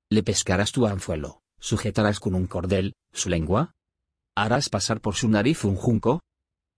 ¿Le 0.10 0.24
pescarás 0.24 0.72
tu 0.72 0.86
anzuelo? 0.86 1.42
¿Sujetarás 1.60 2.20
con 2.20 2.36
un 2.36 2.46
cordel 2.46 2.94
su 3.12 3.30
lengua? 3.30 3.74
¿Harás 4.36 4.70
pasar 4.70 5.02
por 5.02 5.16
su 5.16 5.28
nariz 5.30 5.64
un 5.64 5.76
junco? 5.76 6.22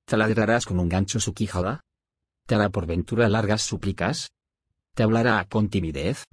¿Taladrarás 0.09 0.65
con 0.65 0.79
un 0.79 0.89
gancho 0.89 1.19
su 1.19 1.35
quijada? 1.35 1.81
¿Te 2.47 2.55
hará 2.55 2.69
por 2.69 2.87
ventura 2.87 3.29
largas 3.29 3.61
súplicas? 3.61 4.31
¿Te 4.95 5.03
hablará 5.03 5.45
con 5.47 5.69
timidez? 5.69 6.23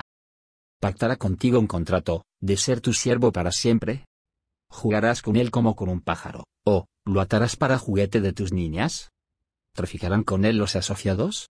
¿Pactará 0.80 1.16
contigo 1.16 1.58
un 1.58 1.66
contrato, 1.66 2.24
de 2.40 2.56
ser 2.56 2.80
tu 2.80 2.94
siervo 2.94 3.32
para 3.32 3.52
siempre? 3.52 4.06
¿Jugarás 4.70 5.20
con 5.20 5.36
él 5.36 5.50
como 5.50 5.76
con 5.76 5.90
un 5.90 6.00
pájaro, 6.00 6.44
o, 6.64 6.86
lo 7.04 7.20
atarás 7.20 7.56
para 7.56 7.76
juguete 7.76 8.22
de 8.22 8.32
tus 8.32 8.50
niñas? 8.50 9.10
¿Traficarán 9.74 10.24
con 10.24 10.46
él 10.46 10.56
los 10.56 10.74
asociados? 10.74 11.50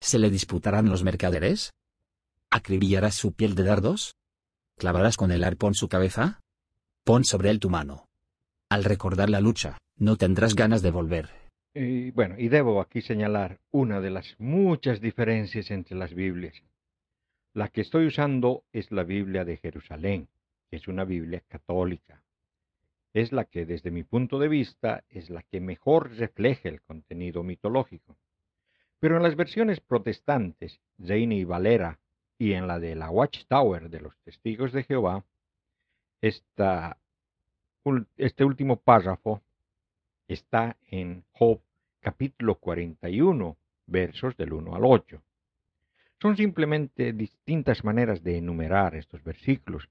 ¿Se 0.00 0.20
le 0.20 0.30
disputarán 0.30 0.88
los 0.88 1.02
mercaderes? 1.02 1.72
¿Acribillarás 2.48 3.16
su 3.16 3.32
piel 3.32 3.56
de 3.56 3.64
dardos? 3.64 4.14
¿Clavarás 4.78 5.16
con 5.16 5.32
el 5.32 5.42
arpón 5.42 5.74
su 5.74 5.88
cabeza? 5.88 6.38
Pon 7.02 7.24
sobre 7.24 7.50
él 7.50 7.58
tu 7.58 7.70
mano. 7.70 8.06
Al 8.70 8.84
recordar 8.84 9.30
la 9.30 9.40
lucha, 9.40 9.78
no 9.96 10.14
tendrás 10.14 10.54
ganas 10.54 10.80
de 10.80 10.92
volver. 10.92 11.45
Y 11.78 12.10
bueno, 12.12 12.36
y 12.38 12.48
debo 12.48 12.80
aquí 12.80 13.02
señalar 13.02 13.60
una 13.70 14.00
de 14.00 14.08
las 14.08 14.34
muchas 14.38 14.98
diferencias 14.98 15.70
entre 15.70 15.94
las 15.94 16.14
Biblias. 16.14 16.62
La 17.52 17.68
que 17.68 17.82
estoy 17.82 18.06
usando 18.06 18.64
es 18.72 18.90
la 18.92 19.04
Biblia 19.04 19.44
de 19.44 19.58
Jerusalén, 19.58 20.26
que 20.70 20.76
es 20.76 20.88
una 20.88 21.04
Biblia 21.04 21.42
católica. 21.46 22.22
Es 23.12 23.30
la 23.30 23.44
que, 23.44 23.66
desde 23.66 23.90
mi 23.90 24.04
punto 24.04 24.38
de 24.38 24.48
vista, 24.48 25.04
es 25.10 25.28
la 25.28 25.42
que 25.42 25.60
mejor 25.60 26.16
refleja 26.16 26.70
el 26.70 26.80
contenido 26.80 27.42
mitológico. 27.42 28.16
Pero 28.98 29.18
en 29.18 29.22
las 29.22 29.36
versiones 29.36 29.80
protestantes, 29.80 30.80
Reina 30.96 31.34
y 31.34 31.44
Valera, 31.44 31.98
y 32.38 32.54
en 32.54 32.68
la 32.68 32.78
de 32.78 32.94
la 32.94 33.10
Watchtower 33.10 33.90
de 33.90 34.00
los 34.00 34.16
Testigos 34.20 34.72
de 34.72 34.82
Jehová, 34.84 35.26
esta, 36.22 36.96
este 38.16 38.46
último 38.46 38.76
párrafo 38.76 39.42
está 40.28 40.76
en 40.88 41.24
Job 41.32 41.60
capítulo 42.00 42.56
41, 42.56 43.56
versos 43.86 44.36
del 44.36 44.52
1 44.52 44.74
al 44.74 44.84
8. 44.84 45.22
Son 46.20 46.36
simplemente 46.36 47.12
distintas 47.12 47.84
maneras 47.84 48.22
de 48.22 48.38
enumerar 48.38 48.94
estos 48.94 49.22
versículos, 49.22 49.88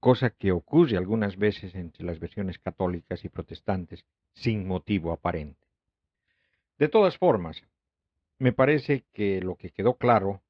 cosa 0.00 0.30
que 0.30 0.52
ocurre 0.52 0.96
algunas 0.96 1.36
veces 1.36 1.74
entre 1.74 2.04
las 2.04 2.20
versiones 2.20 2.58
católicas 2.58 3.24
y 3.24 3.28
protestantes 3.28 4.04
sin 4.34 4.66
motivo 4.66 5.12
aparente. 5.12 5.66
De 6.78 6.88
todas 6.88 7.18
formas, 7.18 7.62
me 8.38 8.52
parece 8.52 9.04
que 9.12 9.40
lo 9.40 9.56
que 9.56 9.70
quedó 9.70 9.94
claro 9.94 10.40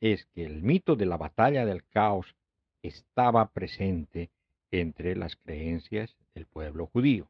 es 0.00 0.24
que 0.26 0.44
el 0.44 0.62
mito 0.62 0.96
de 0.96 1.06
la 1.06 1.18
batalla 1.18 1.66
del 1.66 1.84
caos 1.84 2.34
estaba 2.82 3.50
presente 3.50 4.30
entre 4.70 5.14
las 5.14 5.36
creencias 5.36 6.16
del 6.34 6.46
pueblo 6.46 6.86
judío. 6.86 7.28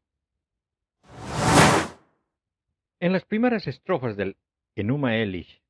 En 3.00 3.12
las 3.12 3.24
primeras 3.24 3.66
estrofas 3.66 4.16
del 4.16 4.36
Enuma 4.76 5.16
Elish, 5.16 5.62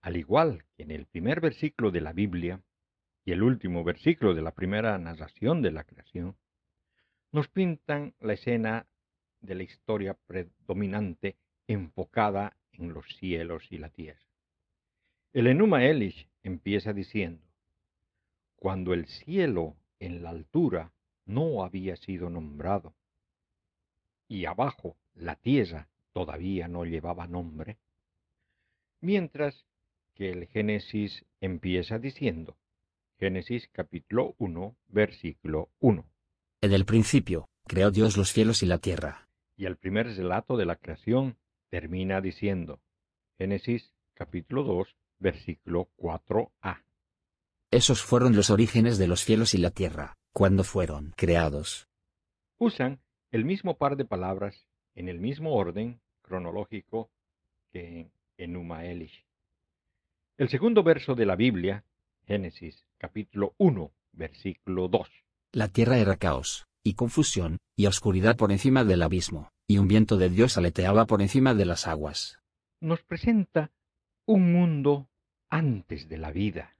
al 0.00 0.16
igual 0.16 0.64
que 0.76 0.84
en 0.84 0.92
el 0.92 1.06
primer 1.06 1.40
versículo 1.40 1.90
de 1.90 2.00
la 2.00 2.12
Biblia 2.12 2.62
y 3.24 3.32
el 3.32 3.42
último 3.42 3.82
versículo 3.82 4.32
de 4.32 4.42
la 4.42 4.52
primera 4.52 4.96
narración 4.96 5.60
de 5.60 5.72
la 5.72 5.84
creación, 5.84 6.36
nos 7.32 7.48
pintan 7.48 8.14
la 8.20 8.34
escena 8.34 8.86
de 9.40 9.56
la 9.56 9.64
historia 9.64 10.14
predominante 10.14 11.36
enfocada 11.66 12.56
en 12.72 12.94
los 12.94 13.06
cielos 13.16 13.66
y 13.70 13.78
la 13.78 13.90
tierra. 13.90 14.24
El 15.32 15.48
Enuma 15.48 15.84
Elish 15.84 16.28
empieza 16.42 16.92
diciendo, 16.92 17.44
cuando 18.56 18.94
el 18.94 19.06
cielo 19.06 19.76
en 19.98 20.22
la 20.22 20.30
altura 20.30 20.92
no 21.26 21.64
había 21.64 21.96
sido 21.96 22.30
nombrado, 22.30 22.94
y 24.28 24.44
abajo 24.46 24.96
la 25.14 25.36
tierra 25.36 25.88
todavía 26.18 26.66
no 26.66 26.84
llevaba 26.84 27.28
nombre, 27.28 27.78
mientras 29.00 29.64
que 30.16 30.30
el 30.30 30.48
Génesis 30.48 31.24
empieza 31.40 32.00
diciendo, 32.00 32.56
Génesis 33.20 33.68
capítulo 33.70 34.34
1, 34.38 34.74
versículo 34.88 35.68
1. 35.78 36.04
En 36.60 36.72
el 36.72 36.84
principio, 36.84 37.48
creó 37.68 37.92
Dios 37.92 38.16
los 38.16 38.32
cielos 38.32 38.64
y 38.64 38.66
la 38.66 38.78
tierra. 38.78 39.28
Y 39.56 39.66
el 39.66 39.76
primer 39.76 40.08
relato 40.08 40.56
de 40.56 40.66
la 40.66 40.74
creación 40.74 41.36
termina 41.70 42.20
diciendo, 42.20 42.80
Génesis 43.38 43.92
capítulo 44.14 44.64
2, 44.64 44.96
versículo 45.20 45.88
4a. 45.98 46.82
Esos 47.70 48.02
fueron 48.02 48.34
los 48.34 48.50
orígenes 48.50 48.98
de 48.98 49.06
los 49.06 49.20
cielos 49.20 49.54
y 49.54 49.58
la 49.58 49.70
tierra, 49.70 50.18
cuando 50.32 50.64
fueron 50.64 51.14
creados. 51.16 51.86
Usan 52.58 52.98
el 53.30 53.44
mismo 53.44 53.78
par 53.78 53.94
de 53.94 54.04
palabras 54.04 54.66
en 54.96 55.08
el 55.08 55.20
mismo 55.20 55.54
orden 55.54 56.00
cronológico 56.28 57.10
que 57.72 57.98
en 57.98 58.10
Enuma 58.36 58.84
Elish. 58.84 59.24
El 60.36 60.48
segundo 60.48 60.82
verso 60.84 61.14
de 61.14 61.26
la 61.26 61.34
Biblia, 61.34 61.84
Génesis 62.26 62.84
capítulo 62.98 63.54
1, 63.58 63.90
versículo 64.12 64.88
2. 64.88 65.08
La 65.52 65.68
tierra 65.68 65.98
era 65.98 66.16
caos, 66.16 66.68
y 66.84 66.94
confusión, 66.94 67.58
y 67.74 67.86
oscuridad 67.86 68.36
por 68.36 68.52
encima 68.52 68.84
del 68.84 69.02
abismo, 69.02 69.50
y 69.66 69.78
un 69.78 69.88
viento 69.88 70.16
de 70.16 70.28
Dios 70.28 70.56
aleteaba 70.56 71.06
por 71.06 71.22
encima 71.22 71.54
de 71.54 71.64
las 71.64 71.86
aguas. 71.86 72.38
Nos 72.80 73.02
presenta 73.02 73.72
un 74.26 74.52
mundo 74.52 75.08
antes 75.48 76.08
de 76.08 76.18
la 76.18 76.30
vida, 76.30 76.76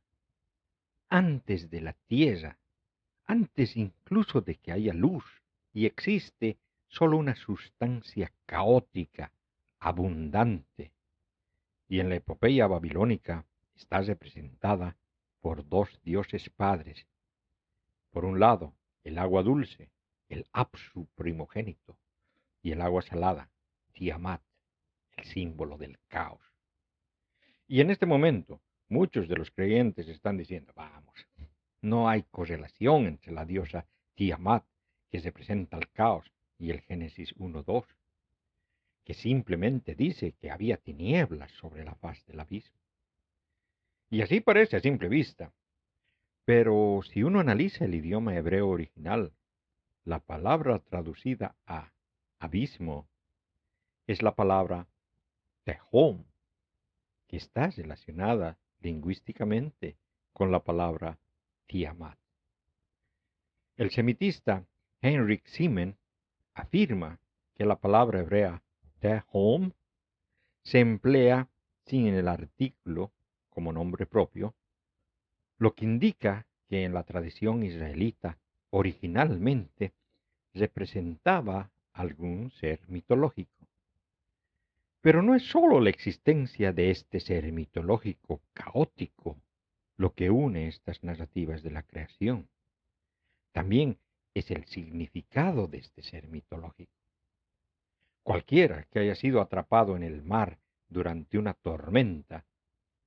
antes 1.09 1.71
de 1.71 1.81
la 1.81 1.95
tierra, 2.07 2.59
antes 3.27 3.77
incluso 3.77 4.41
de 4.41 4.57
que 4.57 4.73
haya 4.73 4.93
luz 4.93 5.25
y 5.73 5.87
existe 5.87 6.59
solo 6.89 7.17
una 7.17 7.37
sustancia 7.37 8.33
caótica, 8.47 9.33
abundante. 9.79 10.93
Y 11.89 12.01
en 12.01 12.09
la 12.09 12.17
epopeya 12.17 12.67
babilónica 12.67 13.47
está 13.75 14.01
representada 14.01 14.97
por 15.41 15.69
dos 15.69 16.01
dioses 16.03 16.51
padres. 16.51 17.07
Por 18.11 18.25
un 18.25 18.41
lado, 18.41 18.75
el 19.05 19.19
agua 19.19 19.43
dulce, 19.43 19.91
el 20.29 20.47
Apsu 20.53 21.07
primogénito, 21.15 21.97
y 22.63 22.73
el 22.73 22.81
agua 22.81 23.03
salada, 23.03 23.51
Tiamat, 23.93 24.43
el 25.17 25.25
símbolo 25.25 25.79
del 25.79 25.99
caos. 26.09 26.43
Y 27.67 27.81
en 27.81 27.91
este 27.91 28.07
momento, 28.07 28.61
muchos 28.89 29.29
de 29.29 29.37
los 29.37 29.51
creyentes 29.51 30.09
están 30.09 30.37
diciendo, 30.37 30.73
vamos, 30.75 31.27
no 31.81 32.09
hay 32.09 32.25
correlación 32.25 33.07
entre 33.07 33.33
la 33.33 33.45
diosa 33.45 33.87
Tiamat, 34.15 34.65
que 35.11 35.21
representa 35.21 35.77
el 35.79 35.91
caos, 35.91 36.31
y 36.59 36.71
el 36.71 36.81
Génesis 36.81 37.35
1.2, 37.37 37.87
que 39.09 39.15
simplemente 39.15 39.95
dice 39.95 40.33
que 40.33 40.51
había 40.51 40.77
tinieblas 40.77 41.51
sobre 41.53 41.83
la 41.83 41.95
faz 41.95 42.27
del 42.27 42.41
abismo. 42.41 42.77
Y 44.11 44.21
así 44.21 44.41
parece 44.41 44.77
a 44.77 44.81
simple 44.81 45.09
vista. 45.09 45.51
Pero 46.45 47.01
si 47.03 47.23
uno 47.23 47.41
analiza 47.41 47.87
el 47.87 47.95
idioma 47.95 48.37
hebreo 48.37 48.69
original, 48.69 49.33
la 50.05 50.19
palabra 50.19 50.81
traducida 50.81 51.57
a 51.67 51.91
abismo 52.39 53.09
es 54.07 54.21
la 54.21 54.35
palabra 54.35 54.87
tehom, 55.65 56.25
que 57.29 57.39
está 57.39 57.71
relacionada 57.71 58.59
lingüísticamente 58.83 59.97
con 60.35 60.53
la 60.53 60.63
palabra 60.63 61.19
tiamat. 61.67 62.19
El 63.79 63.91
semitista 63.91 64.67
Heinrich 65.01 65.47
Simen 65.47 65.97
afirma 66.53 67.21
que 67.55 67.65
la 67.65 67.77
palabra 67.77 68.21
hebrea 68.21 68.63
tehom 69.01 69.73
se 70.63 70.81
emplea 70.81 71.49
sin 71.87 72.15
el 72.15 72.29
artículo 72.29 73.13
como 73.49 73.73
nombre 73.73 74.07
propio, 74.07 74.55
lo 75.59 75.75
que 75.75 75.85
indica 75.85 76.47
que 76.69 76.85
en 76.85 76.95
la 76.95 77.03
tradición 77.03 77.63
israelita 77.63 78.39
originalmente 78.71 79.93
representaba 80.55 81.71
algún 81.93 82.51
ser 82.53 82.81
mitológico. 82.89 83.67
Pero 85.01 85.23
no 85.23 85.35
es 85.35 85.45
sólo 85.45 85.81
la 85.81 85.91
existencia 85.91 86.73
de 86.73 86.91
este 86.91 87.21
ser 87.21 87.51
mitológico 87.53 88.41
caótico 88.53 89.39
lo 89.97 90.15
que 90.15 90.31
une 90.31 90.69
estas 90.69 91.03
narrativas 91.03 91.63
de 91.63 91.73
la 91.73 91.83
creación. 91.83 92.49
También 93.53 93.99
es 94.33 94.51
el 94.53 94.65
significado 94.67 95.67
de 95.67 95.79
este 95.79 96.03
ser 96.03 96.29
mitológico. 96.29 96.98
Cualquiera 98.29 98.85
que 98.91 98.99
haya 98.99 99.15
sido 99.15 99.41
atrapado 99.41 99.97
en 99.97 100.03
el 100.03 100.23
mar 100.23 100.59
durante 100.91 101.39
una 101.39 101.55
tormenta 101.55 102.45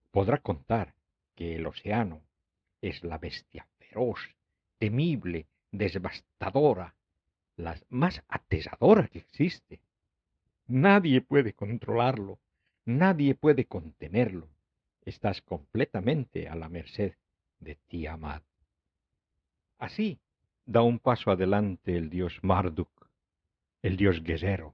podrá 0.09 0.39
contar 0.39 0.95
que 1.35 1.55
el 1.57 1.67
océano 1.67 2.23
es 2.81 3.03
la 3.03 3.19
bestia 3.19 3.67
feroz, 3.77 4.17
temible, 4.79 5.45
devastadora, 5.71 6.95
la 7.55 7.79
más 7.89 8.23
aterradora 8.29 9.07
que 9.09 9.19
existe. 9.19 9.79
Nadie 10.65 11.21
puede 11.21 11.53
controlarlo, 11.53 12.39
nadie 12.85 13.35
puede 13.35 13.65
contenerlo. 13.65 14.49
Estás 15.05 15.43
completamente 15.43 16.47
a 16.47 16.55
la 16.55 16.67
merced 16.67 17.13
de 17.59 17.75
Tiamat. 17.75 18.41
Así 19.77 20.19
da 20.65 20.81
un 20.81 20.97
paso 20.97 21.29
adelante 21.29 21.95
el 21.95 22.09
dios 22.09 22.39
Marduk, 22.41 23.07
el 23.83 23.97
dios 23.97 24.23
guerrero. 24.23 24.73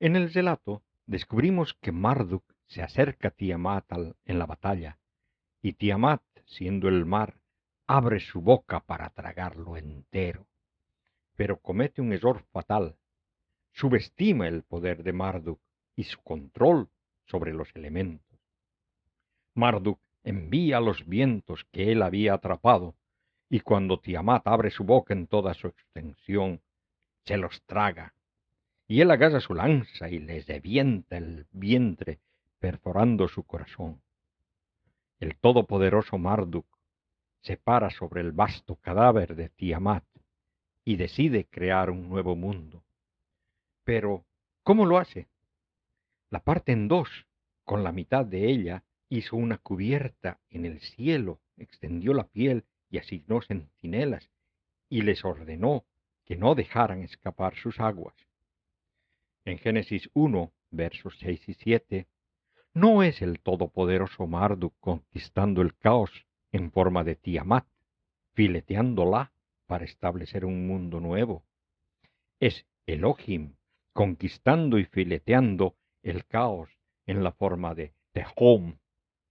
En 0.00 0.16
el 0.16 0.32
relato 0.32 0.82
descubrimos 1.06 1.74
que 1.74 1.92
Marduk 1.92 2.44
se 2.66 2.82
acerca 2.82 3.28
a 3.28 3.30
Tiamat 3.30 3.84
en 4.24 4.38
la 4.38 4.46
batalla, 4.46 4.98
y 5.62 5.74
Tiamat, 5.74 6.22
siendo 6.44 6.88
el 6.88 7.06
mar, 7.06 7.40
abre 7.86 8.20
su 8.20 8.40
boca 8.40 8.80
para 8.80 9.10
tragarlo 9.10 9.76
entero. 9.76 10.46
Pero 11.36 11.58
comete 11.58 12.00
un 12.00 12.12
error 12.12 12.44
fatal. 12.52 12.96
Subestima 13.72 14.48
el 14.48 14.62
poder 14.62 15.02
de 15.02 15.12
Marduk 15.12 15.60
y 15.96 16.04
su 16.04 16.20
control 16.22 16.88
sobre 17.26 17.52
los 17.52 17.74
elementos. 17.74 18.38
Marduk 19.54 20.00
envía 20.22 20.80
los 20.80 21.06
vientos 21.06 21.64
que 21.70 21.92
él 21.92 22.02
había 22.02 22.34
atrapado, 22.34 22.94
y 23.48 23.60
cuando 23.60 24.00
Tiamat 24.00 24.46
abre 24.46 24.70
su 24.70 24.84
boca 24.84 25.14
en 25.14 25.26
toda 25.26 25.54
su 25.54 25.68
extensión, 25.68 26.60
se 27.24 27.36
los 27.36 27.62
traga. 27.62 28.14
Y 28.86 29.00
él 29.00 29.10
agarra 29.10 29.40
su 29.40 29.54
lanza 29.54 30.08
y 30.10 30.18
les 30.18 30.46
revienta 30.46 31.16
el 31.16 31.46
vientre 31.50 32.20
perforando 32.58 33.28
su 33.28 33.44
corazón. 33.44 34.02
El 35.20 35.36
todopoderoso 35.36 36.18
Marduk 36.18 36.66
se 37.40 37.56
para 37.56 37.90
sobre 37.90 38.20
el 38.20 38.32
vasto 38.32 38.76
cadáver 38.76 39.36
de 39.36 39.48
Tiamat 39.50 40.04
y 40.84 40.96
decide 40.96 41.46
crear 41.46 41.90
un 41.90 42.08
nuevo 42.08 42.36
mundo. 42.36 42.84
Pero, 43.84 44.24
¿cómo 44.62 44.86
lo 44.86 44.98
hace? 44.98 45.28
La 46.30 46.40
parte 46.40 46.72
en 46.72 46.88
dos, 46.88 47.26
con 47.64 47.84
la 47.84 47.92
mitad 47.92 48.24
de 48.24 48.50
ella, 48.50 48.84
hizo 49.08 49.36
una 49.36 49.58
cubierta 49.58 50.40
en 50.50 50.64
el 50.64 50.80
cielo, 50.80 51.40
extendió 51.56 52.12
la 52.14 52.24
piel 52.24 52.64
y 52.90 52.98
asignó 52.98 53.40
centinelas, 53.40 54.30
y 54.88 55.02
les 55.02 55.24
ordenó 55.24 55.84
que 56.24 56.36
no 56.36 56.54
dejaran 56.54 57.02
escapar 57.02 57.54
sus 57.56 57.80
aguas. 57.80 58.14
En 59.44 59.58
Génesis 59.58 60.08
1, 60.14 60.52
versos 60.70 61.18
6 61.20 61.48
y 61.50 61.54
7, 61.54 62.08
no 62.72 63.02
es 63.02 63.20
el 63.20 63.40
todopoderoso 63.40 64.26
Marduk 64.26 64.74
conquistando 64.80 65.60
el 65.60 65.76
caos 65.76 66.26
en 66.50 66.72
forma 66.72 67.04
de 67.04 67.14
Tiamat, 67.14 67.66
fileteándola 68.32 69.32
para 69.66 69.84
establecer 69.84 70.44
un 70.44 70.66
mundo 70.66 70.98
nuevo. 70.98 71.44
Es 72.40 72.66
Elohim 72.86 73.56
conquistando 73.92 74.78
y 74.78 74.86
fileteando 74.86 75.76
el 76.02 76.24
caos 76.26 76.70
en 77.06 77.22
la 77.22 77.32
forma 77.32 77.74
de 77.74 77.92
Tehom 78.12 78.78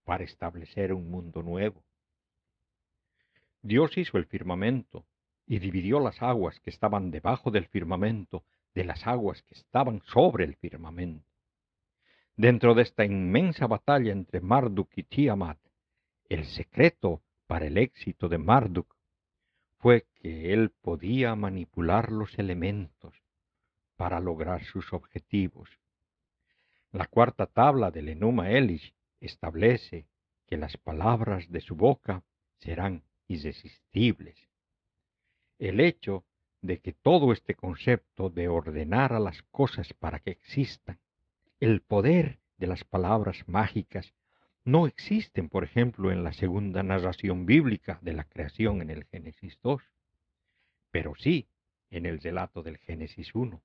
para 0.03 0.24
establecer 0.24 0.93
un 0.93 1.09
mundo 1.09 1.41
nuevo. 1.41 1.84
Dios 3.61 3.97
hizo 3.97 4.18
el 4.18 4.26
firmamento 4.26 5.05
y 5.47 5.59
dividió 5.59 5.99
las 5.99 6.22
aguas 6.22 6.59
que 6.59 6.70
estaban 6.70 7.11
debajo 7.11 7.51
del 7.51 7.66
firmamento 7.66 8.43
de 8.74 8.84
las 8.84 9.05
aguas 9.07 9.41
que 9.43 9.55
estaban 9.55 10.01
sobre 10.05 10.45
el 10.45 10.55
firmamento. 10.55 11.28
Dentro 12.36 12.74
de 12.74 12.82
esta 12.82 13.05
inmensa 13.05 13.67
batalla 13.67 14.11
entre 14.11 14.41
Marduk 14.41 14.89
y 14.95 15.03
Tiamat, 15.03 15.59
el 16.30 16.45
secreto 16.45 17.21
para 17.45 17.67
el 17.67 17.78
éxito 17.78 18.28
de 18.28 18.39
Marduk 18.39 18.95
fue 19.78 20.07
que 20.15 20.53
él 20.53 20.71
podía 20.82 21.36
manipular 21.36 22.11
los 22.11 22.39
elementos 22.39 23.13
para 23.95 24.19
lograr 24.19 24.63
sus 24.63 24.93
objetivos. 24.93 25.69
La 26.91 27.05
cuarta 27.05 27.45
tabla 27.45 27.91
del 27.91 28.09
Enuma 28.09 28.49
Elish 28.49 28.95
establece 29.19 30.07
que 30.47 30.57
las 30.57 30.78
palabras 30.78 31.49
de 31.51 31.61
su 31.61 31.76
boca 31.76 32.24
serán 32.59 33.03
irresistibles. 33.28 34.38
El 35.59 35.80
hecho 35.80 36.26
de 36.64 36.80
que 36.80 36.93
todo 36.93 37.34
este 37.34 37.55
concepto 37.55 38.30
de 38.30 38.47
ordenar 38.47 39.11
a 39.11 39.20
las 39.20 39.43
cosas 39.43 39.93
para 39.93 40.20
que 40.20 40.32
existan 40.32 40.97
el 41.59 41.82
poder 41.82 42.39
de 42.57 42.68
las 42.68 42.86
palabras 42.86 43.43
mágicas 43.47 44.14
no 44.64 44.88
existen, 44.88 45.49
por 45.49 45.66
ejemplo, 45.66 46.09
en 46.09 46.24
la 46.24 46.32
segunda 46.32 46.82
narración 46.82 47.45
bíblica 47.45 47.99
de 48.01 48.14
la 48.14 48.24
creación 48.24 48.82
en 48.82 48.89
el 48.89 49.03
Génesis 49.03 49.59
2, 49.61 49.84
pero 50.89 51.16
sí 51.16 51.49
en 51.91 52.05
el 52.05 52.22
relato 52.22 52.64
del 52.64 52.78
Génesis 52.78 53.36
1. 53.36 53.61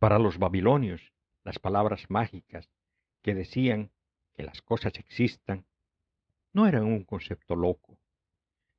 Para 0.00 0.18
los 0.18 0.38
babilonios, 0.38 1.12
las 1.44 1.60
palabras 1.60 2.10
mágicas 2.10 2.68
que 3.22 3.34
decían 3.34 3.90
que 4.34 4.42
las 4.42 4.60
cosas 4.60 4.98
existan 4.98 5.64
no 6.52 6.66
eran 6.66 6.82
un 6.82 7.04
concepto 7.04 7.54
loco. 7.54 7.96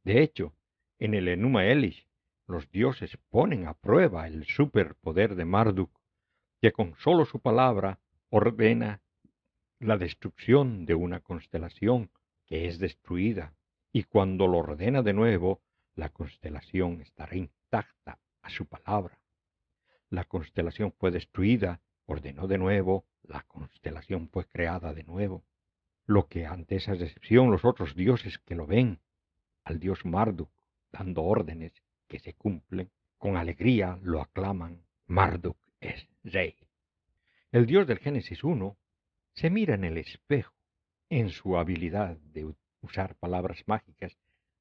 De 0.03 0.21
hecho, 0.21 0.53
En 0.99 1.13
el 1.15 1.27
Enuma 1.27 1.65
Elish, 1.65 2.05
los 2.47 2.69
dioses 2.69 3.17
ponen 3.29 3.67
a 3.67 3.73
prueba 3.73 4.27
el 4.27 4.45
superpoder 4.45 5.35
de 5.35 5.45
Marduk, 5.45 5.91
que 6.61 6.71
con 6.71 6.95
solo 6.95 7.25
su 7.25 7.39
palabra 7.39 7.99
ordena 8.29 9.01
la 9.79 9.97
destrucción 9.97 10.85
de 10.85 10.95
una 10.95 11.19
constelación 11.19 12.09
que 12.45 12.67
es 12.67 12.79
destruida, 12.79 13.53
y 13.91 14.03
cuando 14.03 14.47
lo 14.47 14.59
ordena 14.59 15.01
de 15.03 15.13
nuevo, 15.13 15.61
la 15.95 16.09
constelación 16.09 17.01
estará 17.01 17.35
intacta 17.35 18.19
a 18.41 18.49
su 18.49 18.65
palabra. 18.65 19.19
La 20.09 20.25
constelación 20.25 20.91
fue 20.91 21.11
destruida, 21.11 21.81
ordenó 22.05 22.47
de 22.47 22.57
nuevo, 22.57 23.05
la 23.23 23.43
constelación 23.43 24.29
fue 24.29 24.45
creada 24.45 24.93
de 24.93 25.03
nuevo. 25.03 25.43
Lo 26.05 26.27
que 26.27 26.45
ante 26.45 26.75
esa 26.75 26.95
decepción 26.95 27.51
los 27.51 27.65
otros 27.65 27.95
dioses 27.95 28.39
que 28.39 28.55
lo 28.55 28.67
ven, 28.67 28.99
al 29.63 29.79
dios 29.79 30.05
Marduk, 30.05 30.51
dando 30.91 31.23
órdenes 31.23 31.82
que 32.13 32.19
se 32.19 32.35
cumplen, 32.35 32.91
con 33.17 33.37
alegría 33.37 33.97
lo 34.03 34.21
aclaman, 34.21 34.83
Marduk 35.07 35.57
es 35.79 36.07
rey. 36.23 36.55
El 37.51 37.65
dios 37.65 37.87
del 37.87 37.97
Génesis 37.97 38.43
1 38.43 38.77
se 39.33 39.49
mira 39.49 39.73
en 39.73 39.83
el 39.83 39.97
espejo 39.97 40.53
en 41.09 41.29
su 41.29 41.57
habilidad 41.57 42.17
de 42.17 42.53
usar 42.81 43.15
palabras 43.15 43.63
mágicas 43.65 44.15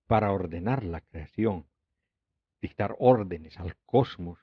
para 0.06 0.32
ordenar 0.32 0.82
la 0.82 1.02
creación, 1.02 1.66
dictar 2.62 2.96
órdenes 2.98 3.58
al 3.58 3.76
cosmos, 3.84 4.38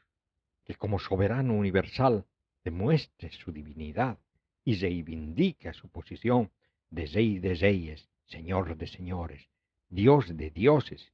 que 0.63 0.75
como 0.75 0.99
soberano 0.99 1.55
universal 1.55 2.27
demuestre 2.63 3.31
su 3.31 3.51
divinidad 3.51 4.19
y 4.63 4.75
reivindica 4.75 5.73
su 5.73 5.89
posición 5.89 6.51
de 6.91 7.07
rey 7.07 7.39
de 7.39 7.55
reyes, 7.55 8.07
señor 8.27 8.77
de 8.77 8.85
señores, 8.85 9.49
dios 9.89 10.37
de 10.37 10.51
dioses. 10.51 11.11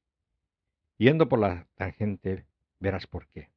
Yendo 0.98 1.28
por 1.28 1.40
la 1.40 1.68
tangente, 1.76 2.46
verás 2.80 3.06
por 3.06 3.28
qué. 3.28 3.50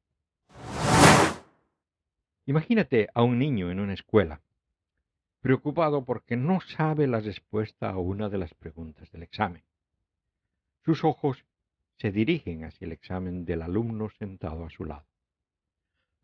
Imagínate 2.45 3.07
a 3.13 3.23
un 3.23 3.39
niño 3.39 3.71
en 3.71 3.79
una 3.79 3.93
escuela 3.93 4.41
preocupado 5.39 6.03
porque 6.03 6.35
no 6.35 6.59
sabe 6.59 7.07
la 7.07 7.21
respuesta 7.21 7.89
a 7.89 7.97
una 7.97 8.27
de 8.27 8.37
las 8.37 8.53
preguntas 8.53 9.09
del 9.11 9.23
examen. 9.23 9.63
Sus 10.83 11.03
ojos 11.03 11.45
se 11.97 12.11
dirigen 12.11 12.65
hacia 12.65 12.85
el 12.85 12.91
examen 12.91 13.45
del 13.45 13.61
alumno 13.61 14.09
sentado 14.09 14.65
a 14.65 14.69
su 14.69 14.83
lado. 14.83 15.05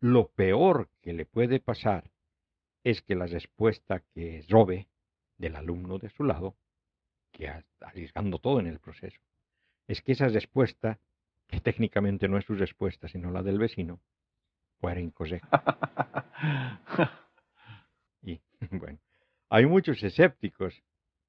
Lo 0.00 0.28
peor 0.28 0.90
que 1.00 1.14
le 1.14 1.24
puede 1.24 1.60
pasar 1.60 2.10
es 2.84 3.00
que 3.00 3.14
la 3.14 3.26
respuesta 3.26 4.00
que 4.14 4.44
robe 4.48 4.88
del 5.38 5.56
alumno 5.56 5.98
de 5.98 6.10
su 6.10 6.24
lado, 6.24 6.56
que 7.32 7.46
está 7.46 7.88
arriesgando 7.88 8.38
todo 8.38 8.60
en 8.60 8.66
el 8.66 8.78
proceso, 8.78 9.20
es 9.88 10.02
que 10.02 10.12
esa 10.12 10.28
respuesta, 10.28 10.98
que 11.46 11.60
técnicamente 11.60 12.28
no 12.28 12.38
es 12.38 12.44
su 12.44 12.54
respuesta, 12.54 13.08
sino 13.08 13.30
la 13.30 13.42
del 13.42 13.58
vecino, 13.58 14.00
fuera 14.80 15.00
incorrecta. 15.00 15.64
y 18.22 18.40
bueno, 18.70 18.98
hay 19.48 19.66
muchos 19.66 20.02
escépticos 20.02 20.82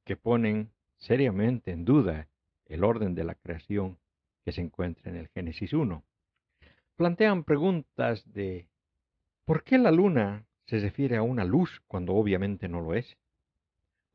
que 0.04 0.16
ponen 0.16 0.72
seriamente 0.98 1.72
en 1.72 1.86
duda 1.86 2.28
el 2.66 2.84
orden 2.84 3.16
de 3.16 3.24
la 3.24 3.36
creación 3.36 3.98
que 4.44 4.52
se 4.52 4.62
encuentra 4.62 5.12
en 5.12 5.18
el 5.18 5.28
Génesis 5.28 5.74
1. 5.74 6.04
Plantean 6.96 7.44
preguntas 7.44 8.24
de 8.34 8.68
¿por 9.46 9.64
qué 9.64 9.78
la 9.78 9.92
luna 9.92 10.46
se 10.66 10.80
refiere 10.80 11.18
a 11.18 11.22
una 11.22 11.46
luz 11.46 11.82
cuando 11.88 12.14
obviamente 12.16 12.68
no 12.68 12.82
lo 12.82 12.96
es? 12.96 13.18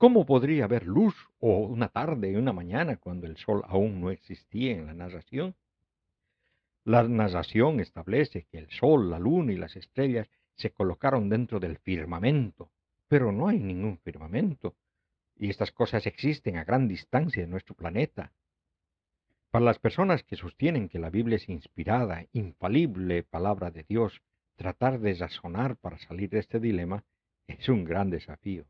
¿Cómo 0.03 0.27
podría 0.27 0.65
haber 0.65 0.85
luz 0.85 1.15
o 1.39 1.59
una 1.59 1.87
tarde 1.87 2.33
y 2.33 2.35
una 2.35 2.53
mañana 2.53 2.97
cuando 2.97 3.29
el 3.29 3.37
sol 3.37 3.63
aún 3.69 4.01
no 4.01 4.11
existía 4.11 4.73
en 4.73 4.87
la 4.87 4.95
narración? 4.95 5.55
La 6.83 7.05
narración 7.05 7.79
establece 7.79 8.43
que 8.51 8.59
el 8.59 8.69
sol, 8.69 9.11
la 9.11 9.21
luna 9.21 9.53
y 9.53 9.57
las 9.57 9.77
estrellas 9.77 10.29
se 10.57 10.73
colocaron 10.73 11.29
dentro 11.29 11.61
del 11.61 11.79
firmamento, 11.79 12.73
pero 13.07 13.31
no 13.31 13.47
hay 13.47 13.61
ningún 13.61 13.97
firmamento, 13.99 14.75
y 15.37 15.51
estas 15.51 15.71
cosas 15.71 16.05
existen 16.05 16.57
a 16.57 16.65
gran 16.65 16.89
distancia 16.89 17.45
de 17.45 17.49
nuestro 17.49 17.77
planeta. 17.77 18.33
Para 19.53 19.67
las 19.67 19.79
personas 19.79 20.25
que 20.25 20.35
sostienen 20.35 20.89
que 20.89 20.99
la 20.99 21.11
Biblia 21.11 21.37
es 21.37 21.49
inspirada, 21.49 22.27
infalible 22.33 23.23
palabra 23.23 23.71
de 23.71 23.85
Dios, 23.85 24.21
tratar 24.57 24.99
de 24.99 25.15
razonar 25.15 25.77
para 25.77 25.99
salir 25.99 26.29
de 26.31 26.41
este 26.41 26.59
dilema 26.59 27.05
es 27.47 27.69
un 27.69 27.85
gran 27.85 28.11
desafío. 28.11 28.67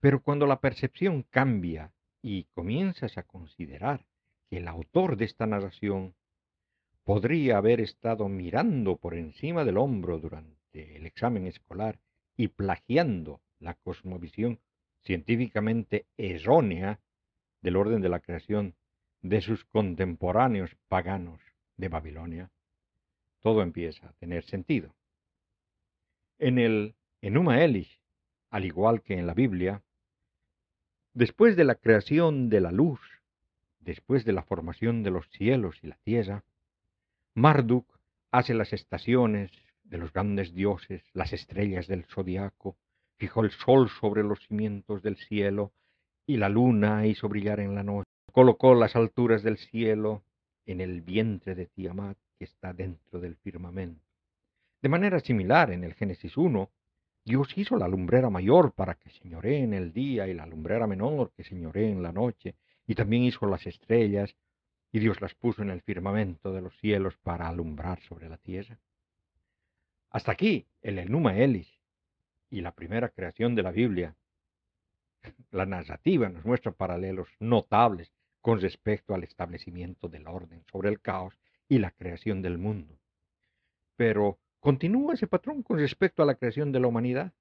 Pero 0.00 0.22
cuando 0.22 0.46
la 0.46 0.60
percepción 0.60 1.24
cambia 1.24 1.92
y 2.22 2.44
comienzas 2.54 3.18
a 3.18 3.24
considerar 3.24 4.06
que 4.48 4.58
el 4.58 4.68
autor 4.68 5.16
de 5.16 5.24
esta 5.24 5.46
narración 5.46 6.14
podría 7.04 7.56
haber 7.56 7.80
estado 7.80 8.28
mirando 8.28 8.96
por 8.96 9.14
encima 9.14 9.64
del 9.64 9.78
hombro 9.78 10.18
durante 10.18 10.96
el 10.96 11.06
examen 11.06 11.46
escolar 11.46 11.98
y 12.36 12.48
plagiando 12.48 13.40
la 13.58 13.74
cosmovisión 13.74 14.60
científicamente 15.02 16.06
errónea 16.16 17.00
del 17.62 17.76
orden 17.76 18.02
de 18.02 18.08
la 18.08 18.20
creación 18.20 18.74
de 19.22 19.40
sus 19.40 19.64
contemporáneos 19.64 20.76
paganos 20.88 21.40
de 21.76 21.88
Babilonia, 21.88 22.50
todo 23.40 23.62
empieza 23.62 24.08
a 24.08 24.12
tener 24.14 24.44
sentido. 24.44 24.94
En 26.38 26.58
el 26.58 26.94
Enuma 27.20 27.64
Elish, 27.64 28.00
al 28.50 28.64
igual 28.64 29.02
que 29.02 29.14
en 29.14 29.26
la 29.26 29.34
Biblia, 29.34 29.82
después 31.14 31.56
de 31.56 31.64
la 31.64 31.74
creación 31.74 32.48
de 32.48 32.60
la 32.60 32.72
luz, 32.72 33.00
después 33.80 34.24
de 34.24 34.32
la 34.32 34.42
formación 34.42 35.02
de 35.02 35.10
los 35.10 35.28
cielos 35.30 35.78
y 35.82 35.88
la 35.88 35.98
tierra, 36.04 36.44
Marduk 37.34 37.86
hace 38.30 38.54
las 38.54 38.72
estaciones, 38.72 39.50
de 39.84 39.98
los 39.98 40.12
grandes 40.12 40.52
dioses, 40.52 41.02
las 41.14 41.32
estrellas 41.32 41.86
del 41.86 42.04
zodiaco, 42.04 42.76
fijó 43.16 43.42
el 43.42 43.50
sol 43.50 43.88
sobre 43.88 44.22
los 44.22 44.46
cimientos 44.46 45.02
del 45.02 45.16
cielo, 45.16 45.72
y 46.26 46.36
la 46.36 46.48
luna 46.48 47.06
hizo 47.06 47.28
brillar 47.28 47.60
en 47.60 47.74
la 47.74 47.82
noche, 47.82 48.08
colocó 48.32 48.74
las 48.74 48.96
alturas 48.96 49.42
del 49.42 49.56
cielo 49.56 50.22
en 50.66 50.82
el 50.82 51.00
vientre 51.00 51.54
de 51.54 51.66
Tiamat 51.66 52.18
que 52.38 52.44
está 52.44 52.74
dentro 52.74 53.18
del 53.18 53.36
firmamento. 53.36 54.04
De 54.82 54.90
manera 54.90 55.20
similar, 55.20 55.72
en 55.72 55.84
el 55.84 55.94
Génesis 55.94 56.36
1, 56.36 56.70
Dios 57.28 57.58
hizo 57.58 57.76
la 57.76 57.88
lumbrera 57.88 58.30
mayor 58.30 58.72
para 58.72 58.94
que 58.94 59.10
señoree 59.10 59.62
en 59.62 59.74
el 59.74 59.92
día 59.92 60.26
y 60.26 60.32
la 60.32 60.46
lumbrera 60.46 60.86
menor 60.86 61.30
que 61.32 61.44
señoree 61.44 61.90
en 61.90 62.02
la 62.02 62.10
noche, 62.10 62.54
y 62.86 62.94
también 62.94 63.22
hizo 63.22 63.46
las 63.46 63.66
estrellas, 63.66 64.34
y 64.92 64.98
Dios 64.98 65.20
las 65.20 65.34
puso 65.34 65.60
en 65.60 65.68
el 65.68 65.82
firmamento 65.82 66.54
de 66.54 66.62
los 66.62 66.74
cielos 66.78 67.18
para 67.18 67.46
alumbrar 67.46 68.00
sobre 68.00 68.30
la 68.30 68.38
tierra. 68.38 68.78
Hasta 70.08 70.32
aquí 70.32 70.66
el 70.80 70.98
Enuma 70.98 71.36
Elis 71.36 71.68
y 72.48 72.62
la 72.62 72.72
primera 72.72 73.10
creación 73.10 73.54
de 73.54 73.62
la 73.62 73.72
Biblia. 73.72 74.16
La 75.50 75.66
narrativa 75.66 76.30
nos 76.30 76.46
muestra 76.46 76.72
paralelos 76.72 77.28
notables 77.40 78.10
con 78.40 78.58
respecto 78.58 79.14
al 79.14 79.22
establecimiento 79.22 80.08
del 80.08 80.26
orden 80.28 80.64
sobre 80.72 80.88
el 80.88 81.02
caos 81.02 81.34
y 81.68 81.78
la 81.78 81.90
creación 81.90 82.40
del 82.40 82.56
mundo. 82.56 82.98
Pero, 83.96 84.38
¿continúa 84.60 85.14
ese 85.14 85.26
patrón 85.26 85.62
con 85.62 85.78
respecto 85.78 86.22
a 86.22 86.26
la 86.26 86.34
creación 86.34 86.72
de 86.72 86.80
la 86.80 86.88
humanidad? 86.88 87.32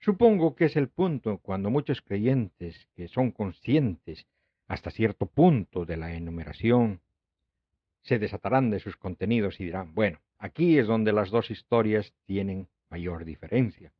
Supongo 0.00 0.54
que 0.54 0.66
es 0.66 0.76
el 0.76 0.88
punto 0.88 1.38
cuando 1.38 1.70
muchos 1.70 2.02
creyentes 2.02 2.88
que 2.94 3.08
son 3.08 3.30
conscientes 3.30 4.26
hasta 4.68 4.90
cierto 4.90 5.26
punto 5.26 5.84
de 5.84 5.96
la 5.96 6.14
enumeración 6.14 7.00
se 8.02 8.18
desatarán 8.18 8.70
de 8.70 8.80
sus 8.80 8.96
contenidos 8.96 9.60
y 9.60 9.64
dirán, 9.64 9.94
bueno, 9.94 10.20
Aquí 10.44 10.78
es 10.78 10.86
donde 10.86 11.10
las 11.14 11.30
dos 11.30 11.50
historias 11.50 12.12
tienen 12.26 12.68
mayor 12.90 13.24
diferencia, 13.24 13.94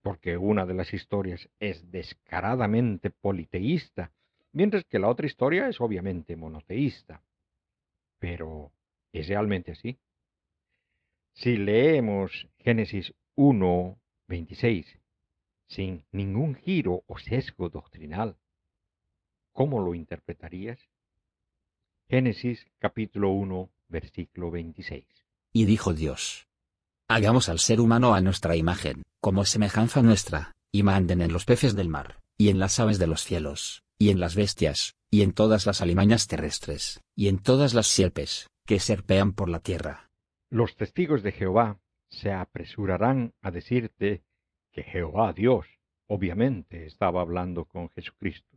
porque 0.00 0.38
una 0.38 0.64
de 0.64 0.72
las 0.72 0.94
historias 0.94 1.50
es 1.60 1.90
descaradamente 1.90 3.10
politeísta, 3.10 4.10
mientras 4.52 4.84
que 4.84 4.98
la 4.98 5.08
otra 5.08 5.26
historia 5.26 5.68
es 5.68 5.82
obviamente 5.82 6.36
monoteísta. 6.36 7.20
Pero, 8.18 8.72
¿es 9.12 9.28
realmente 9.28 9.72
así? 9.72 9.98
Si 11.34 11.56
leemos 11.56 12.48
Génesis 12.58 13.12
1, 13.34 13.98
26, 14.28 14.86
sin 15.66 16.04
ningún 16.12 16.54
giro 16.54 17.02
o 17.08 17.18
sesgo 17.18 17.68
doctrinal, 17.68 18.36
¿cómo 19.52 19.80
lo 19.80 19.96
interpretarías? 19.96 20.78
Génesis 22.08 22.64
capítulo 22.78 23.30
1, 23.30 23.68
versículo 23.88 24.52
26. 24.52 25.04
Y 25.52 25.64
dijo 25.64 25.92
Dios. 25.92 26.46
Hagamos 27.08 27.48
al 27.48 27.58
ser 27.58 27.80
humano 27.80 28.14
a 28.14 28.20
nuestra 28.20 28.54
imagen, 28.54 29.02
como 29.20 29.44
semejanza 29.44 30.02
nuestra, 30.02 30.52
y 30.70 30.84
manden 30.84 31.20
en 31.20 31.32
los 31.32 31.44
peces 31.44 31.74
del 31.74 31.88
mar, 31.88 32.20
y 32.38 32.50
en 32.50 32.60
las 32.60 32.78
aves 32.78 33.00
de 33.00 33.08
los 33.08 33.24
cielos, 33.24 33.82
y 33.98 34.10
en 34.10 34.20
las 34.20 34.36
bestias, 34.36 34.94
y 35.10 35.22
en 35.22 35.32
todas 35.32 35.66
las 35.66 35.82
alimañas 35.82 36.28
terrestres, 36.28 37.00
y 37.16 37.26
en 37.26 37.38
todas 37.40 37.74
las 37.74 37.88
sierpes, 37.88 38.46
que 38.66 38.78
serpean 38.78 39.32
por 39.32 39.48
la 39.48 39.58
tierra. 39.58 40.03
Los 40.54 40.76
testigos 40.76 41.24
de 41.24 41.32
Jehová 41.32 41.80
se 42.10 42.30
apresurarán 42.30 43.34
a 43.42 43.50
decirte 43.50 44.22
que 44.70 44.84
Jehová 44.84 45.32
Dios, 45.32 45.66
obviamente, 46.06 46.86
estaba 46.86 47.22
hablando 47.22 47.64
con 47.64 47.90
Jesucristo. 47.90 48.56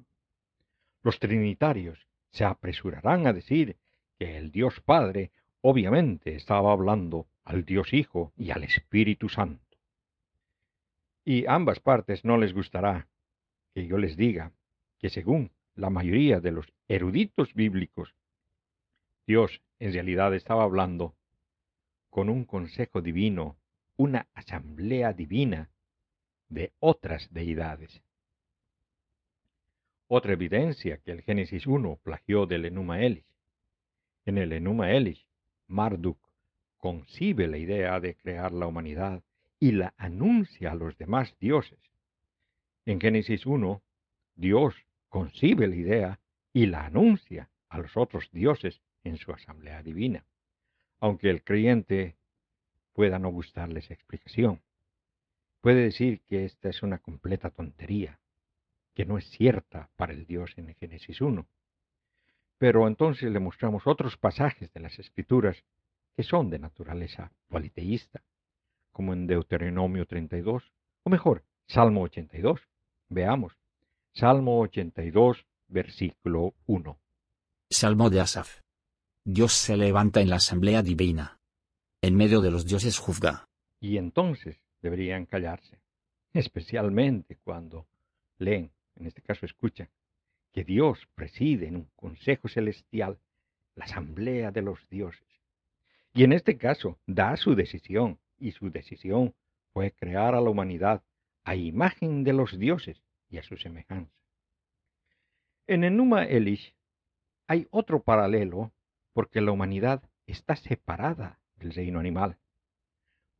Los 1.01 1.17
trinitarios 1.17 2.05
se 2.29 2.45
apresurarán 2.45 3.25
a 3.25 3.33
decir 3.33 3.77
que 4.19 4.37
el 4.37 4.51
Dios 4.51 4.79
Padre 4.79 5.31
obviamente 5.61 6.35
estaba 6.35 6.71
hablando 6.71 7.25
al 7.43 7.65
Dios 7.65 7.91
Hijo 7.93 8.31
y 8.37 8.51
al 8.51 8.63
Espíritu 8.63 9.27
Santo. 9.27 9.65
Y 11.25 11.47
ambas 11.47 11.79
partes 11.79 12.23
no 12.23 12.37
les 12.37 12.53
gustará 12.53 13.07
que 13.73 13.87
yo 13.87 13.97
les 13.97 14.15
diga 14.15 14.51
que 14.99 15.09
según 15.09 15.49
la 15.73 15.89
mayoría 15.89 16.41
de 16.41 16.51
los 16.51 16.71
eruditos 16.87 17.55
bíblicos, 17.55 18.13
Dios 19.25 19.63
en 19.79 19.93
realidad 19.93 20.35
estaba 20.35 20.61
hablando 20.61 21.16
con 22.09 22.29
un 22.29 22.45
consejo 22.45 23.01
divino, 23.01 23.57
una 23.95 24.27
asamblea 24.33 25.13
divina 25.13 25.69
de 26.49 26.71
otras 26.79 27.31
deidades. 27.33 28.01
Otra 30.07 30.33
evidencia 30.33 30.97
que 30.99 31.11
el 31.11 31.21
Génesis 31.21 31.67
1 31.67 31.99
plagió 32.01 32.45
del 32.45 32.65
Enuma 32.65 33.01
Elish. 33.01 33.25
En 34.25 34.37
el 34.37 34.53
Enuma 34.53 34.91
Elish, 34.91 35.27
Marduk 35.67 36.17
concibe 36.77 37.47
la 37.47 37.57
idea 37.57 37.99
de 37.99 38.15
crear 38.15 38.53
la 38.53 38.67
humanidad 38.67 39.21
y 39.59 39.71
la 39.71 39.93
anuncia 39.97 40.71
a 40.71 40.75
los 40.75 40.97
demás 40.97 41.35
dioses. 41.39 41.79
En 42.85 43.01
Génesis 43.01 43.45
1, 43.45 43.81
Dios 44.35 44.75
concibe 45.09 45.67
la 45.67 45.75
idea 45.75 46.19
y 46.53 46.67
la 46.67 46.85
anuncia 46.85 47.49
a 47.69 47.79
los 47.79 47.97
otros 47.97 48.29
dioses 48.31 48.81
en 49.03 49.17
su 49.17 49.31
asamblea 49.31 49.83
divina, 49.83 50.23
aunque 50.99 51.29
el 51.29 51.43
creyente 51.43 52.15
pueda 52.93 53.19
no 53.19 53.29
gustarle 53.29 53.79
esa 53.79 53.93
explicación. 53.93 54.61
Puede 55.61 55.83
decir 55.83 56.21
que 56.27 56.45
esta 56.45 56.69
es 56.69 56.81
una 56.83 56.97
completa 56.99 57.49
tontería, 57.49 58.19
que 58.93 59.05
no 59.05 59.17
es 59.17 59.29
cierta 59.29 59.89
para 59.95 60.13
el 60.13 60.25
Dios 60.25 60.53
en 60.57 60.73
Génesis 60.75 61.21
1. 61.21 61.45
Pero 62.57 62.87
entonces 62.87 63.31
le 63.31 63.39
mostramos 63.39 63.85
otros 63.85 64.17
pasajes 64.17 64.73
de 64.73 64.79
las 64.79 64.97
Escrituras 64.97 65.63
que 66.15 66.23
son 66.23 66.49
de 66.49 66.57
naturaleza 66.57 67.31
politeísta, 67.47 68.23
como 68.91 69.13
en 69.13 69.27
Deuteronomio 69.27 70.07
32, 70.07 70.71
o 71.03 71.09
mejor, 71.11 71.43
Salmo 71.67 72.01
82. 72.01 72.61
Veamos, 73.09 73.53
Salmo 74.13 74.59
82, 74.61 75.45
versículo 75.67 76.55
1. 76.65 76.97
Salmo 77.69 78.09
de 78.09 78.21
Asaf. 78.21 78.66
Dios 79.29 79.51
se 79.51 79.75
levanta 79.75 80.21
en 80.21 80.29
la 80.29 80.37
asamblea 80.37 80.81
divina. 80.81 81.41
En 82.01 82.15
medio 82.15 82.39
de 82.39 82.49
los 82.49 82.65
dioses 82.65 82.97
juzga. 82.97 83.49
Y 83.81 83.97
entonces 83.97 84.55
deberían 84.81 85.25
callarse, 85.25 85.81
especialmente 86.31 87.35
cuando 87.43 87.87
leen, 88.37 88.71
en 88.95 89.05
este 89.05 89.21
caso 89.21 89.45
escuchan, 89.45 89.89
que 90.53 90.63
Dios 90.63 91.09
preside 91.13 91.67
en 91.67 91.75
un 91.75 91.89
consejo 91.97 92.47
celestial 92.47 93.19
la 93.75 93.83
asamblea 93.83 94.51
de 94.51 94.61
los 94.61 94.87
dioses. 94.89 95.27
Y 96.13 96.23
en 96.23 96.31
este 96.31 96.57
caso 96.57 96.97
da 97.05 97.35
su 97.35 97.53
decisión, 97.53 98.19
y 98.39 98.53
su 98.53 98.69
decisión 98.69 99.35
fue 99.73 99.91
crear 99.91 100.35
a 100.35 100.41
la 100.41 100.49
humanidad 100.49 101.03
a 101.43 101.53
imagen 101.53 102.23
de 102.23 102.31
los 102.31 102.57
dioses 102.57 103.03
y 103.29 103.39
a 103.39 103.43
su 103.43 103.57
semejanza. 103.57 104.15
En 105.67 105.83
Enuma 105.83 106.23
Elish 106.23 106.73
hay 107.45 107.67
otro 107.71 108.01
paralelo 108.01 108.71
porque 109.17 109.41
la 109.41 109.51
humanidad 109.51 110.03
está 110.27 110.55
separada 110.55 111.39
del 111.55 111.73
reino 111.73 111.99
animal, 111.99 112.37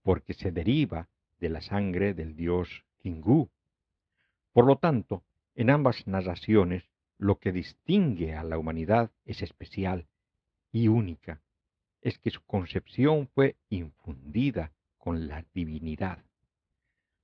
porque 0.01 0.33
se 0.33 0.51
deriva 0.51 1.07
de 1.39 1.49
la 1.49 1.61
sangre 1.61 2.15
del 2.15 2.35
dios 2.35 2.83
Kingu. 2.97 3.51
Por 4.53 4.65
lo 4.65 4.77
tanto, 4.77 5.23
en 5.53 5.69
ambas 5.69 6.07
narraciones 6.07 6.89
lo 7.19 7.37
que 7.37 7.51
distingue 7.51 8.33
a 8.33 8.43
la 8.43 8.57
humanidad 8.57 9.11
es 9.23 9.43
especial 9.43 10.07
y 10.71 10.87
única, 10.87 11.43
es 12.01 12.17
que 12.17 12.31
su 12.31 12.41
concepción 12.41 13.27
fue 13.27 13.55
infundida 13.69 14.71
con 14.97 15.27
la 15.27 15.45
divinidad. 15.53 16.25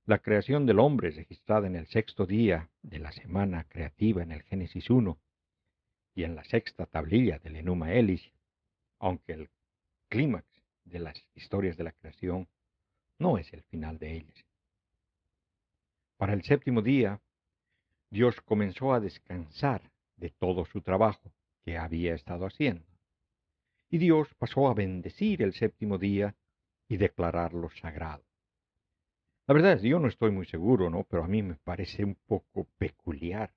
La 0.06 0.20
creación 0.20 0.64
del 0.64 0.78
hombre 0.78 1.10
registrada 1.10 1.66
en 1.66 1.74
el 1.74 1.88
sexto 1.88 2.24
día 2.24 2.70
de 2.82 3.00
la 3.00 3.10
semana 3.10 3.64
creativa 3.64 4.22
en 4.22 4.30
el 4.30 4.44
Génesis 4.44 4.90
1 4.90 5.18
y 6.14 6.22
en 6.22 6.36
la 6.36 6.44
sexta 6.44 6.86
tablilla 6.86 7.40
del 7.40 7.56
Enuma 7.56 7.92
Elish, 7.92 8.32
aunque 8.98 9.32
el 9.32 9.50
clímax 10.08 10.46
de 10.84 10.98
las 10.98 11.16
historias 11.34 11.76
de 11.76 11.84
la 11.84 11.92
creación 11.92 12.48
no 13.18 13.38
es 13.38 13.52
el 13.52 13.62
final 13.62 13.98
de 13.98 14.16
ellas. 14.16 14.44
Para 16.16 16.34
el 16.34 16.42
séptimo 16.42 16.82
día, 16.82 17.20
Dios 18.10 18.40
comenzó 18.42 18.92
a 18.92 19.00
descansar 19.00 19.90
de 20.16 20.30
todo 20.30 20.64
su 20.64 20.80
trabajo 20.80 21.32
que 21.64 21.76
había 21.76 22.14
estado 22.14 22.46
haciendo. 22.46 22.86
Y 23.90 23.98
Dios 23.98 24.28
pasó 24.38 24.68
a 24.68 24.74
bendecir 24.74 25.42
el 25.42 25.52
séptimo 25.52 25.98
día 25.98 26.34
y 26.88 26.96
declararlo 26.96 27.70
sagrado. 27.70 28.24
La 29.46 29.54
verdad 29.54 29.72
es, 29.74 29.82
yo 29.82 29.98
no 29.98 30.08
estoy 30.08 30.30
muy 30.30 30.46
seguro, 30.46 30.88
¿no? 30.90 31.04
Pero 31.04 31.24
a 31.24 31.28
mí 31.28 31.42
me 31.42 31.56
parece 31.56 32.04
un 32.04 32.14
poco 32.14 32.66
peculiar 32.78 33.52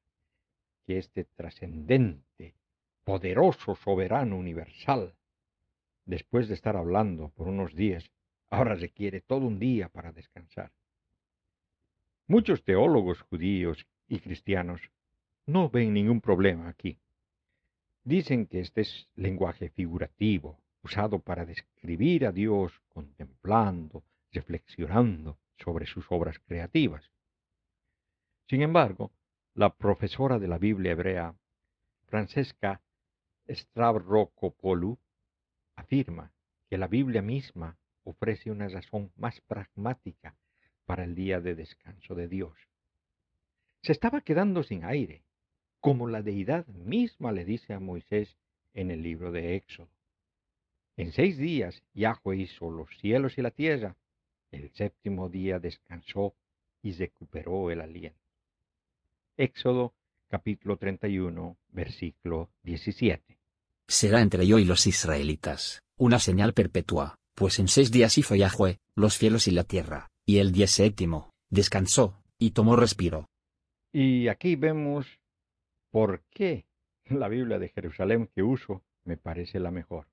que 0.86 0.98
este 0.98 1.24
trascendente, 1.24 2.56
poderoso 3.04 3.76
soberano 3.76 4.38
universal, 4.38 5.14
después 6.08 6.47
de 6.47 6.55
estar 6.55 6.76
hablando 6.76 7.30
por 7.30 7.47
unos 7.47 7.76
días, 7.76 8.10
ahora 8.49 8.74
requiere 8.74 9.22
todo 9.22 9.45
un 9.45 9.60
día 9.60 9.89
para 9.89 10.12
descansar. 10.12 10.72
Muchos 12.28 12.64
teólogos 12.64 13.22
judíos 13.22 13.86
y 14.08 14.20
cristianos 14.20 14.82
no 15.45 15.70
ven 15.70 15.93
ningún 15.93 16.22
problema 16.22 16.70
aquí. 16.70 16.99
Dicen 18.03 18.47
que 18.47 18.62
este 18.62 18.82
es 18.82 19.10
lenguaje 19.16 19.70
figurativo, 19.70 20.60
usado 20.82 21.20
para 21.20 21.45
describir 21.45 22.26
a 22.26 22.32
Dios 22.32 22.82
contemplando, 22.89 24.03
reflexionando 24.32 25.38
sobre 25.58 25.86
sus 25.86 26.05
obras 26.10 26.39
creativas. 26.39 27.12
Sin 28.47 28.62
embargo, 28.62 29.12
la 29.53 29.76
profesora 29.76 30.39
de 30.39 30.47
la 30.47 30.58
Biblia 30.58 30.91
hebrea, 30.91 31.36
Francesca 32.05 32.82
Stavrokopoulou, 33.49 34.97
afirma 35.78 36.34
que 36.70 36.78
la 36.78 36.88
Biblia 36.88 37.22
misma 37.22 37.78
ofrece 38.04 38.52
una 38.52 38.68
razón 38.68 39.12
más 39.16 39.40
pragmática 39.42 40.36
para 40.86 41.06
el 41.06 41.16
día 41.16 41.40
de 41.40 41.56
descanso 41.56 42.16
de 42.16 42.28
Dios. 42.28 42.58
Se 43.84 43.94
estaba 43.94 44.22
quedando 44.22 44.64
sin 44.64 44.84
aire, 44.84 45.24
como 45.80 46.08
la 46.08 46.22
deidad 46.22 46.66
misma 46.68 47.32
le 47.32 47.46
dice 47.46 47.74
a 47.74 47.80
Moisés 47.80 48.38
en 48.74 48.92
el 48.92 49.02
libro 49.02 49.32
de 49.32 49.56
Éxodo. 49.56 49.90
En 50.98 51.12
seis 51.12 51.38
días 51.38 51.84
Yahweh 51.94 52.38
hizo 52.38 52.72
los 52.72 52.90
cielos 52.98 53.38
y 53.38 53.42
la 53.42 53.52
tierra. 53.52 53.96
El 54.52 54.72
séptimo 54.72 55.30
día 55.30 55.60
descansó 55.60 56.36
y 56.82 56.94
recuperó 56.94 57.70
el 57.70 57.82
aliento. 57.82 58.20
Éxodo 59.38 59.94
capítulo 60.28 60.78
31, 60.78 61.58
versículo 61.70 62.50
17. 62.64 63.37
Será 63.88 64.22
entre 64.22 64.46
yo 64.46 64.60
y 64.60 64.66
los 64.66 64.88
israelitas, 64.88 65.82
una 65.98 66.20
señal 66.20 66.54
perpetua, 66.54 67.16
pues 67.36 67.60
en 67.60 67.68
seis 67.68 67.92
días 67.92 68.18
hizo 68.18 68.36
Yahweh, 68.36 68.80
los 68.96 69.18
cielos 69.18 69.48
y 69.48 69.52
la 69.52 69.64
tierra, 69.64 70.10
y 70.26 70.40
el 70.40 70.52
día 70.52 70.68
séptimo, 70.68 71.32
descansó, 71.50 72.22
y 72.38 72.52
tomó 72.52 72.76
respiro. 72.76 73.30
Y 73.92 74.28
aquí 74.28 74.56
vemos 74.56 75.08
por 75.90 76.24
qué 76.30 76.66
la 77.06 77.30
Biblia 77.30 77.60
de 77.60 77.70
Jerusalén 77.70 78.30
que 78.36 78.44
uso 78.44 78.84
me 79.06 79.18
parece 79.18 79.60
la 79.60 79.72
mejor 79.72 80.08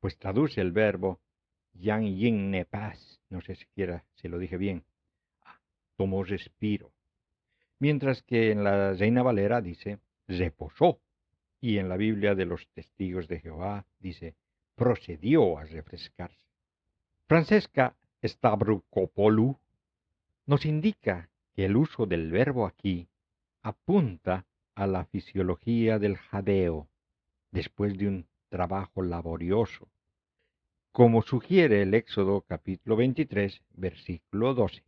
pues 0.00 0.18
traduce 0.18 0.60
el 0.60 0.72
verbo 0.72 1.20
yang 1.74 2.04
yin 2.04 2.50
ne 2.50 2.64
pas, 2.64 3.20
no 3.28 3.40
sé 3.40 3.54
siquiera 3.54 4.04
si 4.14 4.28
lo 4.28 4.38
dije 4.38 4.56
bien, 4.56 4.84
ah, 5.44 5.60
tomó 5.96 6.24
respiro. 6.24 6.92
Mientras 7.78 8.22
que 8.22 8.50
en 8.50 8.64
la 8.64 8.94
Reina 8.94 9.22
Valera 9.22 9.60
dice 9.60 9.98
reposó, 10.26 11.00
y 11.60 11.78
en 11.78 11.88
la 11.88 11.96
Biblia 11.96 12.34
de 12.34 12.46
los 12.46 12.66
testigos 12.68 13.28
de 13.28 13.40
Jehová 13.40 13.86
dice 13.98 14.34
procedió 14.74 15.58
a 15.58 15.64
refrescarse. 15.64 16.38
Francesca 17.26 17.96
Stavrokopoulou 18.22 19.58
nos 20.46 20.64
indica 20.64 21.28
que 21.54 21.66
el 21.66 21.76
uso 21.76 22.06
del 22.06 22.30
verbo 22.30 22.66
aquí 22.66 23.08
apunta 23.62 24.46
a 24.74 24.86
la 24.86 25.04
fisiología 25.04 25.98
del 25.98 26.16
jadeo 26.16 26.88
después 27.50 27.96
de 27.98 28.08
un 28.08 28.26
trabajo 28.48 29.02
laborioso, 29.02 29.88
como 30.92 31.22
sugiere 31.22 31.82
el 31.82 31.94
Éxodo 31.94 32.42
capítulo 32.42 32.96
23, 32.96 33.62
versículo 33.70 34.54
12. 34.54 34.82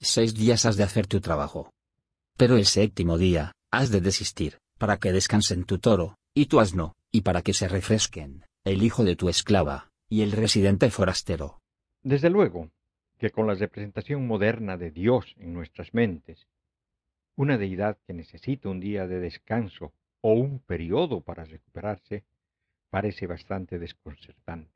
Seis 0.00 0.34
días 0.34 0.64
has 0.64 0.76
de 0.76 0.84
hacer 0.84 1.06
tu 1.06 1.20
trabajo. 1.20 1.72
Pero 2.36 2.56
el 2.56 2.66
séptimo 2.66 3.18
día, 3.18 3.52
has 3.70 3.90
de 3.90 4.00
desistir, 4.00 4.58
para 4.78 4.98
que 4.98 5.12
descansen 5.12 5.64
tu 5.64 5.78
toro, 5.78 6.16
y 6.34 6.46
tu 6.46 6.60
asno, 6.60 6.94
y 7.10 7.22
para 7.22 7.42
que 7.42 7.54
se 7.54 7.68
refresquen, 7.68 8.44
el 8.64 8.82
hijo 8.82 9.04
de 9.04 9.16
tu 9.16 9.28
esclava, 9.28 9.90
y 10.08 10.22
el 10.22 10.32
residente 10.32 10.90
forastero. 10.90 11.60
Desde 12.02 12.30
luego, 12.30 12.70
que 13.18 13.30
con 13.30 13.46
la 13.46 13.54
representación 13.54 14.26
moderna 14.26 14.76
de 14.76 14.90
Dios 14.90 15.34
en 15.38 15.54
nuestras 15.54 15.94
mentes, 15.94 16.46
una 17.36 17.58
deidad 17.58 17.98
que 18.06 18.12
necesita 18.12 18.68
un 18.68 18.80
día 18.80 19.06
de 19.06 19.20
descanso 19.20 19.92
o 20.20 20.32
un 20.32 20.58
periodo 20.58 21.20
para 21.20 21.44
recuperarse, 21.44 22.24
parece 22.90 23.26
bastante 23.26 23.78
desconcertante. 23.78 24.70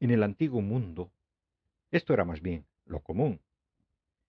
En 0.00 0.10
el 0.10 0.22
antiguo 0.22 0.60
mundo, 0.60 1.12
esto 1.90 2.14
era 2.14 2.24
más 2.24 2.40
bien 2.40 2.64
lo 2.84 3.00
común. 3.00 3.40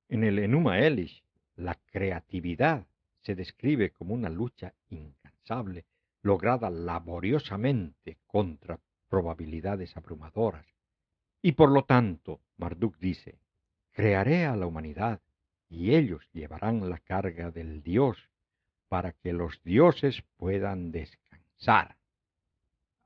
En 0.09 0.23
el 0.23 0.37
Enuma 0.39 0.79
Elish, 0.79 1.23
la 1.55 1.75
creatividad 1.91 2.85
se 3.23 3.35
describe 3.35 3.91
como 3.91 4.13
una 4.13 4.29
lucha 4.29 4.73
incansable, 4.89 5.85
lograda 6.21 6.69
laboriosamente 6.69 8.17
contra 8.27 8.79
probabilidades 9.09 9.95
abrumadoras. 9.97 10.65
Y 11.41 11.53
por 11.53 11.71
lo 11.71 11.83
tanto, 11.85 12.41
Marduk 12.57 12.97
dice, 12.99 13.39
crearé 13.91 14.45
a 14.45 14.55
la 14.55 14.65
humanidad 14.65 15.21
y 15.69 15.95
ellos 15.95 16.29
llevarán 16.31 16.89
la 16.89 16.99
carga 16.99 17.51
del 17.51 17.81
Dios 17.81 18.29
para 18.87 19.13
que 19.13 19.33
los 19.33 19.61
dioses 19.63 20.23
puedan 20.37 20.91
descansar. 20.91 21.97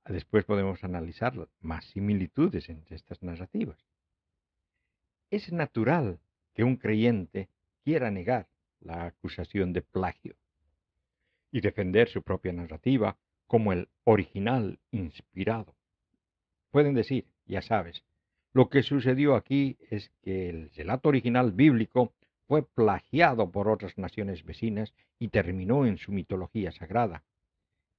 Después 0.05 0.45
podemos 0.45 0.83
analizar 0.83 1.33
más 1.59 1.85
similitudes 1.85 2.69
entre 2.69 2.95
estas 2.95 3.21
narrativas. 3.23 3.77
Es 5.29 5.51
natural 5.51 6.19
que 6.53 6.63
un 6.63 6.77
creyente 6.77 7.49
quiera 7.83 8.11
negar 8.11 8.47
la 8.81 9.05
acusación 9.05 9.73
de 9.73 9.81
plagio 9.81 10.35
y 11.51 11.61
defender 11.61 12.09
su 12.09 12.21
propia 12.21 12.53
narrativa 12.53 13.17
como 13.47 13.73
el 13.73 13.87
original 14.03 14.79
inspirado. 14.91 15.75
Pueden 16.71 16.93
decir, 16.93 17.25
ya 17.45 17.61
sabes, 17.61 18.03
lo 18.53 18.69
que 18.69 18.83
sucedió 18.83 19.35
aquí 19.35 19.77
es 19.89 20.11
que 20.21 20.49
el 20.49 20.69
relato 20.71 21.09
original 21.09 21.51
bíblico 21.51 22.13
fue 22.47 22.63
plagiado 22.63 23.51
por 23.51 23.69
otras 23.69 23.97
naciones 23.97 24.43
vecinas 24.43 24.93
y 25.19 25.29
terminó 25.29 25.85
en 25.85 25.97
su 25.97 26.11
mitología 26.11 26.71
sagrada. 26.71 27.23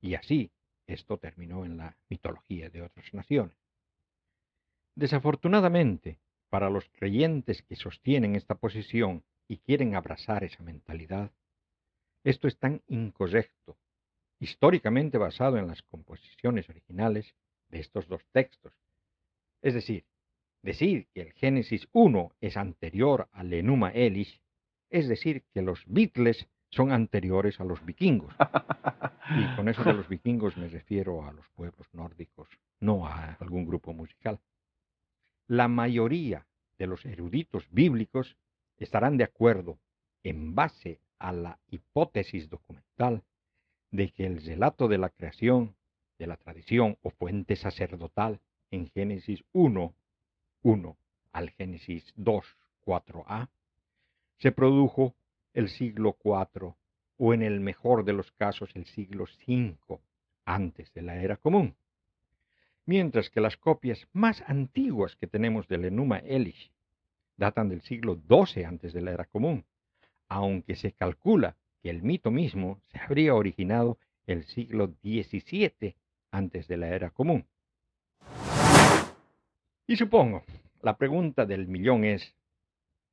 Y 0.01 0.15
así 0.15 0.51
esto 0.87 1.19
terminó 1.19 1.65
en 1.65 1.77
la 1.77 1.97
mitología 2.09 2.71
de 2.71 2.83
otras 2.83 3.13
naciones. 3.13 3.57
Desafortunadamente, 4.95 6.19
para 6.51 6.71
los 6.71 6.89
creyentes 6.89 7.63
que 7.63 7.77
sostienen 7.77 8.35
esta 8.35 8.55
posición 8.55 9.23
y 9.49 9.57
quieren 9.59 9.97
abrazar 9.97 10.45
esa 10.45 10.63
mentalidad, 10.63 11.33
esto 12.23 12.47
es 12.47 12.59
tan 12.59 12.83
incorrecto, 12.89 13.77
históricamente 14.39 15.19
basado 15.19 15.57
en 15.57 15.67
las 15.67 15.83
composiciones 15.83 16.69
originales 16.69 17.35
de 17.71 17.81
estos 17.81 18.07
dos 18.07 18.23
textos. 18.33 18.73
Es 19.63 19.75
decir, 19.75 20.05
decir 20.63 21.09
que 21.15 21.23
el 21.23 21.33
Génesis 21.33 21.89
1 21.93 22.33
es 22.41 22.57
anterior 22.57 23.29
al 23.33 23.53
Enuma 23.53 23.91
Elish, 23.91 24.41
es 24.91 25.09
decir, 25.09 25.45
que 25.53 25.63
los 25.63 25.83
Beatles 25.87 26.47
son 26.71 26.93
anteriores 26.93 27.61
a 27.61 27.65
los 27.65 27.85
vikingos. 27.85 28.35
Y 29.31 29.57
con 29.57 29.69
eso 29.69 29.83
de 29.85 29.95
los 29.95 30.09
vikingos 30.09 30.57
me 30.57 30.69
refiero 30.69 31.27
a 31.27 31.33
los 31.33 31.49
pueblos 31.51 31.87
nórdicos, 31.93 32.49
no 32.81 33.07
a 33.07 33.35
algún 33.41 33.67
grupo 33.67 33.93
musical. 33.93 34.39
La 35.47 35.69
mayoría 35.69 36.47
de 36.79 36.87
los 36.87 37.05
eruditos 37.05 37.67
bíblicos 37.71 38.37
estarán 38.85 39.17
de 39.17 39.25
acuerdo, 39.25 39.79
en 40.23 40.55
base 40.55 41.01
a 41.19 41.33
la 41.33 41.59
hipótesis 41.71 42.49
documental, 42.49 43.23
de 43.91 44.11
que 44.11 44.27
el 44.27 44.45
relato 44.45 44.89
de 44.89 44.99
la 44.99 45.09
creación, 45.09 45.75
de 46.19 46.27
la 46.27 46.37
tradición 46.37 46.99
o 47.03 47.11
fuente 47.11 47.57
sacerdotal 47.57 48.41
en 48.71 48.89
Génesis 48.91 49.45
1, 49.53 49.95
1 50.63 50.97
al 51.33 51.51
Génesis 51.51 52.13
2, 52.17 52.57
4a, 52.85 53.49
se 54.39 54.53
produjo 54.53 55.15
el 55.55 55.69
siglo 55.69 56.17
IV 56.23 56.75
o 57.17 57.35
en 57.35 57.43
el 57.43 57.61
mejor 57.61 58.05
de 58.05 58.13
los 58.13 58.31
casos 58.33 58.71
el 58.75 58.87
siglo 58.87 59.25
V 59.47 59.77
antes 60.45 60.93
de 60.95 61.03
la 61.03 61.17
era 61.17 61.37
común. 61.37 61.75
Mientras 62.87 63.29
que 63.29 63.41
las 63.41 63.57
copias 63.57 64.07
más 64.13 64.43
antiguas 64.47 65.17
que 65.17 65.27
tenemos 65.27 65.69
del 65.69 65.85
Enuma 65.85 66.19
Elish 66.19 66.71
datan 67.39 67.71
del 67.71 67.81
siglo 67.81 68.21
XII 68.29 68.65
antes 68.65 68.93
de 68.93 69.01
la 69.01 69.13
era 69.13 69.25
común, 69.25 69.65
aunque 70.29 70.77
se 70.77 70.93
calcula 70.93 71.57
que 71.81 71.89
el 71.89 72.03
mito 72.03 72.31
mismo 72.31 72.83
se 72.89 72.99
habría 72.99 73.35
originado 73.35 73.99
el 74.27 74.45
siglo 74.45 74.95
XVII 75.03 75.95
antes 76.31 76.69
de 76.69 76.77
la 76.77 76.89
era 76.89 77.11
común. 77.11 77.47
Y 79.87 79.97
supongo, 79.97 80.45
la 80.83 80.99
pregunta 80.99 81.47
del 81.47 81.67
millón 81.67 82.05
es, 82.05 82.35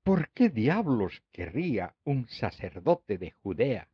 ¿Por 0.06 0.30
qué 0.30 0.50
diablos 0.50 1.24
querría 1.32 1.96
un 2.04 2.28
sacerdote 2.28 3.18
de 3.18 3.32
Judea 3.32 3.88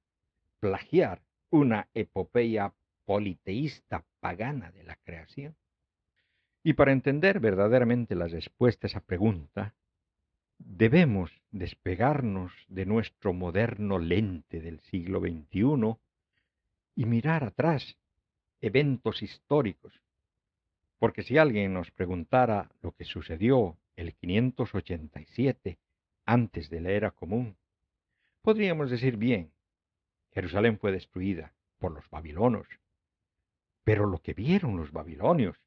plagiar 0.59 1.21
una 1.49 1.87
epopeya 1.93 2.73
politeísta 3.05 4.03
pagana 4.19 4.71
de 4.71 4.83
la 4.83 4.97
creación? 4.97 5.55
Y 6.63 6.73
para 6.73 6.91
entender 6.91 7.39
verdaderamente 7.39 8.15
la 8.15 8.27
respuesta 8.27 8.87
a 8.87 8.89
esa 8.89 8.99
pregunta, 8.99 9.73
debemos 10.65 11.31
despegarnos 11.51 12.51
de 12.67 12.85
nuestro 12.85 13.33
moderno 13.33 13.99
lente 13.99 14.61
del 14.61 14.79
siglo 14.79 15.19
XXI 15.19 15.97
y 16.95 17.05
mirar 17.05 17.43
atrás 17.43 17.97
eventos 18.61 19.21
históricos. 19.21 19.93
Porque 20.99 21.23
si 21.23 21.37
alguien 21.37 21.73
nos 21.73 21.91
preguntara 21.91 22.69
lo 22.81 22.91
que 22.91 23.05
sucedió 23.05 23.77
el 23.95 24.13
587 24.13 25.77
antes 26.25 26.69
de 26.69 26.81
la 26.81 26.91
era 26.91 27.11
común. 27.11 27.57
Podríamos 28.41 28.89
decir 28.89 29.17
bien, 29.17 29.51
Jerusalén 30.31 30.77
fue 30.79 30.91
destruida 30.91 31.53
por 31.77 31.91
los 31.91 32.09
babilonos, 32.09 32.67
pero 33.83 34.05
lo 34.05 34.19
que 34.19 34.33
vieron 34.33 34.77
los 34.77 34.91
babilonios 34.91 35.57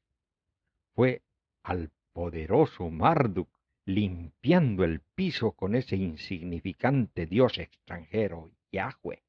fue 0.93 1.21
al 1.63 1.91
poderoso 2.13 2.89
Marduk 2.89 3.49
limpiando 3.85 4.83
el 4.83 4.99
piso 4.99 5.51
con 5.51 5.75
ese 5.75 5.95
insignificante 5.95 7.27
dios 7.27 7.59
extranjero, 7.59 8.51
Yahweh. 8.71 9.21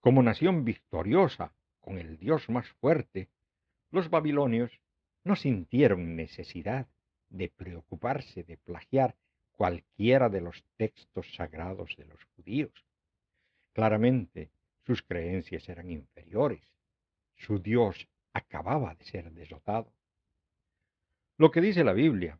Como 0.00 0.22
nación 0.22 0.64
victoriosa, 0.64 1.54
con 1.80 1.98
el 1.98 2.18
dios 2.18 2.50
más 2.50 2.68
fuerte, 2.80 3.30
los 3.90 4.10
babilonios 4.10 4.78
no 5.24 5.36
sintieron 5.36 6.16
necesidad 6.16 6.86
de 7.30 7.48
preocuparse 7.48 8.44
de 8.44 8.58
plagiar 8.58 9.16
cualquiera 9.52 10.28
de 10.28 10.42
los 10.42 10.62
textos 10.76 11.34
sagrados 11.34 11.96
de 11.96 12.04
los 12.04 12.22
judíos. 12.36 12.84
Claramente, 13.72 14.50
sus 14.86 15.02
creencias 15.02 15.68
eran 15.68 15.90
inferiores. 15.90 16.62
Su 17.36 17.58
Dios 17.58 18.08
acababa 18.34 18.94
de 18.94 19.04
ser 19.04 19.32
derrotado. 19.32 19.90
Lo 21.38 21.50
que 21.50 21.60
dice 21.60 21.82
la 21.82 21.94
Biblia, 21.94 22.38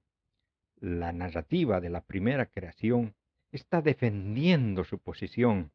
la 0.81 1.13
narrativa 1.13 1.81
de 1.81 1.91
la 1.91 2.03
primera 2.03 2.47
creación, 2.47 3.15
está 3.53 3.81
defendiendo 3.81 4.85
su 4.85 4.99
posición, 4.99 5.71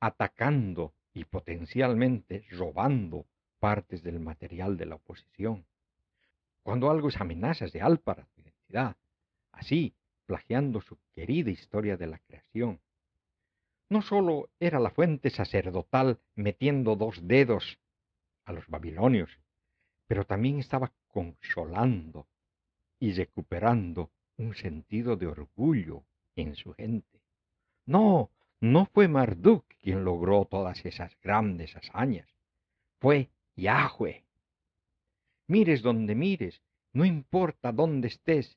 atacando 0.00 0.92
y 1.14 1.24
potencialmente 1.24 2.44
robando 2.50 3.26
partes 3.58 4.02
del 4.02 4.20
material 4.20 4.76
de 4.76 4.86
la 4.86 4.96
oposición. 4.96 5.64
Cuando 6.62 6.90
algo 6.90 7.08
es 7.08 7.20
amenazas 7.20 7.72
de 7.72 7.80
álpara 7.80 8.26
su 8.34 8.40
identidad, 8.40 8.96
así 9.52 9.94
plagiando 10.26 10.80
su 10.80 10.98
querida 11.14 11.50
historia 11.50 11.96
de 11.96 12.06
la 12.06 12.18
creación. 12.18 12.80
No 13.88 14.02
sólo 14.02 14.48
era 14.58 14.78
la 14.80 14.90
fuente 14.90 15.30
sacerdotal 15.30 16.18
metiendo 16.34 16.96
dos 16.96 17.26
dedos 17.26 17.78
a 18.44 18.52
los 18.52 18.66
babilonios, 18.68 19.38
pero 20.06 20.24
también 20.24 20.58
estaba 20.58 20.92
consolando 21.08 22.26
y 22.98 23.12
recuperando 23.12 24.10
un 24.36 24.54
sentido 24.54 25.16
de 25.16 25.26
orgullo 25.26 26.04
en 26.36 26.54
su 26.56 26.72
gente. 26.74 27.20
No, 27.86 28.30
no 28.60 28.86
fue 28.86 29.08
Marduk 29.08 29.64
quien 29.80 30.04
logró 30.04 30.44
todas 30.44 30.84
esas 30.84 31.12
grandes 31.20 31.76
hazañas, 31.76 32.28
fue 33.00 33.30
Yahweh. 33.56 34.24
Mires 35.48 35.82
donde 35.82 36.14
mires, 36.14 36.62
no 36.92 37.04
importa 37.04 37.72
dónde 37.72 38.08
estés, 38.08 38.56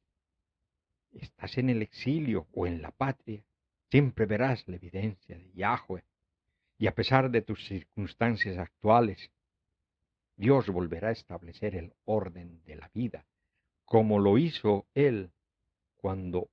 estás 1.11 1.57
en 1.57 1.69
el 1.69 1.81
exilio 1.81 2.47
o 2.53 2.67
en 2.67 2.81
la 2.81 2.91
patria, 2.91 3.43
siempre 3.89 4.25
verás 4.25 4.67
la 4.67 4.75
evidencia 4.75 5.37
de 5.37 5.51
Yahweh. 5.53 6.03
Y 6.77 6.87
a 6.87 6.93
pesar 6.93 7.31
de 7.31 7.41
tus 7.41 7.65
circunstancias 7.65 8.57
actuales, 8.57 9.31
Dios 10.35 10.67
volverá 10.67 11.09
a 11.09 11.13
establecer 11.13 11.75
el 11.75 11.93
orden 12.03 12.61
de 12.65 12.75
la 12.75 12.91
vida, 12.93 13.25
como 13.85 14.19
lo 14.19 14.37
hizo 14.37 14.85
Él 14.93 15.31
cuando 16.05 16.51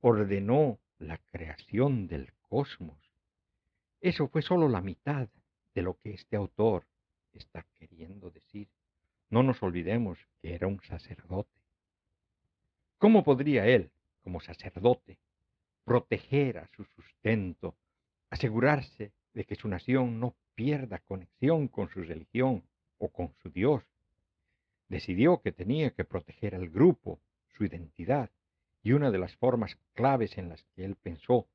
ordenó 0.00 0.78
la 0.96 1.18
creación 1.18 2.06
del 2.06 2.32
cosmos. 2.40 2.98
Eso 4.00 4.28
fue 4.28 4.40
solo 4.40 4.70
la 4.70 4.80
mitad 4.80 5.28
de 5.74 5.82
lo 5.82 5.98
que 5.98 6.14
este 6.14 6.34
autor 6.34 6.86
está 7.34 7.66
queriendo 7.74 8.30
decir. 8.30 8.70
No 9.28 9.42
nos 9.42 9.62
olvidemos 9.62 10.18
que 10.40 10.54
era 10.54 10.66
un 10.66 10.80
sacerdote. 10.80 11.60
¿Cómo 12.96 13.22
podría 13.22 13.66
él, 13.66 13.92
como 14.22 14.40
sacerdote, 14.40 15.18
proteger 15.84 16.56
a 16.56 16.68
su 16.68 16.86
sustento, 16.86 17.76
asegurarse 18.30 19.12
de 19.34 19.44
que 19.44 19.56
su 19.56 19.68
nación 19.68 20.20
no 20.20 20.34
pierda 20.54 21.00
conexión 21.00 21.68
con 21.68 21.90
su 21.90 22.02
religión 22.02 22.64
o 22.96 23.12
con 23.12 23.34
su 23.42 23.50
Dios. 23.50 23.84
Decidió 24.88 25.42
que 25.42 25.52
tenía 25.52 25.90
que 25.90 26.06
proteger 26.06 26.54
al 26.54 26.70
grupo, 26.70 27.20
su 27.58 27.66
identidad, 27.66 28.30
y 28.82 28.92
una 28.92 29.10
de 29.10 29.18
las 29.18 29.34
formas 29.36 29.76
claves 29.92 30.38
en 30.38 30.48
las 30.48 30.64
que 30.74 30.84
él 30.84 30.96
pensó 30.96 31.48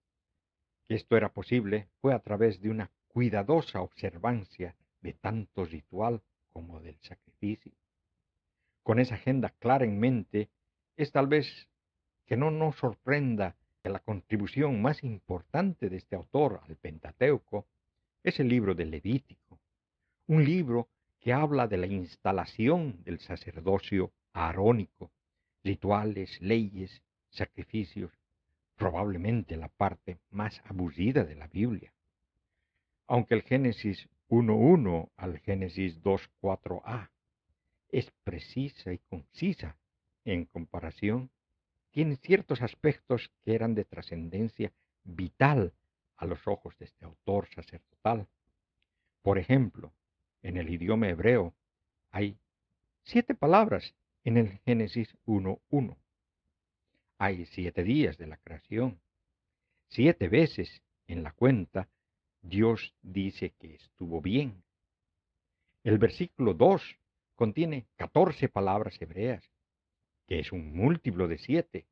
que 0.88 0.96
esto 0.96 1.16
era 1.16 1.30
posible 1.30 1.88
fue 2.02 2.14
a 2.14 2.20
través 2.20 2.62
de 2.62 2.70
una 2.70 2.92
cuidadosa 3.08 3.82
observancia 3.82 4.76
de 5.02 5.14
tanto 5.14 5.66
ritual 5.66 6.22
como 6.52 6.80
del 6.80 6.98
sacrificio. 7.02 7.72
Con 8.84 9.00
esa 9.00 9.16
agenda 9.16 9.50
clara 9.60 9.86
en 9.86 10.00
mente, 10.00 10.50
es 10.98 11.12
tal 11.12 11.28
vez 11.28 11.70
que 12.26 12.38
no 12.38 12.52
nos 12.52 12.76
sorprenda 12.78 13.56
que 13.82 13.90
la 13.90 14.00
contribución 14.00 14.82
más 14.82 15.04
importante 15.04 15.90
de 15.90 15.98
este 15.98 16.16
autor 16.16 16.62
al 16.68 16.76
Pentateuco 16.76 17.68
es 18.24 18.40
el 18.40 18.48
libro 18.48 18.76
de 18.76 18.86
Levítico, 18.86 19.60
un 20.28 20.44
libro 20.46 20.90
que 21.20 21.34
habla 21.34 21.68
de 21.68 21.78
la 21.78 21.88
instalación 21.88 23.04
del 23.04 23.20
sacerdocio 23.20 24.12
arónico, 24.34 25.12
rituales, 25.64 26.42
leyes, 26.42 27.02
sacrificios, 27.34 28.12
probablemente 28.76 29.58
la 29.58 29.70
parte 29.70 30.18
más 30.30 30.62
aburrida 30.66 31.24
de 31.24 31.36
la 31.36 31.48
Biblia. 31.48 31.94
Aunque 33.08 33.36
el 33.36 33.44
Génesis 33.44 34.10
1.1 34.30 35.10
al 35.18 35.40
Génesis 35.40 36.02
2.4a 36.02 37.10
es 37.90 38.12
precisa 38.24 38.92
y 38.92 38.98
concisa 38.98 39.78
en 40.26 40.46
comparación, 40.46 41.30
tiene 41.92 42.16
ciertos 42.16 42.62
aspectos 42.62 43.32
que 43.44 43.54
eran 43.54 43.76
de 43.76 43.86
trascendencia 43.86 44.72
vital 45.04 45.74
a 46.18 46.26
los 46.26 46.48
ojos 46.48 46.78
de 46.80 46.86
este 46.86 47.06
autor 47.06 47.48
sacerdotal. 47.54 48.28
Por 49.22 49.38
ejemplo, 49.38 49.94
en 50.42 50.58
el 50.58 50.70
idioma 50.70 51.10
hebreo 51.10 51.54
hay 52.12 52.38
siete 53.04 53.36
palabras 53.36 53.94
en 54.24 54.38
el 54.38 54.60
Génesis 54.60 55.16
1.1. 55.26 55.98
Hay 57.18 57.46
siete 57.46 57.84
días 57.84 58.18
de 58.18 58.28
la 58.28 58.38
creación. 58.38 59.00
Siete 59.88 60.28
veces 60.28 60.82
en 61.08 61.24
la 61.24 61.32
cuenta 61.32 61.90
Dios 62.42 62.94
dice 63.02 63.52
que 63.60 63.76
estuvo 63.76 64.22
bien. 64.22 64.64
El 65.84 65.98
versículo 65.98 66.54
2 66.54 67.00
contiene 67.36 67.88
catorce 67.96 68.50
palabras 68.50 69.02
hebreas, 69.02 69.50
que 70.28 70.40
es 70.40 70.52
un 70.52 70.76
múltiplo 70.76 71.28
de 71.28 71.38
siete. 71.38 71.86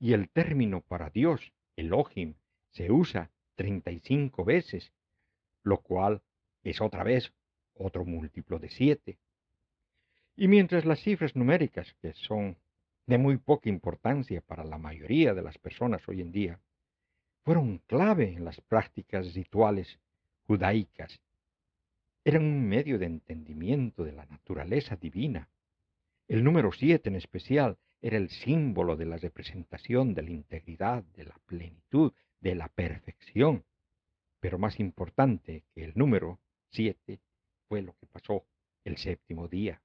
Y 0.00 0.12
el 0.12 0.28
término 0.30 0.80
para 0.80 1.10
Dios, 1.10 1.52
Elohim, 1.76 2.34
se 2.70 2.90
usa 2.90 3.30
35 3.56 4.44
veces, 4.44 4.92
lo 5.62 5.78
cual 5.78 6.22
es 6.62 6.80
otra 6.80 7.02
vez 7.02 7.32
otro 7.74 8.04
múltiplo 8.04 8.58
de 8.58 8.68
siete. 8.68 9.18
Y 10.36 10.46
mientras 10.48 10.84
las 10.84 11.00
cifras 11.00 11.34
numéricas, 11.34 11.94
que 12.00 12.12
son 12.14 12.56
de 13.08 13.18
muy 13.18 13.38
poca 13.38 13.68
importancia 13.68 14.42
para 14.42 14.64
la 14.64 14.78
mayoría 14.78 15.34
de 15.34 15.42
las 15.42 15.58
personas 15.58 16.06
hoy 16.06 16.20
en 16.20 16.30
día, 16.30 16.60
fueron 17.42 17.78
clave 17.86 18.34
en 18.34 18.44
las 18.44 18.60
prácticas 18.60 19.34
rituales 19.34 19.98
judaicas, 20.46 21.20
eran 22.22 22.44
un 22.44 22.68
medio 22.68 22.98
de 22.98 23.06
entendimiento 23.06 24.04
de 24.04 24.12
la 24.12 24.26
naturaleza 24.26 24.96
divina. 24.96 25.48
El 26.26 26.44
número 26.44 26.70
siete 26.72 27.08
en 27.08 27.16
especial 27.16 27.78
era 28.02 28.18
el 28.18 28.28
símbolo 28.28 28.96
de 28.96 29.06
la 29.06 29.16
representación 29.16 30.12
de 30.12 30.22
la 30.24 30.30
integridad, 30.30 31.02
de 31.04 31.24
la 31.24 31.38
plenitud, 31.46 32.12
de 32.40 32.54
la 32.54 32.68
perfección. 32.68 33.64
Pero 34.40 34.58
más 34.58 34.78
importante 34.78 35.64
que 35.74 35.84
el 35.84 35.94
número 35.96 36.38
siete 36.70 37.20
fue 37.68 37.80
lo 37.80 37.94
que 37.94 38.06
pasó 38.06 38.44
el 38.84 38.98
séptimo 38.98 39.48
día. 39.48 39.80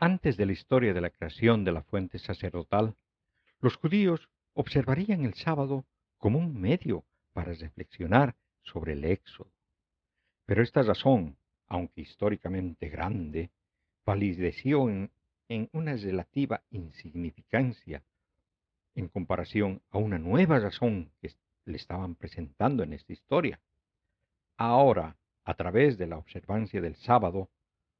Antes 0.00 0.36
de 0.36 0.46
la 0.46 0.52
historia 0.52 0.94
de 0.94 1.00
la 1.00 1.10
creación 1.10 1.64
de 1.64 1.72
la 1.72 1.82
fuente 1.82 2.20
sacerdotal, 2.20 2.94
los 3.60 3.74
judíos 3.74 4.28
observarían 4.54 5.24
el 5.24 5.34
sábado 5.34 5.84
como 6.18 6.38
un 6.38 6.60
medio 6.60 7.04
para 7.32 7.52
reflexionar 7.52 8.36
sobre 8.62 8.92
el 8.92 9.04
éxodo. 9.04 9.50
Pero 10.46 10.62
esta 10.62 10.82
razón, 10.82 11.36
aunque 11.66 12.02
históricamente 12.02 12.88
grande, 12.88 13.50
palideció 14.04 14.88
en, 14.88 15.10
en 15.48 15.68
una 15.72 15.96
relativa 15.96 16.62
insignificancia 16.70 18.00
en 18.94 19.08
comparación 19.08 19.82
a 19.90 19.98
una 19.98 20.18
nueva 20.18 20.60
razón 20.60 21.10
que 21.20 21.32
le 21.64 21.76
estaban 21.76 22.14
presentando 22.14 22.84
en 22.84 22.92
esta 22.92 23.12
historia. 23.12 23.60
Ahora, 24.56 25.16
a 25.44 25.54
través 25.54 25.98
de 25.98 26.06
la 26.06 26.18
observancia 26.18 26.80
del 26.80 26.94
sábado, 26.96 27.48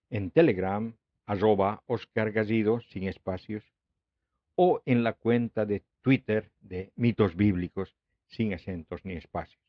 en 0.10 0.32
Telegram, 0.32 0.96
arroba 1.28 1.84
Oscar 1.86 2.34
sin 2.90 3.04
espacios, 3.04 3.64
o 4.56 4.82
en 4.86 5.04
la 5.04 5.14
cuenta 5.14 5.68
de 5.68 5.84
Twitter 6.02 6.52
de 6.62 6.92
mitos 6.96 7.36
bíblicos 7.36 7.96
sin 8.28 8.54
acentos 8.54 9.02
ni 9.04 9.14
espacios. 9.14 9.62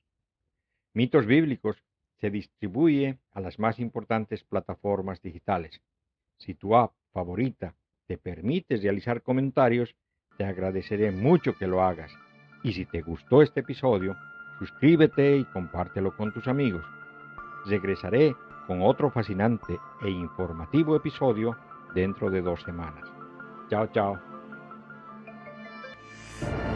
Mitos 0.94 1.26
bíblicos 1.26 1.82
se 2.20 2.30
distribuye 2.30 3.18
a 3.32 3.40
las 3.40 3.58
más 3.58 3.78
importantes 3.78 4.44
plataformas 4.44 5.20
digitales. 5.22 5.80
Si 6.38 6.54
tu 6.54 6.76
app 6.76 6.92
favorita 7.12 7.74
te 8.06 8.18
permite 8.18 8.76
realizar 8.76 9.22
comentarios, 9.22 9.94
te 10.36 10.44
agradeceré 10.44 11.10
mucho 11.10 11.54
que 11.56 11.66
lo 11.66 11.82
hagas. 11.82 12.12
Y 12.62 12.72
si 12.72 12.84
te 12.86 13.02
gustó 13.02 13.42
este 13.42 13.60
episodio, 13.60 14.16
suscríbete 14.58 15.36
y 15.36 15.44
compártelo 15.46 16.16
con 16.16 16.32
tus 16.32 16.46
amigos. 16.46 16.84
Regresaré 17.66 18.34
con 18.66 18.82
otro 18.82 19.10
fascinante 19.10 19.78
e 20.02 20.10
informativo 20.10 20.96
episodio 20.96 21.56
dentro 21.94 22.30
de 22.30 22.40
dos 22.40 22.62
semanas. 22.62 23.08
Chao, 23.68 23.86
chao. 23.88 24.31
life. 26.42 26.71